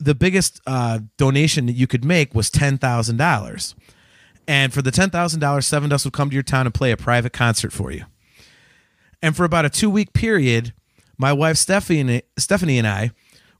[0.00, 3.74] the biggest uh, donation that you could make was ten thousand dollars,
[4.46, 6.96] and for the ten thousand dollars, Sevendust would come to your town and play a
[6.96, 8.04] private concert for you.
[9.22, 10.72] And for about a two week period,
[11.16, 13.10] my wife Stephanie Stephanie and I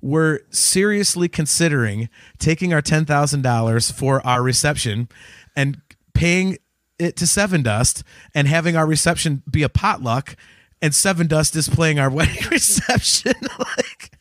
[0.01, 2.09] were seriously considering
[2.39, 5.09] taking our ten thousand dollars for our reception
[5.57, 5.81] and
[6.15, 6.59] paying
[6.99, 8.03] it to Sevendust
[8.35, 10.37] and having our reception be a potluck,
[10.81, 13.35] and Sevendust is playing our wedding reception.
[13.59, 14.13] Like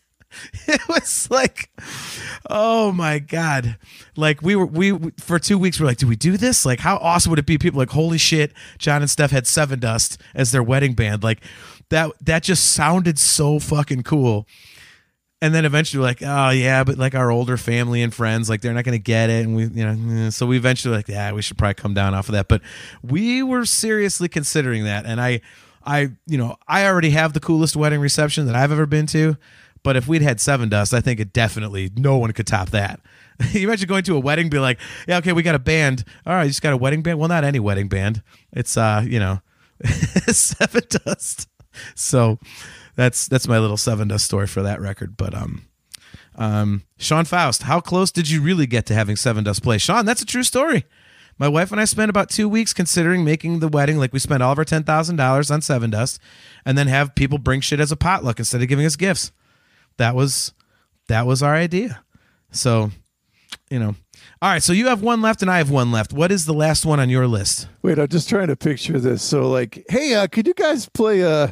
[0.68, 1.72] it was like
[2.50, 3.78] oh my god.
[4.16, 6.66] Like we were we for two weeks we're like do we do this?
[6.66, 7.58] Like how awesome would it be?
[7.58, 11.24] People like holy shit john and steph had Sevendust as their wedding band.
[11.24, 11.42] Like
[11.90, 14.46] that that just sounded so fucking cool
[15.42, 18.74] and then eventually like oh yeah but like our older family and friends like they're
[18.74, 19.46] not gonna get it.
[19.46, 20.30] And we you know eh.
[20.30, 22.48] so we eventually like yeah we should probably come down off of that.
[22.48, 22.62] But
[23.04, 25.06] we were seriously considering that.
[25.06, 25.42] And i
[25.86, 29.38] i you know i already have the coolest wedding reception that i've ever been to.
[29.84, 33.00] But if we'd had Sevendust i think it definitely no one could top that.
[33.52, 36.04] You imagine going to a wedding be like yeah okay we got a band.
[36.26, 37.20] All right you just got a wedding band?
[37.20, 38.24] Well not any wedding band.
[38.52, 39.42] It's uh you know
[39.84, 41.46] Sevendust.
[41.94, 42.40] So
[42.98, 45.66] that's that's my little Sevendust story for that record but um
[46.36, 49.78] um sean faust how close did you really get to having Sevendust play?
[49.78, 50.84] Sean that's a true story.
[51.40, 54.42] My wife and i spent about two weeks considering making the wedding like we spent
[54.44, 56.20] all of our $10000 on Sevendust
[56.66, 59.32] and then have people bring shit as a potluck instead of giving us gifts.
[59.98, 60.52] That was
[61.08, 62.04] that was our idea.
[62.52, 62.92] So
[63.70, 63.96] you know
[64.42, 66.54] all right so you have one left and i have one left what is the
[66.54, 69.24] last one on your list Wait, I'm just trying to picture this.
[69.24, 71.48] So, like, hey, uh, could you guys play uh,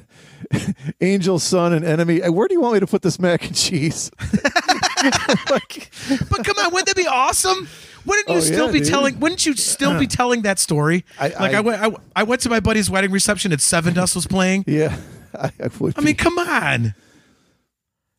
[0.99, 2.21] Angel's Son, and Enemy?
[2.21, 4.11] Uh, Where do you want me to put this mac and cheese?
[5.49, 5.91] like,
[6.29, 7.69] But come on, wouldn't that be awesome?
[8.05, 8.87] Wouldn't you Oh, still yeah, be dude.
[8.89, 9.19] telling?
[9.21, 11.05] Wouldn't you still be telling that story?
[11.17, 14.13] I- like I, I- went, I, I went to my buddy's wedding reception and Sevendust
[14.13, 14.65] was playing.
[14.67, 14.97] yeah,
[15.33, 15.97] I, I would.
[15.97, 16.95] I mean, come on.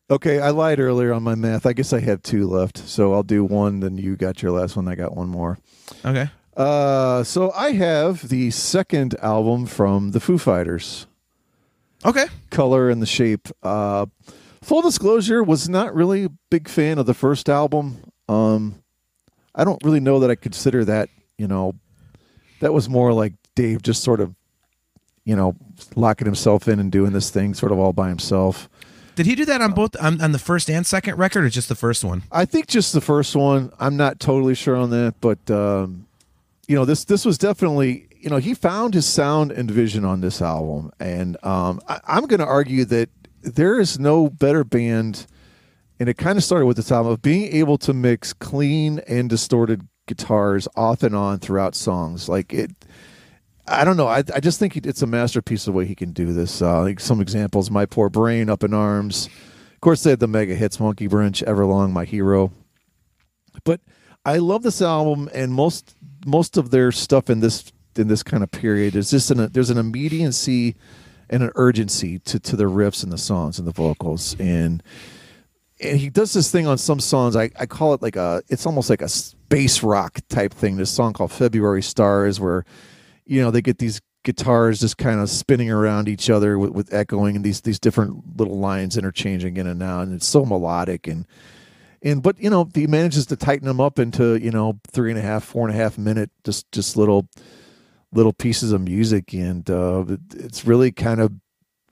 [0.09, 1.65] Okay, I lied earlier on my math.
[1.65, 3.79] I guess I have two left, so I'll do one.
[3.79, 4.87] Then you got your last one.
[4.87, 5.57] I got one more.
[6.05, 6.29] Okay.
[6.55, 11.05] Uh, so I have the second album from the Foo Fighters.
[12.05, 12.25] Okay.
[12.49, 13.47] color and the shape.
[13.63, 14.05] Uh,
[14.61, 17.97] full disclosure, was not really a big fan of the first album.
[18.29, 18.81] Um,
[19.55, 21.09] I don't really know that I consider that.
[21.37, 21.73] You know,
[22.59, 24.35] that was more like Dave just sort of,
[25.25, 25.55] you know,
[25.95, 28.69] locking himself in and doing this thing sort of all by himself.
[29.17, 31.69] Did he do that on both on, on the first and second record, or just
[31.69, 32.21] the first one?
[32.31, 33.71] I think just the first one.
[33.79, 36.05] I'm not totally sure on that, but um,
[36.67, 40.21] you know, this this was definitely you know he found his sound and vision on
[40.21, 43.09] this album, and um, I, I'm going to argue that
[43.41, 45.25] there is no better band,
[45.99, 49.31] and it kind of started with the album of being able to mix clean and
[49.31, 52.29] distorted guitars off and on throughout songs.
[52.29, 52.69] Like it,
[53.67, 54.07] I don't know.
[54.07, 56.61] I, I just think it's a masterpiece of the way he can do this.
[56.61, 59.27] Uh, like some examples: "My Poor Brain," "Up in Arms."
[59.73, 62.51] Of course, they had the mega hits: "Monkey Wrench," "Everlong," "My Hero."
[63.63, 63.81] But
[64.25, 65.95] I love this album, and most
[66.25, 69.69] most of their stuff in this in this kind of period is just an there's
[69.69, 70.75] an immediacy
[71.29, 74.83] and an urgency to to the riffs and the songs and the vocals and
[75.79, 77.35] and he does this thing on some songs.
[77.35, 80.77] I, I call it like a it's almost like a space rock type thing.
[80.77, 82.65] This song called February Stars, where
[83.27, 86.93] you know they get these guitars just kind of spinning around each other with, with
[86.93, 91.07] echoing and these these different little lines interchanging in and out, and it's so melodic
[91.07, 91.25] and
[92.01, 95.19] and but you know he manages to tighten them up into you know three and
[95.19, 97.27] a half, four and a half minute just just little
[98.11, 100.03] little pieces of music, and uh,
[100.35, 101.33] it's really kind of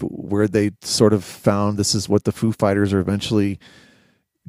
[0.02, 3.60] where they sort of found this is what the Foo Fighters are eventually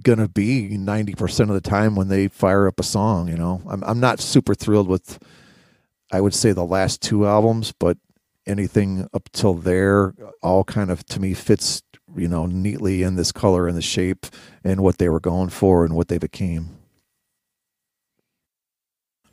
[0.03, 3.63] going to be 90% of the time when they fire up a song, you know.
[3.69, 5.19] I'm I'm not super thrilled with
[6.13, 7.99] I would say the last two albums, but
[8.47, 11.83] anything up till there all kind of to me fits,
[12.17, 14.27] you know, neatly in this color and the shape
[14.63, 16.71] and what they were going for and what they became.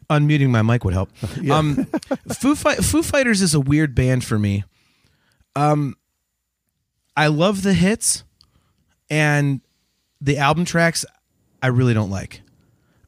[0.10, 1.10] Unmuting my mic would help.
[1.42, 1.58] Yeah.
[1.58, 1.86] Um,
[2.34, 4.64] Foo, Fi- Foo Fighters is a weird band for me.
[5.56, 5.96] Um,
[7.16, 8.24] I love the hits,
[9.10, 9.62] and
[10.20, 11.06] the album tracks
[11.62, 12.42] I really don't like.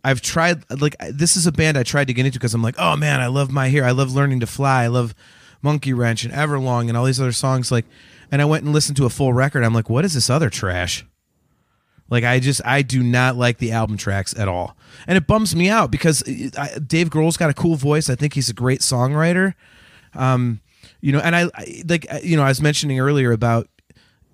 [0.05, 2.75] I've tried like this is a band I tried to get into because I'm like,
[2.77, 5.15] oh man, I love my hair, I love learning to fly, I love
[5.63, 7.71] Monkey Wrench and Everlong and all these other songs.
[7.71, 7.85] Like,
[8.31, 9.63] and I went and listened to a full record.
[9.63, 11.03] I'm like, what is this other trash?
[12.07, 14.77] Like, I just I do not like the album tracks at all,
[15.07, 16.21] and it bums me out because
[16.55, 18.07] I, Dave Grohl's got a cool voice.
[18.07, 19.55] I think he's a great songwriter.
[20.13, 20.61] Um,
[21.01, 23.67] you know, and I, I like you know I was mentioning earlier about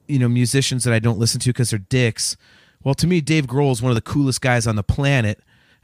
[0.10, 2.36] you know musicians that I don't listen to because they're dicks.
[2.84, 5.40] Well, to me, Dave Grohl is one of the coolest guys on the planet,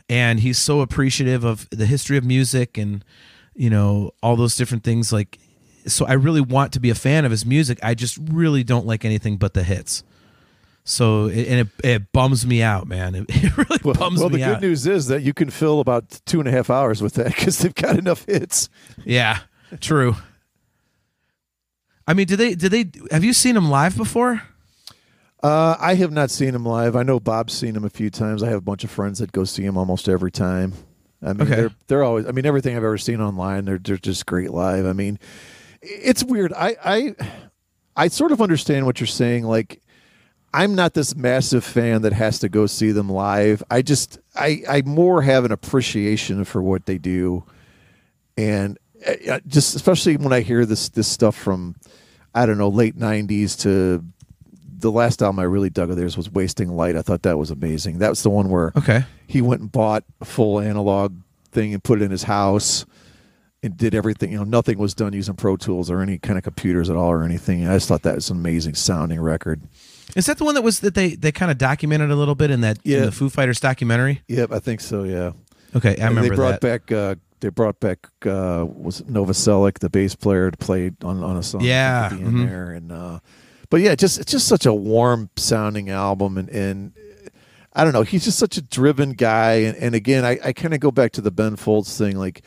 [0.09, 3.03] and he's so appreciative of the history of music and
[3.55, 5.11] you know all those different things.
[5.11, 5.39] Like,
[5.85, 7.79] so I really want to be a fan of his music.
[7.83, 10.03] I just really don't like anything but the hits.
[10.83, 13.13] So it, and it, it bums me out, man.
[13.13, 15.81] It, it really Well, bums well, me the good news is that you can fill
[15.81, 18.69] about two and a half hours with that because they've got enough hits.
[19.03, 19.39] Yeah,
[19.81, 20.15] true.
[22.07, 22.55] I mean, did they?
[22.55, 22.89] Did they?
[23.11, 24.41] Have you seen him live before?
[25.43, 26.95] Uh, I have not seen him live.
[26.95, 28.41] I know Bob's seen him a few times.
[28.41, 30.73] I have a bunch of friends that go see him almost every time.
[31.21, 31.55] I mean, Okay.
[31.55, 32.25] they're they're always.
[32.27, 34.85] I mean, everything I've ever seen online, they're they're just great live.
[34.85, 35.19] I mean,
[35.81, 36.53] it's weird.
[36.53, 37.15] I I
[37.95, 39.43] I sort of understand what you're saying.
[39.43, 39.81] Like,
[40.53, 43.63] I'm not this massive fan that has to go see them live.
[43.69, 47.43] I just I I more have an appreciation for what they do,
[48.37, 48.77] and
[49.07, 51.75] uh, uh, just especially when I hear this this stuff from
[52.35, 54.03] I don't know late '90s to
[54.79, 56.95] the last album I really dug of theirs was Wasting Light.
[56.95, 57.97] I thought that was amazing.
[57.99, 59.05] That was the one where Okay.
[59.27, 61.15] he went and bought a full analog
[61.51, 62.85] thing and put it in his house
[63.63, 64.31] and did everything.
[64.31, 67.09] You know, nothing was done using Pro Tools or any kind of computers at all
[67.09, 67.67] or anything.
[67.67, 69.61] I just thought that was an amazing sounding record.
[70.15, 72.51] Is that the one that was that they they kind of documented a little bit
[72.51, 73.05] in that in Yeah.
[73.05, 74.21] the Foo Fighters documentary?
[74.27, 75.03] Yep, I think so.
[75.03, 75.31] Yeah.
[75.75, 76.87] Okay, I And remember they brought that.
[76.87, 76.91] back.
[76.91, 81.43] Uh, they brought back uh, was Novoselic, the bass player, to play on, on a
[81.43, 81.61] song.
[81.61, 82.47] Yeah, at the end mhm.
[82.47, 83.19] there, and uh,
[83.69, 86.93] but yeah, just it's just such a warm sounding album, and and
[87.73, 90.73] I don't know, he's just such a driven guy, and, and again, I, I kind
[90.73, 92.43] of go back to the Ben Folds thing, like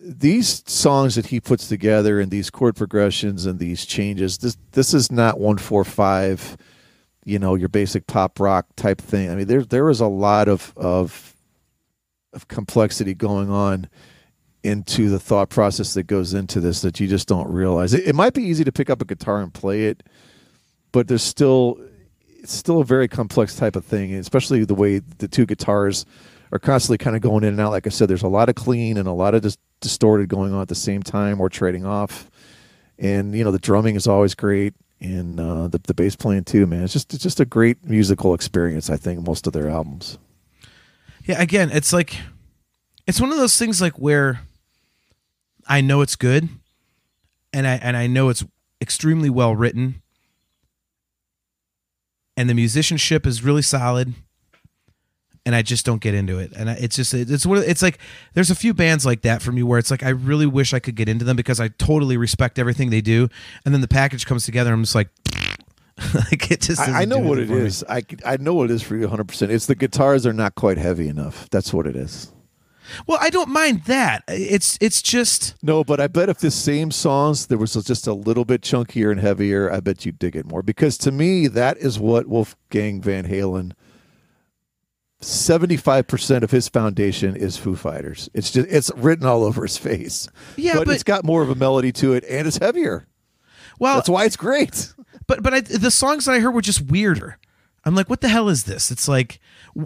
[0.00, 4.38] these songs that he puts together and these chord progressions and these changes.
[4.38, 6.56] This this is not one four five,
[7.24, 9.30] you know, your basic pop rock type thing.
[9.30, 11.34] I mean, there there is a lot of of
[12.32, 13.88] of complexity going on
[14.62, 17.94] into the thought process that goes into this that you just don't realize.
[17.94, 20.02] It, it might be easy to pick up a guitar and play it,
[20.94, 21.76] but there's still
[22.38, 26.06] it's still a very complex type of thing, especially the way the two guitars
[26.52, 27.72] are constantly kind of going in and out.
[27.72, 30.54] Like I said, there's a lot of clean and a lot of dis- distorted going
[30.54, 32.30] on at the same time or trading off.
[32.96, 36.64] And you know the drumming is always great, and uh, the the bass playing too.
[36.64, 38.88] Man, it's just it's just a great musical experience.
[38.88, 40.16] I think most of their albums.
[41.24, 42.16] Yeah, again, it's like
[43.04, 44.42] it's one of those things like where
[45.66, 46.48] I know it's good
[47.52, 48.44] and I and I know it's
[48.80, 50.02] extremely well written
[52.36, 54.14] and the musicianship is really solid
[55.46, 56.52] and I just don't get into it.
[56.56, 57.98] And it's just it's of- it's like
[58.32, 60.78] there's a few bands like that for me where it's like I really wish I
[60.78, 63.28] could get into them because I totally respect everything they do
[63.64, 65.08] and then the package comes together and I'm just like
[66.14, 67.50] like it just I, I know what it is.
[67.50, 67.66] it for me.
[67.66, 67.84] is.
[67.88, 69.24] I I know what it is for you 100.
[69.28, 71.48] percent It's the guitars are not quite heavy enough.
[71.50, 72.32] That's what it is.
[73.06, 74.24] Well, I don't mind that.
[74.28, 78.12] It's it's just No, but I bet if the same songs there was just a
[78.12, 80.62] little bit chunkier and heavier, I bet you'd dig it more.
[80.62, 83.72] Because to me, that is what Wolfgang Van Halen.
[85.20, 88.28] Seventy-five percent of his foundation is Foo Fighters.
[88.34, 90.28] It's just it's written all over his face.
[90.56, 93.06] Yeah, but, but- it's got more of a melody to it, and it's heavier.
[93.78, 94.92] well, That's why it's great.
[95.26, 97.38] but but I, the songs that I heard were just weirder.
[97.86, 98.90] I'm like, what the hell is this?
[98.90, 99.40] It's like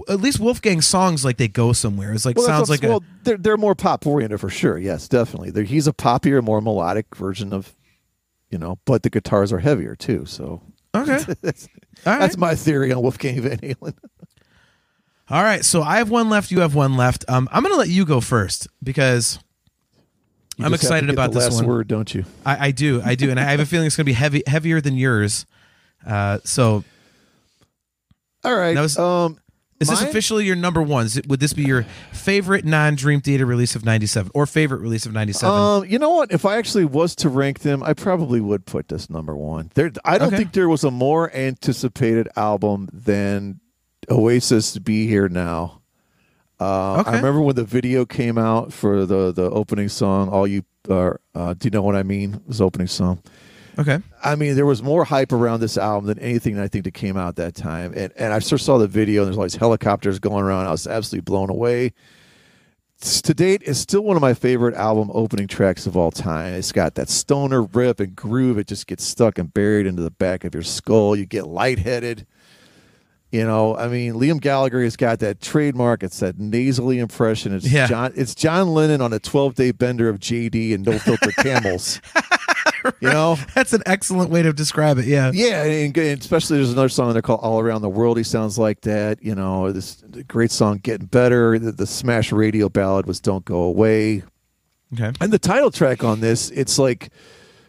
[0.08, 2.12] at least Wolfgang's songs like they go somewhere.
[2.12, 4.78] It's like Well, sounds like well, they're they're more pop oriented for sure.
[4.78, 5.50] Yes, definitely.
[5.50, 7.74] They're, he's a poppier, more melodic version of,
[8.50, 10.24] you know, but the guitars are heavier too.
[10.26, 10.60] So
[10.94, 11.18] okay.
[11.42, 11.68] that's,
[12.04, 12.18] right.
[12.18, 13.94] that's my theory on Wolfgang Van Halen.
[15.30, 16.50] All right, so I have one left.
[16.50, 17.24] You have one left.
[17.28, 19.38] Um, I'm gonna let you go first because
[20.56, 21.66] You I'm just have to excited about the this one.
[21.66, 22.24] word, don't you?
[22.46, 24.42] I, I do, I do, and I have a feeling it's going to be heavy,
[24.46, 25.44] heavier than yours.
[26.06, 26.82] Uh, so,
[28.42, 28.74] All right.
[28.74, 29.38] That was- um,
[29.80, 31.06] is this officially your number one?
[31.06, 35.06] Is it- would this be your favorite non-Dream Theater release of '97 or favorite release
[35.06, 35.48] of '97?
[35.54, 36.32] Um, you know what?
[36.32, 39.70] If I actually was to rank them, I probably would put this number one.
[39.74, 40.36] There, I don't Okay.
[40.38, 43.60] think there was a more anticipated album than
[44.10, 45.80] Oasis "Be Here Now."
[46.60, 47.10] Uh, Okay.
[47.12, 50.28] I remember when the video came out for the the opening song.
[50.28, 52.34] All you, uh, uh, do you know what I mean?
[52.34, 53.20] It was the opening song.
[53.78, 56.94] Okay, I mean, there was more hype around this album than anything I think that
[56.94, 57.92] came out that time.
[57.96, 60.66] And and I first saw the video, and there's all these helicopters going around.
[60.66, 61.92] I was absolutely blown away.
[63.00, 66.54] To date, it's still one of my favorite album opening tracks of all time.
[66.54, 68.58] It's got that stoner rip and groove.
[68.58, 71.14] It just gets stuck and buried into the back of your skull.
[71.14, 72.26] You get lightheaded.
[73.30, 76.02] You know, I mean, Liam Gallagher has got that trademark.
[76.02, 77.54] It's that nasally impression.
[77.54, 77.86] It's Yeah.
[77.86, 78.12] John.
[78.16, 82.00] It's John Lennon on a 12 day bender of JD and no filter camels.
[83.00, 85.04] You know, that's an excellent way to describe it.
[85.04, 88.24] Yeah, yeah, and, and especially there's another song they're called "All Around the World." He
[88.24, 89.22] sounds like that.
[89.22, 93.62] You know, this great song, "Getting Better." The, the smash radio ballad was "Don't Go
[93.62, 94.22] Away,"
[94.94, 97.10] okay, and the title track on this, it's like,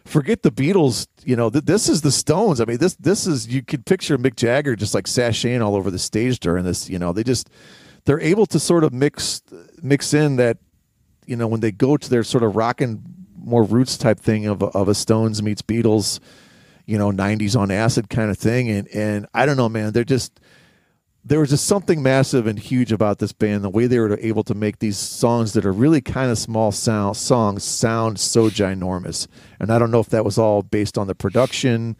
[0.04, 1.06] forget the Beatles.
[1.24, 2.60] You know, th- this is the Stones.
[2.60, 5.90] I mean, this this is you could picture Mick Jagger just like sashaying all over
[5.90, 6.88] the stage during this.
[6.88, 7.50] You know, they just
[8.04, 9.42] they're able to sort of mix
[9.82, 10.58] mix in that.
[11.26, 14.62] You know, when they go to their sort of rockin' more roots type thing of
[14.62, 16.20] of a Stones meets Beatles
[16.90, 18.68] you know 90s on acid kind of thing.
[18.68, 20.40] And and i don't know man they're just
[21.22, 24.42] there was just something massive and huge about this band the way they were able
[24.42, 29.28] to make these songs that are really kind of small sound songs sound so ginormous.
[29.60, 31.96] And i don't know if that was all based on the production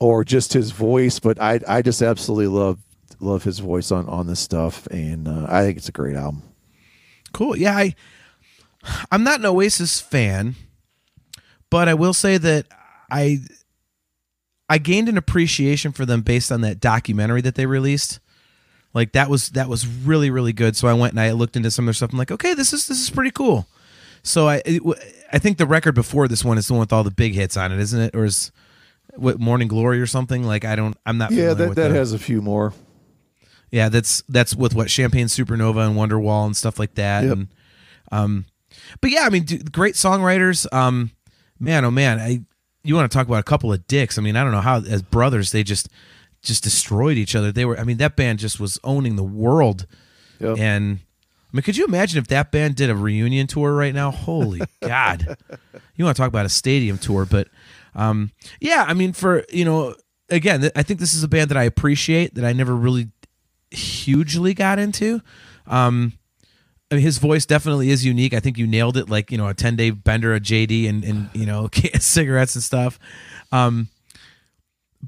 [0.00, 2.80] or just his voice but i i just absolutely love
[3.20, 4.88] love his voice on on this stuff.
[4.88, 6.42] And uh, i think it's a great album.
[7.32, 7.56] Cool.
[7.56, 7.94] Yeah, I,
[9.10, 10.54] I'm not an Oasis fan,
[11.70, 12.66] but I will say that
[13.10, 13.40] I,
[14.68, 18.20] I gained an appreciation for them based on that documentary that they released.
[18.94, 20.74] Like that was that was really really good.
[20.74, 22.10] So I went and I looked into some of their stuff.
[22.12, 23.68] I'm like, okay, this is this is pretty cool.
[24.22, 24.82] So I it,
[25.30, 27.56] I think the record before this one is the one with all the big hits
[27.56, 28.16] on it, isn't it?
[28.16, 28.50] Or is
[29.14, 30.42] what Morning Glory or something?
[30.42, 32.72] Like I don't I'm not yeah that with that the- has a few more
[33.70, 37.24] yeah, that's that's with what Champagne Supernova and Wonderwall and stuff like that.
[37.24, 37.32] Yep.
[37.32, 37.48] And
[38.10, 38.44] um,
[39.00, 40.66] but yeah, I mean, dude, great songwriters.
[40.72, 41.10] Um,
[41.58, 42.40] man, oh man, I
[42.82, 44.18] you want to talk about a couple of dicks?
[44.18, 45.88] I mean, I don't know how as brothers they just
[46.42, 47.52] just destroyed each other.
[47.52, 49.86] They were, I mean, that band just was owning the world.
[50.40, 50.58] Yep.
[50.58, 54.10] And I mean, could you imagine if that band did a reunion tour right now?
[54.10, 55.36] Holy God!
[55.96, 57.48] You want to talk about a stadium tour, but
[57.94, 59.94] um, yeah, I mean, for you know,
[60.28, 63.08] again, I think this is a band that I appreciate that I never really
[63.70, 65.20] hugely got into.
[65.66, 66.12] Um,
[66.90, 68.32] I mean, his voice definitely is unique.
[68.32, 69.10] I think you nailed it.
[69.10, 72.64] Like you know, a ten day bender of JD and and you know cigarettes and
[72.64, 72.98] stuff.
[73.52, 73.88] Um,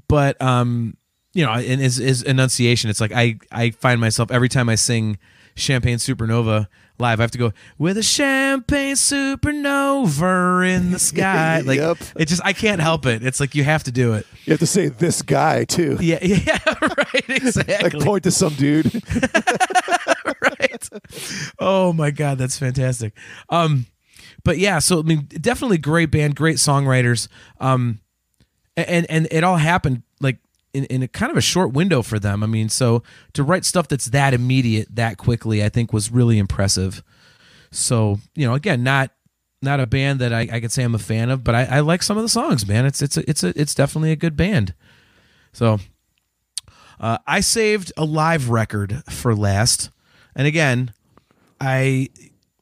[0.07, 0.95] but um,
[1.33, 4.75] you know, in his, his enunciation, it's like I I find myself every time I
[4.75, 5.17] sing
[5.55, 6.67] Champagne Supernova
[6.99, 11.61] live, I have to go with a champagne supernova in the sky.
[11.65, 11.97] Like Yep.
[12.15, 13.23] it just I can't help it.
[13.25, 14.27] It's like you have to do it.
[14.45, 17.89] you have to say this guy too Yeah, yeah, right, exactly.
[17.99, 18.91] like point to some dude
[20.91, 21.53] right.
[21.59, 23.13] Oh my god, that's fantastic.
[23.49, 23.85] Um,
[24.43, 27.27] but yeah, so I mean, definitely great band, great songwriters.
[27.59, 27.99] Um,
[28.75, 30.37] and and it all happened like
[30.73, 32.43] in, in a kind of a short window for them.
[32.43, 33.03] I mean, so
[33.33, 37.03] to write stuff that's that immediate, that quickly, I think was really impressive.
[37.71, 39.11] So you know, again, not
[39.61, 41.79] not a band that I, I could say I'm a fan of, but I, I
[41.81, 42.85] like some of the songs, man.
[42.85, 44.73] It's it's a, it's a, it's definitely a good band.
[45.53, 45.79] So
[46.99, 49.89] uh, I saved a live record for last,
[50.35, 50.93] and again,
[51.59, 52.09] I,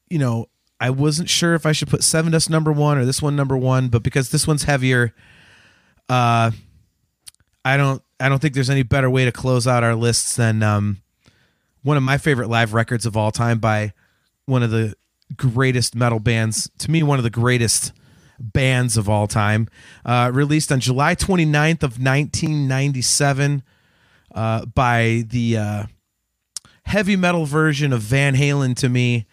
[0.10, 0.48] you know,
[0.80, 3.90] I wasn't sure if I should put Sevendust number one or this one number one,
[3.90, 5.14] but because this one's heavier,
[6.08, 6.52] uh,
[7.66, 10.64] I don't, I don't think there's any better way to close out our lists than
[10.64, 11.02] um,
[11.84, 13.94] one of my favorite live records of all time by
[14.46, 14.96] one of the
[15.36, 17.94] greatest metal bands, to me, one of the greatest
[18.40, 19.68] bands of all time,
[20.06, 23.64] uh, released on July 29th of 1997
[24.34, 25.84] uh, by the uh,
[26.90, 29.28] heavy metal version of Van Halen to me,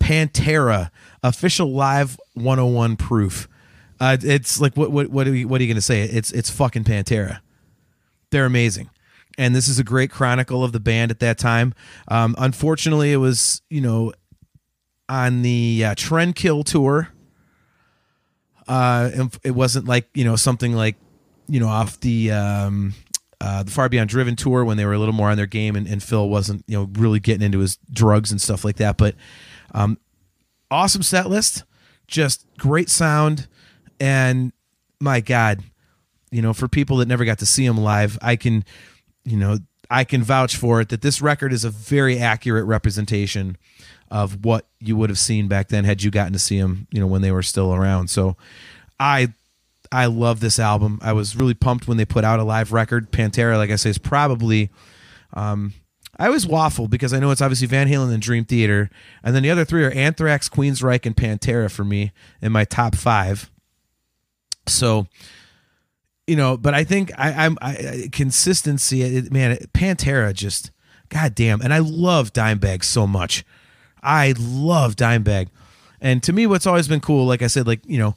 [0.00, 0.90] Pantera,
[1.22, 3.48] official live 101 proof.
[4.00, 6.02] Uh, it's like what what what are you, what are you gonna say?
[6.02, 7.40] It's it's fucking Pantera.
[8.30, 8.90] They're amazing,
[9.38, 11.74] and this is a great chronicle of the band at that time.
[12.08, 14.12] Um, unfortunately, it was you know
[15.08, 17.08] on the uh, Trendkill tour.
[18.68, 20.96] Uh, it wasn't like you know something like
[21.48, 22.92] you know off the um,
[23.40, 25.76] uh, the Far Beyond Driven tour when they were a little more on their game,
[25.76, 28.96] and, and Phil wasn't you know really getting into his drugs and stuff like that.
[28.96, 29.14] But
[29.72, 29.98] um,
[30.70, 31.64] awesome set list,
[32.06, 33.46] just great sound,
[34.00, 34.52] and
[35.00, 35.62] my God,
[36.30, 38.64] you know, for people that never got to see him live, I can,
[39.24, 39.58] you know,
[39.90, 43.56] I can vouch for it that this record is a very accurate representation
[44.10, 47.00] of what you would have seen back then had you gotten to see them, you
[47.00, 48.08] know, when they were still around.
[48.08, 48.36] So
[48.98, 49.32] I
[49.92, 50.98] I love this album.
[51.02, 53.10] I was really pumped when they put out a live record.
[53.10, 54.70] Pantera, like I say, is probably
[55.34, 55.74] um
[56.18, 58.88] I always waffle because I know it's obviously Van Halen and Dream Theater,
[59.22, 62.94] and then the other three are Anthrax, Queensryche, and Pantera for me in my top
[62.94, 63.50] five.
[64.66, 65.06] So,
[66.26, 69.02] you know, but I think I, I'm I, consistency.
[69.02, 70.70] It, man, Pantera just
[71.10, 73.44] goddamn, and I love Dimebag so much.
[74.02, 75.48] I love Dimebag,
[76.00, 78.16] and to me, what's always been cool, like I said, like you know,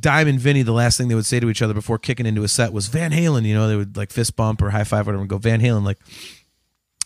[0.00, 2.42] Dime and Vinny, the last thing they would say to each other before kicking into
[2.42, 3.44] a set was Van Halen.
[3.44, 5.84] You know, they would like fist bump or high five, whatever, and go Van Halen.
[5.84, 5.98] Like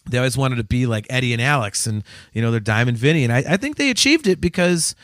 [0.09, 2.97] they always wanted to be like Eddie and Alex, and you know they're Dime and
[2.97, 4.95] Vinny, and I, I think they achieved it because,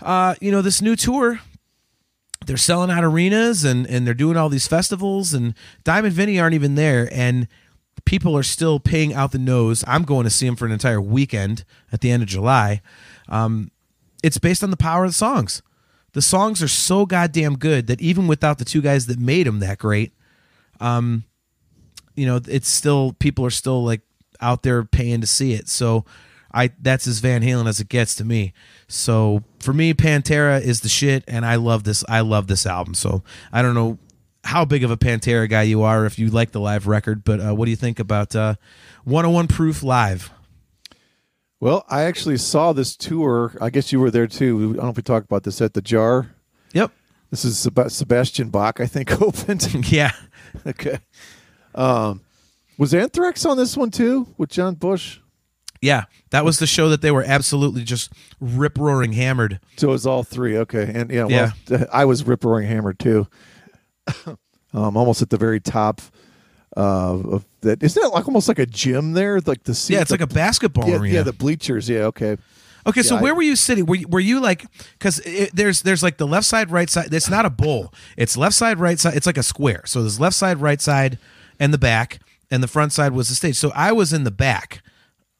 [0.00, 1.40] uh, you know, this new tour,
[2.46, 6.38] they're selling out arenas and and they're doing all these festivals, and Dime and Vinny
[6.38, 7.48] aren't even there, and
[8.04, 9.84] people are still paying out the nose.
[9.86, 12.82] I'm going to see them for an entire weekend at the end of July.
[13.28, 13.70] Um,
[14.22, 15.62] it's based on the power of the songs.
[16.14, 19.60] The songs are so goddamn good that even without the two guys that made them
[19.60, 20.12] that great,
[20.80, 21.24] um,
[22.14, 24.00] you know, it's still people are still like
[24.40, 25.68] out there paying to see it.
[25.68, 26.04] So
[26.52, 28.52] I that's as Van Halen as it gets to me.
[28.86, 32.04] So for me, Pantera is the shit, and I love this.
[32.08, 32.94] I love this album.
[32.94, 33.98] So I don't know
[34.44, 37.40] how big of a Pantera guy you are if you like the live record, but
[37.40, 38.54] uh, what do you think about uh,
[39.04, 40.30] 101 Proof Live?
[41.64, 43.56] Well, I actually saw this tour.
[43.58, 44.58] I guess you were there too.
[44.58, 46.34] I don't know if we talked about this at the Jar.
[46.74, 46.92] Yep.
[47.30, 47.58] This is
[47.88, 49.90] Sebastian Bach, I think, opened.
[49.90, 50.10] yeah.
[50.66, 50.98] okay.
[51.74, 52.20] Um,
[52.76, 55.20] was Anthrax on this one too with John Bush?
[55.80, 59.58] Yeah, that was the show that they were absolutely just rip roaring hammered.
[59.78, 60.58] So it was all three.
[60.58, 61.84] Okay, and yeah, well, yeah.
[61.90, 63.26] I was rip roaring hammered too.
[64.26, 64.36] um,
[64.98, 66.02] almost at the very top
[66.76, 67.82] uh, of that.
[67.82, 69.40] Isn't that like almost like a gym there?
[69.40, 71.14] Like the seat, yeah, it's the, like a basketball yeah, arena.
[71.16, 71.88] Yeah, the bleachers.
[71.88, 72.36] Yeah, okay.
[72.86, 73.86] Okay, so Yeah, where I- were you sitting?
[73.86, 74.66] Were you, were you like
[74.98, 75.20] because
[75.54, 77.12] there's there's like the left side, right side.
[77.14, 77.92] It's not a bowl.
[78.16, 79.14] It's left side, right side.
[79.16, 79.82] It's like a square.
[79.86, 81.18] So there's left side, right side,
[81.58, 82.18] and the back,
[82.50, 83.56] and the front side was the stage.
[83.56, 84.82] So I was in the back,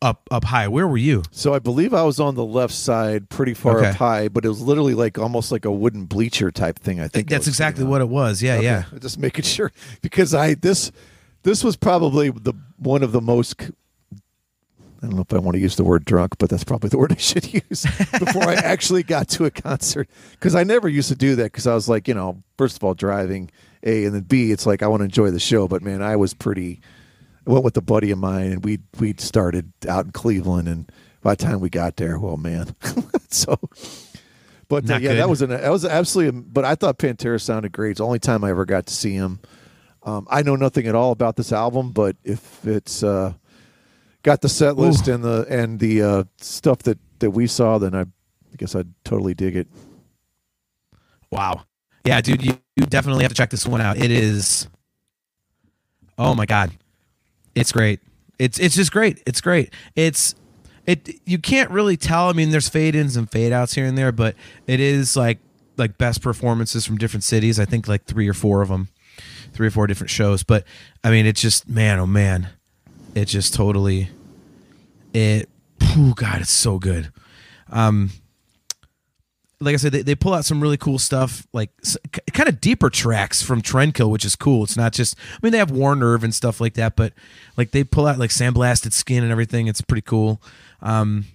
[0.00, 0.68] up up high.
[0.68, 1.22] Where were you?
[1.32, 3.88] So I believe I was on the left side, pretty far Okay.
[3.90, 6.98] up high, but it was literally like almost like a wooden bleacher type thing.
[6.98, 8.42] I think That's exactly what it was.
[8.42, 8.84] Yeah, Okay, yeah.
[9.00, 9.70] Just making sure
[10.00, 10.92] because I this
[11.44, 13.54] this was probably the one of the most.
[13.60, 16.98] I don't know if I want to use the word drunk, but that's probably the
[17.04, 17.86] word I should use
[18.18, 20.08] before I actually got to a concert.
[20.32, 22.84] Because I never used to do that because I was like, you know, first of
[22.84, 23.50] all, driving
[23.84, 25.68] A, and then B, it's like I want to enjoy the show.
[25.68, 26.80] But man, I was pretty.
[27.46, 30.90] I went with a buddy of mine, and we we started out in Cleveland, and
[31.22, 32.74] by the time we got there, well, man,
[33.28, 33.58] so.
[34.68, 35.18] But uh, yeah, good.
[35.18, 36.40] that was an that was absolutely.
[36.40, 37.92] But I thought Pantera sounded great.
[37.92, 39.40] It's the only time I ever got to see him.
[40.04, 43.32] Um, I know nothing at all about this album, but if it's uh,
[44.22, 47.94] got the set list and the and the uh, stuff that that we saw, then
[47.94, 49.68] I, I guess I'd totally dig it.
[51.30, 51.62] Wow.
[52.04, 53.96] Yeah, dude, you, you definitely have to check this one out.
[53.96, 54.68] It is
[56.18, 56.72] Oh my god.
[57.54, 58.00] It's great.
[58.38, 59.22] It's it's just great.
[59.26, 59.72] It's great.
[59.94, 60.34] It's
[60.86, 62.28] it you can't really tell.
[62.28, 64.34] I mean, there's fade ins and fade outs here and there, but
[64.66, 65.38] it is like
[65.76, 67.58] like best performances from different cities.
[67.58, 68.88] I think like three or four of them,
[69.54, 70.42] three or four different shows.
[70.42, 70.64] But
[71.02, 72.48] I mean, it's just man, oh man,
[73.14, 74.10] it just totally
[75.14, 75.48] it.
[75.80, 77.12] Oh God, it's so good.
[77.70, 78.10] Um,
[79.60, 81.70] like I said, they, they pull out some really cool stuff, like
[82.32, 84.64] kind of deeper tracks from Trendkill, which is cool.
[84.64, 87.12] It's not just, I mean, they have War Nerve and stuff like that, but
[87.56, 89.66] like they pull out like Sandblasted Skin and everything.
[89.66, 90.42] It's pretty cool.
[90.82, 91.26] Um,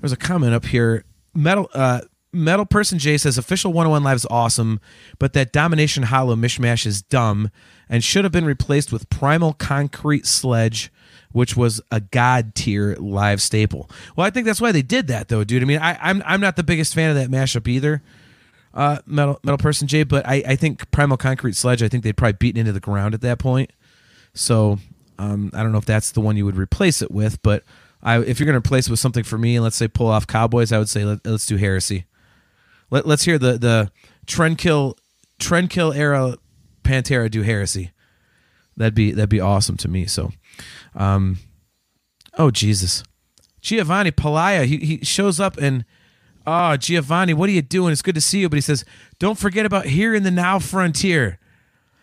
[0.00, 1.04] there's a comment up here.
[1.34, 2.02] Metal, uh,
[2.36, 4.80] Metal Person J says official 101 Live is awesome,
[5.18, 7.50] but that Domination Hollow mishmash is dumb
[7.88, 10.92] and should have been replaced with Primal Concrete Sledge,
[11.32, 13.90] which was a god tier live staple.
[14.14, 15.62] Well, I think that's why they did that, though, dude.
[15.62, 18.02] I mean, I, I'm I'm not the biggest fan of that mashup either,
[18.74, 22.16] uh, Metal Metal Person J, but I, I think Primal Concrete Sledge, I think they'd
[22.16, 23.72] probably beaten into the ground at that point.
[24.34, 24.78] So
[25.18, 27.64] um, I don't know if that's the one you would replace it with, but
[28.02, 30.08] I, if you're going to replace it with something for me, and let's say pull
[30.08, 32.04] off Cowboys, I would say let, let's do Heresy.
[32.90, 33.90] Let, let's hear the the
[34.26, 34.96] Trendkill
[35.38, 36.36] Trendkill era
[36.82, 37.92] Pantera do Heresy.
[38.76, 40.06] That'd be that'd be awesome to me.
[40.06, 40.32] So,
[40.94, 41.38] um,
[42.38, 43.02] oh Jesus,
[43.60, 45.84] Giovanni Palaya, he he shows up and.
[46.48, 47.90] Oh, Giovanni, what are you doing?
[47.90, 48.48] It's good to see you.
[48.48, 48.84] But he says,
[49.18, 51.40] don't forget about Hear in the Now Frontier.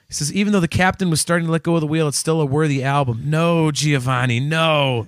[0.10, 2.18] He says, even though the captain was starting to let go of the wheel, it's
[2.18, 3.22] still a worthy album.
[3.24, 5.08] No, Giovanni, no.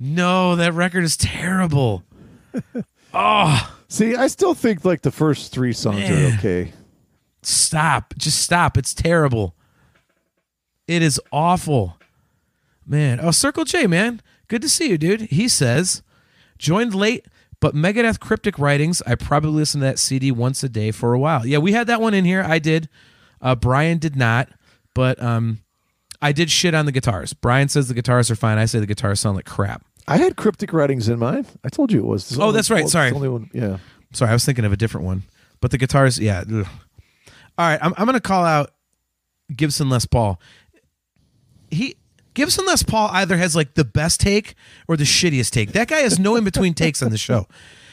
[0.00, 2.04] No, that record is terrible.
[3.94, 6.32] See, I still think like the first three songs Man.
[6.32, 6.72] are okay.
[7.44, 8.14] Stop.
[8.18, 8.76] Just stop.
[8.76, 9.54] It's terrible.
[10.88, 11.96] It is awful.
[12.84, 13.20] Man.
[13.22, 14.20] Oh, Circle J, man.
[14.48, 15.20] Good to see you, dude.
[15.20, 16.02] He says,
[16.58, 17.26] joined late,
[17.60, 21.18] but Megadeth Cryptic Writings, I probably listened to that CD once a day for a
[21.20, 21.46] while.
[21.46, 22.42] Yeah, we had that one in here.
[22.42, 22.88] I did.
[23.40, 24.48] Uh, Brian did not,
[24.92, 25.60] but um,
[26.20, 27.32] I did shit on the guitars.
[27.32, 28.58] Brian says the guitars are fine.
[28.58, 29.84] I say the guitars sound like crap.
[30.06, 31.46] I had cryptic writings in mine.
[31.64, 32.38] I told you it was.
[32.38, 32.82] Oh, that's right.
[32.82, 33.10] it's Sorry.
[33.12, 33.78] only one- yeah.
[34.12, 35.22] Sorry, I was thinking of a different one.
[35.60, 36.44] But the guitars, yeah.
[36.52, 36.66] ugh.
[37.56, 38.70] All right, I'm, I'm going to call out
[39.54, 40.40] Gibson Les Paul.
[41.70, 41.96] He
[42.34, 44.54] Gibson Les Paul either has like the best take
[44.88, 45.72] or the shittiest take.
[45.72, 47.46] That guy has no in between takes on the show.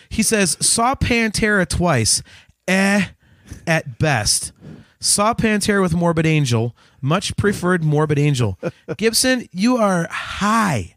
[0.10, 2.22] He says saw Pantera twice,
[2.68, 3.06] eh,
[3.66, 4.52] at best.
[5.00, 8.60] Saw Pantera with Morbid Angel, much preferred Morbid Angel.
[8.98, 10.96] Gibson, you are high.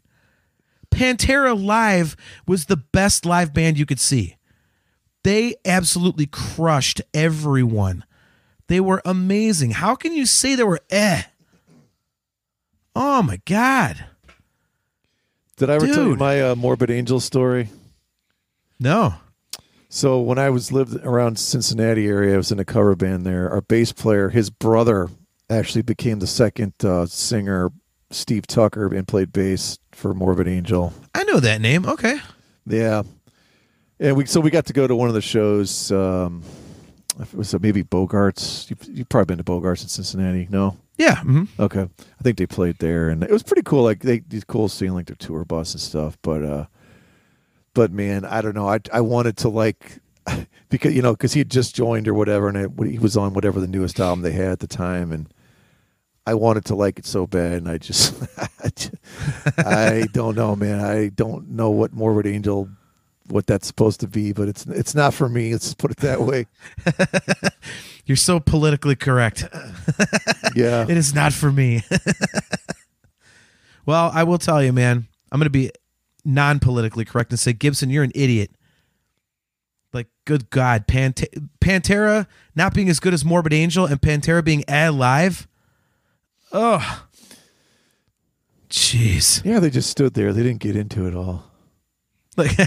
[0.95, 2.15] Pantera live
[2.47, 4.37] was the best live band you could see.
[5.23, 8.03] They absolutely crushed everyone.
[8.67, 9.71] They were amazing.
[9.71, 11.23] How can you say they were eh?
[12.95, 14.05] Oh my god.
[15.57, 17.69] Did I ever tell you my uh, morbid angel story?
[18.79, 19.15] No.
[19.89, 23.49] So when I was lived around Cincinnati area, I was in a cover band there.
[23.49, 25.09] Our bass player, his brother,
[25.49, 27.71] actually became the second uh, singer,
[28.11, 30.93] Steve Tucker, and played bass for Morbid Angel.
[31.13, 31.85] I know that name.
[31.85, 32.19] Okay.
[32.67, 33.03] Yeah,
[33.99, 35.91] and we so we got to go to one of the shows.
[35.91, 36.43] Um,
[37.19, 38.69] if it was uh, maybe Bogarts.
[38.69, 40.47] You, you've probably been to Bogarts in Cincinnati.
[40.49, 40.77] No.
[40.97, 41.15] Yeah.
[41.17, 41.47] mhm.
[41.59, 43.83] Okay, I think they played there, and it was pretty cool.
[43.83, 46.17] Like they, these cool seeing like their tour bus and stuff.
[46.21, 46.65] But, uh,
[47.73, 48.67] but man, I don't know.
[48.69, 49.99] I I wanted to like
[50.69, 53.33] because you know because he had just joined or whatever, and it, he was on
[53.33, 55.27] whatever the newest album they had at the time, and
[56.27, 58.95] I wanted to like it so bad, and I just I, just-
[59.57, 60.79] I don't know, man.
[60.79, 62.69] I don't know what Morbid Angel.
[63.27, 65.51] What that's supposed to be, but it's it's not for me.
[65.51, 66.45] Let's put it that way.
[68.05, 69.45] You're so politically correct.
[70.55, 71.81] Yeah, It is not for me.
[73.85, 75.07] well, I will tell you, man.
[75.31, 75.71] I'm going to be
[76.23, 78.51] non politically correct and say, Gibson, you're an idiot.
[79.91, 81.23] Like, good God, Pant-
[81.59, 85.47] Pantera not being as good as Morbid Angel and Pantera being alive.
[86.57, 87.05] Oh,
[88.69, 89.43] jeez.
[89.43, 89.59] yeah.
[89.59, 90.31] They just stood there.
[90.31, 91.43] They didn't get into it all.
[92.37, 92.57] Like,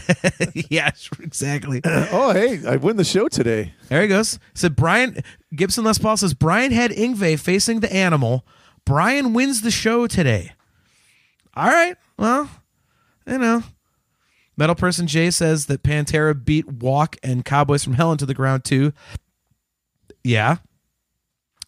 [0.71, 0.91] yeah,
[1.21, 1.81] exactly.
[1.85, 3.73] oh, hey, I win the show today.
[3.89, 4.39] There he goes.
[4.55, 5.23] Said Brian
[5.55, 8.47] Gibson Les Paul says Brian had Yngwie facing the animal.
[8.85, 10.53] Brian wins the show today.
[11.55, 11.97] All right.
[12.19, 12.51] Well,
[13.27, 13.63] you know.
[14.59, 18.65] Metal person Jay says that Pantera beat Walk and Cowboys from Hell into the ground
[18.65, 18.93] too.
[20.25, 20.57] Yeah.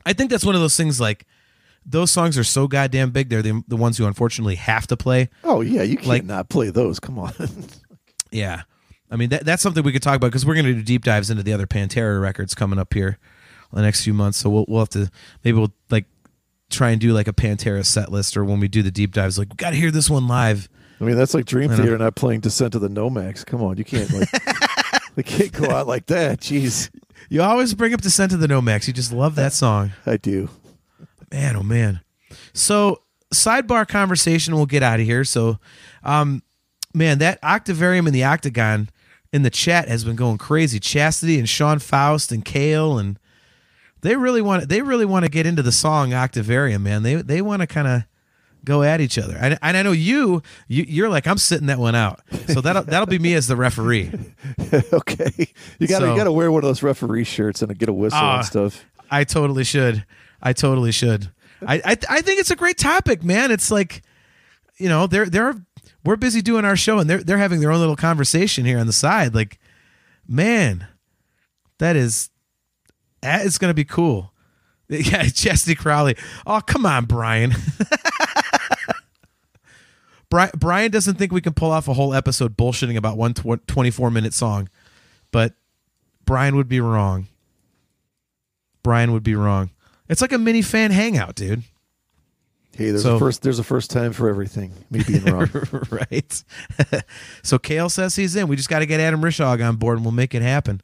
[0.04, 1.24] I think that's one of those things like
[1.86, 3.28] those songs are so goddamn big.
[3.28, 5.28] They're the, the ones who unfortunately have to play.
[5.44, 7.00] Oh yeah, you can't Like- not play those.
[7.00, 7.32] Come on.
[8.30, 8.62] Yeah.
[9.10, 11.02] I mean, that, that's something we could talk about because we're going to do deep
[11.04, 13.18] dives into the other Pantera records coming up here
[13.72, 14.38] in the next few months.
[14.38, 15.10] So we'll, we'll have to,
[15.42, 16.04] maybe we'll like
[16.70, 19.36] try and do like a Pantera set list or when we do the deep dives,
[19.36, 20.68] like, we got to hear this one live.
[21.00, 23.44] I mean, that's like Dream Theater not playing Descent of the NOMACS.
[23.46, 24.28] Come on, you can't like
[25.16, 26.38] they can't go out like that.
[26.40, 26.90] Jeez,
[27.30, 28.86] You always bring up Descent of the NOMACS.
[28.86, 29.90] You just love that song.
[30.06, 30.50] I do.
[31.32, 32.00] Man, oh man.
[32.52, 33.02] So
[33.32, 34.54] sidebar conversation.
[34.56, 35.24] We'll get out of here.
[35.24, 35.58] So,
[36.02, 36.42] um,
[36.94, 38.90] man, that Octavarium and the Octagon
[39.32, 40.80] in the chat has been going crazy.
[40.80, 43.18] Chastity and Sean Faust and Kale and
[44.02, 47.02] they really want they really want to get into the song Octavarium, man.
[47.02, 48.02] They they want to kind of
[48.64, 49.36] go at each other.
[49.38, 52.20] And, and I know you, you you're like I'm sitting that one out.
[52.48, 54.10] So that'll that'll be me as the referee.
[54.92, 57.78] okay, you got to So- you got to wear one of those referee shirts and
[57.78, 58.38] get a whistle Ah.
[58.38, 58.84] and stuff.
[59.10, 60.04] I totally should.
[60.42, 61.30] I totally should.
[61.66, 63.50] I, I I think it's a great topic, man.
[63.50, 64.02] It's like,
[64.78, 65.54] you know, they're they're
[66.04, 68.86] we're busy doing our show and they're they're having their own little conversation here on
[68.86, 69.34] the side.
[69.34, 69.58] Like,
[70.26, 70.86] man,
[71.78, 72.30] that is
[73.20, 74.32] that is gonna be cool.
[74.92, 76.16] Yeah, Chesty Crowley.
[76.44, 77.52] Oh, come on, Brian.
[80.30, 84.10] Brian Brian doesn't think we can pull off a whole episode bullshitting about one 24
[84.10, 84.68] minute song,
[85.30, 85.54] but
[86.24, 87.28] Brian would be wrong.
[88.82, 89.70] Brian would be wrong.
[90.10, 91.62] It's like a mini fan hangout, dude.
[92.76, 94.72] Hey, there's So- a first there's a first time for everything.
[94.90, 95.48] Me being wrong.
[95.90, 96.44] right.
[97.42, 98.46] so Kale says he's in.
[98.48, 100.82] We just got to get Adam Rishog on board and we'll make it happen.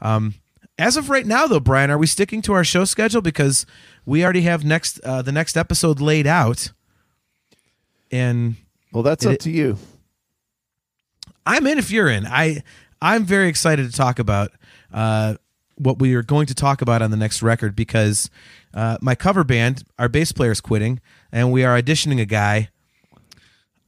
[0.00, 0.34] Um,
[0.78, 3.66] as of right now, though, Brian, are we sticking to our show schedule because
[4.06, 6.70] we already have next uh, the next episode laid out,
[8.12, 8.56] and
[8.92, 9.76] well, that's It- up to you.
[11.46, 12.26] I'm in if you're in.
[12.26, 12.62] I
[13.00, 14.52] I'm very excited to talk about
[14.92, 15.34] uh,
[15.78, 18.30] what we are going to talk about on the next record because
[18.74, 21.00] uh, my cover band, our bass player is quitting,
[21.32, 22.68] and we are auditioning a guy.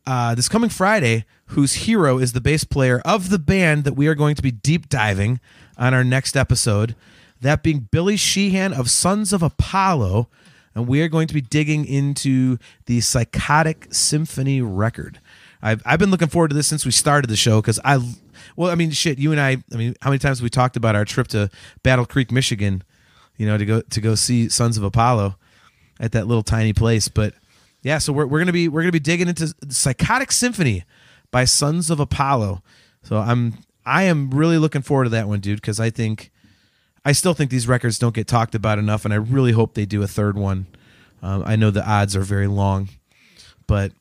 [0.07, 4.07] uh, this coming Friday, whose hero is the bass player of the band that we
[4.09, 5.41] are going to be deep diving
[5.77, 6.95] on our next episode.
[7.41, 10.29] That being Billy Sheehan of Sons of Apollo.
[10.75, 12.57] And we are going to be digging into
[12.87, 15.21] the Psychotic Symphony record.
[15.61, 17.99] I've, I've been looking forward to this since we started the show because I,
[18.57, 20.97] well, I mean, shit, you and I, I mean, how many times we talked about
[20.97, 21.51] our trip to
[21.83, 22.83] Battle Creek, Michigan,
[23.37, 25.37] you know, to go to go see Sons of Apollo
[25.99, 27.09] at that little tiny place.
[27.09, 27.35] But
[27.83, 30.85] yeah, so we're, we're gonna be we're gonna be digging into Psychotic Symphony
[31.31, 32.63] by Sons of Apollo.
[33.03, 33.55] So I'm
[33.87, 36.31] I am really looking forward to that one, dude, because I think
[37.05, 39.87] I still think these records don't get talked about enough, and I really hope they
[39.87, 40.67] do a third one.
[41.23, 42.89] Um, I know the odds are very long,
[43.67, 43.93] but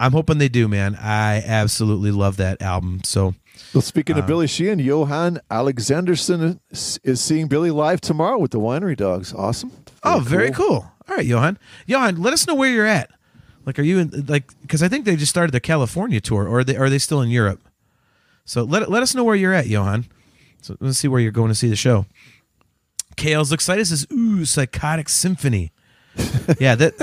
[0.00, 0.96] I'm hoping they do, man.
[0.96, 3.00] I absolutely love that album.
[3.04, 3.34] So,
[3.74, 8.60] well, speaking of uh, Billy Sheehan, Johan Alexanderson is seeing Billy live tomorrow with the
[8.60, 9.32] Winery Dogs.
[9.34, 9.72] Awesome.
[10.02, 10.66] Oh, very oh, very cool.
[10.66, 10.92] cool.
[11.08, 11.58] All right, Johan.
[11.86, 13.10] Johan, let us know where you're at.
[13.64, 14.50] Like, are you in like?
[14.62, 17.20] Because I think they just started the California tour, or are they are they still
[17.20, 17.60] in Europe?
[18.44, 20.06] So let let us know where you're at, Johan.
[20.62, 22.06] So let's see where you're going to see the show.
[23.16, 23.86] Kale's excited.
[23.86, 25.72] Says, "Ooh, Psychotic Symphony."
[26.58, 26.94] yeah, that.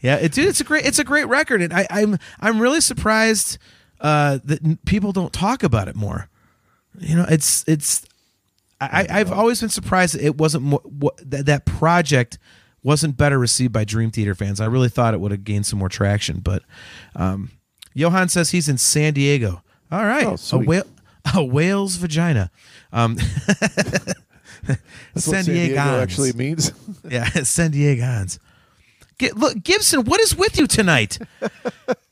[0.00, 2.80] Yeah, it, dude, it's a great, it's a great record, and I, I'm, I'm really
[2.80, 3.58] surprised
[4.00, 6.28] uh, that people don't talk about it more.
[6.98, 8.06] You know, it's, it's.
[8.80, 12.38] I, I've always been surprised that it wasn't more, what, that that project
[12.82, 14.60] wasn't better received by Dream Theater fans.
[14.60, 16.62] I really thought it would have gained some more traction, but
[17.14, 17.50] um,
[17.92, 19.62] Johan says he's in San Diego.
[19.92, 20.84] All right, oh, a whale,
[21.34, 22.50] a whale's vagina.
[22.92, 23.18] Um,
[25.14, 26.72] That's San, what San Diego actually means.
[27.10, 28.38] yeah, San Diegans.
[29.20, 31.18] Look, Gibson, what is with you tonight?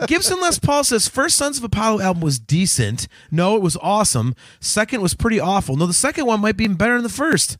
[0.06, 3.08] Gibson Les Paul says first Sons of Apollo album was decent.
[3.30, 4.34] No, it was awesome.
[4.60, 5.76] Second was pretty awful.
[5.76, 7.58] No, the second one might be even better than the first.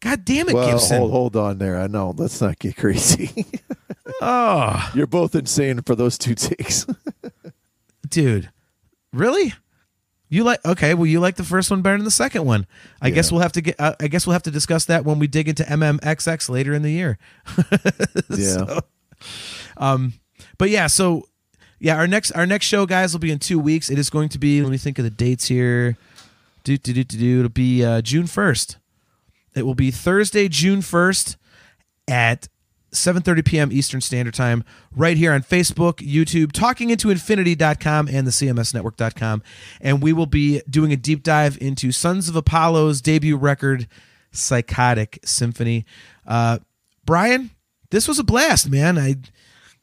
[0.00, 0.98] God damn it, well, Gibson.
[0.98, 1.78] Hold, hold on there.
[1.78, 2.14] I know.
[2.16, 3.46] Let's not get crazy.
[4.20, 4.90] oh.
[4.94, 6.86] You're both insane for those two takes.
[8.08, 8.50] Dude,
[9.12, 9.54] really?
[10.28, 10.94] You like okay?
[10.94, 12.66] Well, you like the first one better than the second one.
[13.00, 13.14] I yeah.
[13.14, 13.76] guess we'll have to get.
[13.78, 16.82] Uh, I guess we'll have to discuss that when we dig into MMXX later in
[16.82, 17.18] the year.
[18.28, 18.36] yeah.
[18.36, 18.80] So,
[19.78, 20.12] um,
[20.58, 21.28] but yeah, so
[21.80, 23.88] yeah, our next our next show, guys, will be in two weeks.
[23.88, 24.62] It is going to be.
[24.62, 25.96] Let me think of the dates here.
[26.64, 27.38] Do do do do do.
[27.38, 28.76] It'll be uh, June first.
[29.54, 31.36] It will be Thursday, June first,
[32.06, 32.48] at
[32.92, 33.72] 7:30 p.m.
[33.72, 39.42] Eastern Standard Time right here on Facebook, YouTube, talkingintoinfinity.com and the cmsnetwork.com
[39.80, 43.88] and we will be doing a deep dive into Sons of Apollo's debut record
[44.30, 45.84] Psychotic Symphony.
[46.26, 46.58] Uh,
[47.04, 47.50] Brian,
[47.90, 48.98] this was a blast, man.
[48.98, 49.16] I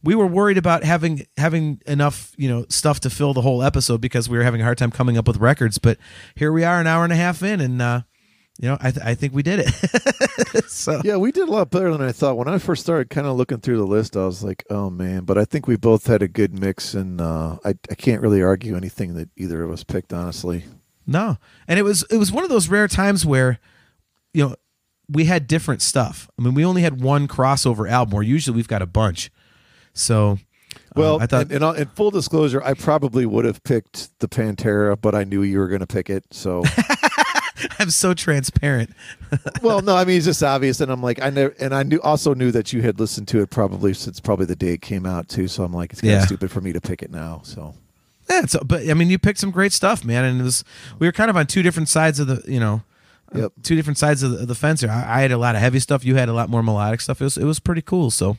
[0.04, 4.02] we were worried about having having enough, you know, stuff to fill the whole episode
[4.02, 5.98] because we were having a hard time coming up with records, but
[6.36, 8.02] here we are an hour and a half in and uh
[8.60, 10.66] you know, I, th- I think we did it.
[10.68, 12.38] so yeah, we did a lot better than I thought.
[12.38, 15.26] When I first started kind of looking through the list, I was like, oh man,
[15.26, 18.42] but I think we both had a good mix, and uh, I I can't really
[18.42, 20.64] argue anything that either of us picked, honestly.
[21.06, 21.38] No,
[21.68, 23.60] and it was it was one of those rare times where,
[24.34, 24.56] you know,
[25.10, 26.30] we had different stuff.
[26.40, 29.32] I mean, we only had one crossover album, where usually we've got a bunch.
[29.94, 30.40] So um,
[30.96, 35.00] well, I thought, in, in, in, full disclosure, I probably would have picked the Pantera,
[35.00, 36.24] but I knew you were going to pick it.
[36.32, 36.64] So
[37.80, 38.92] I'm so transparent.
[39.62, 42.02] well, no, I mean it's just obvious, and I'm like, I never, and I knew
[42.02, 45.06] also knew that you had listened to it probably since probably the day it came
[45.06, 45.48] out too.
[45.48, 46.26] So I'm like, it's kind of yeah.
[46.26, 47.42] stupid for me to pick it now.
[47.44, 47.76] So
[48.30, 50.64] yeah, so, but I mean, you picked some great stuff, man, and it was
[51.00, 52.82] we were kind of on two different sides of the, you know,
[53.34, 53.52] yep.
[53.64, 54.90] two different sides of the, of the fence here.
[54.90, 57.22] I, I, had a lot of heavy stuff, you had a lot more melodic stuff.
[57.22, 58.10] It was it was pretty cool.
[58.10, 58.38] So,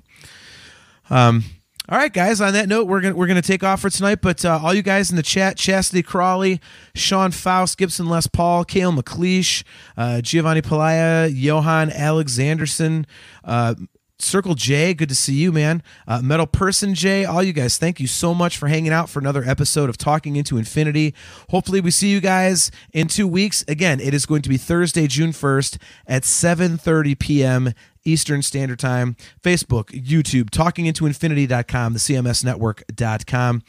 [1.09, 1.45] um,
[1.89, 2.41] all right, guys.
[2.41, 4.21] On that note, we're gonna we're gonna take off for tonight.
[4.21, 6.61] But uh, all you guys in the chat: Chastity Crawley,
[6.95, 9.63] Sean Faust, Gibson Les Paul, Kale McLeish,
[9.97, 13.05] uh, Giovanni Palaya, Johan Alexanderson,
[13.45, 13.75] uh,
[14.19, 15.83] Circle J, good to see you, man.
[16.09, 19.19] Uh, Metal Person J, all you guys, thank you so much for hanging out for
[19.19, 21.15] another episode of Talking Into Infinity.
[21.51, 23.63] Hopefully, we see you guys in two weeks.
[23.69, 25.77] Again, it is going to be Thursday, June first
[26.07, 27.75] at seven thirty p.m.
[28.07, 29.17] Eastern Standard Time.
[29.43, 33.63] Facebook, YouTube, talkingintoinfinity.com, the CMSnetwork.com.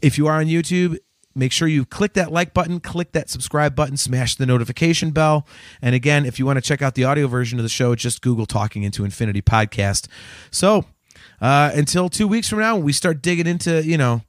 [0.00, 0.98] If you are on YouTube,
[1.34, 5.46] make sure you click that like button, click that subscribe button, smash the notification bell.
[5.80, 8.22] And again, if you want to check out the audio version of the show, just
[8.22, 10.08] Google Talking Into Infinity podcast.
[10.50, 10.86] So
[11.40, 14.22] uh, until two weeks from now, when we start digging into, you know,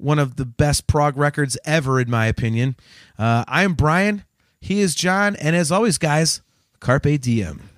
[0.00, 2.76] one of the best prog records ever, in my opinion.
[3.18, 4.24] Uh, I am Brian.
[4.60, 5.36] He is Jon.
[5.36, 6.40] And as always, guys,
[6.80, 7.69] Carpe Diem.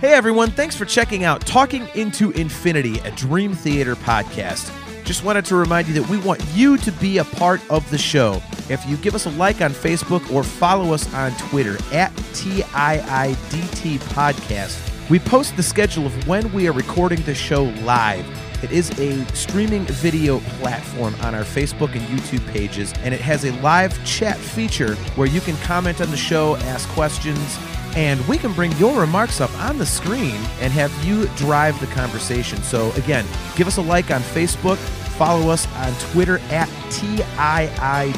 [0.00, 4.74] Hey everyone, thanks for checking out Talking Into Infinity, a Dream Theater podcast.
[5.04, 7.98] Just wanted to remind you that we want you to be a part of the
[7.98, 8.42] show.
[8.68, 13.98] If you give us a like on Facebook or follow us on Twitter at TIIDT
[13.98, 18.26] Podcast, we post the schedule of when we are recording the show live.
[18.62, 23.44] It is a streaming video platform on our Facebook and YouTube pages, and it has
[23.44, 27.58] a live chat feature where you can comment on the show, ask questions,
[27.96, 31.86] and we can bring your remarks up on the screen and have you drive the
[31.86, 32.62] conversation.
[32.62, 33.24] So, again,
[33.56, 34.76] give us a like on Facebook,
[35.16, 38.12] follow us on Twitter at TIIDT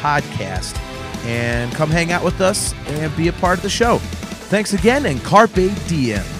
[0.00, 0.78] Podcast,
[1.24, 3.98] and come hang out with us and be a part of the show.
[4.48, 6.37] Thanks again, and Carpe Diem.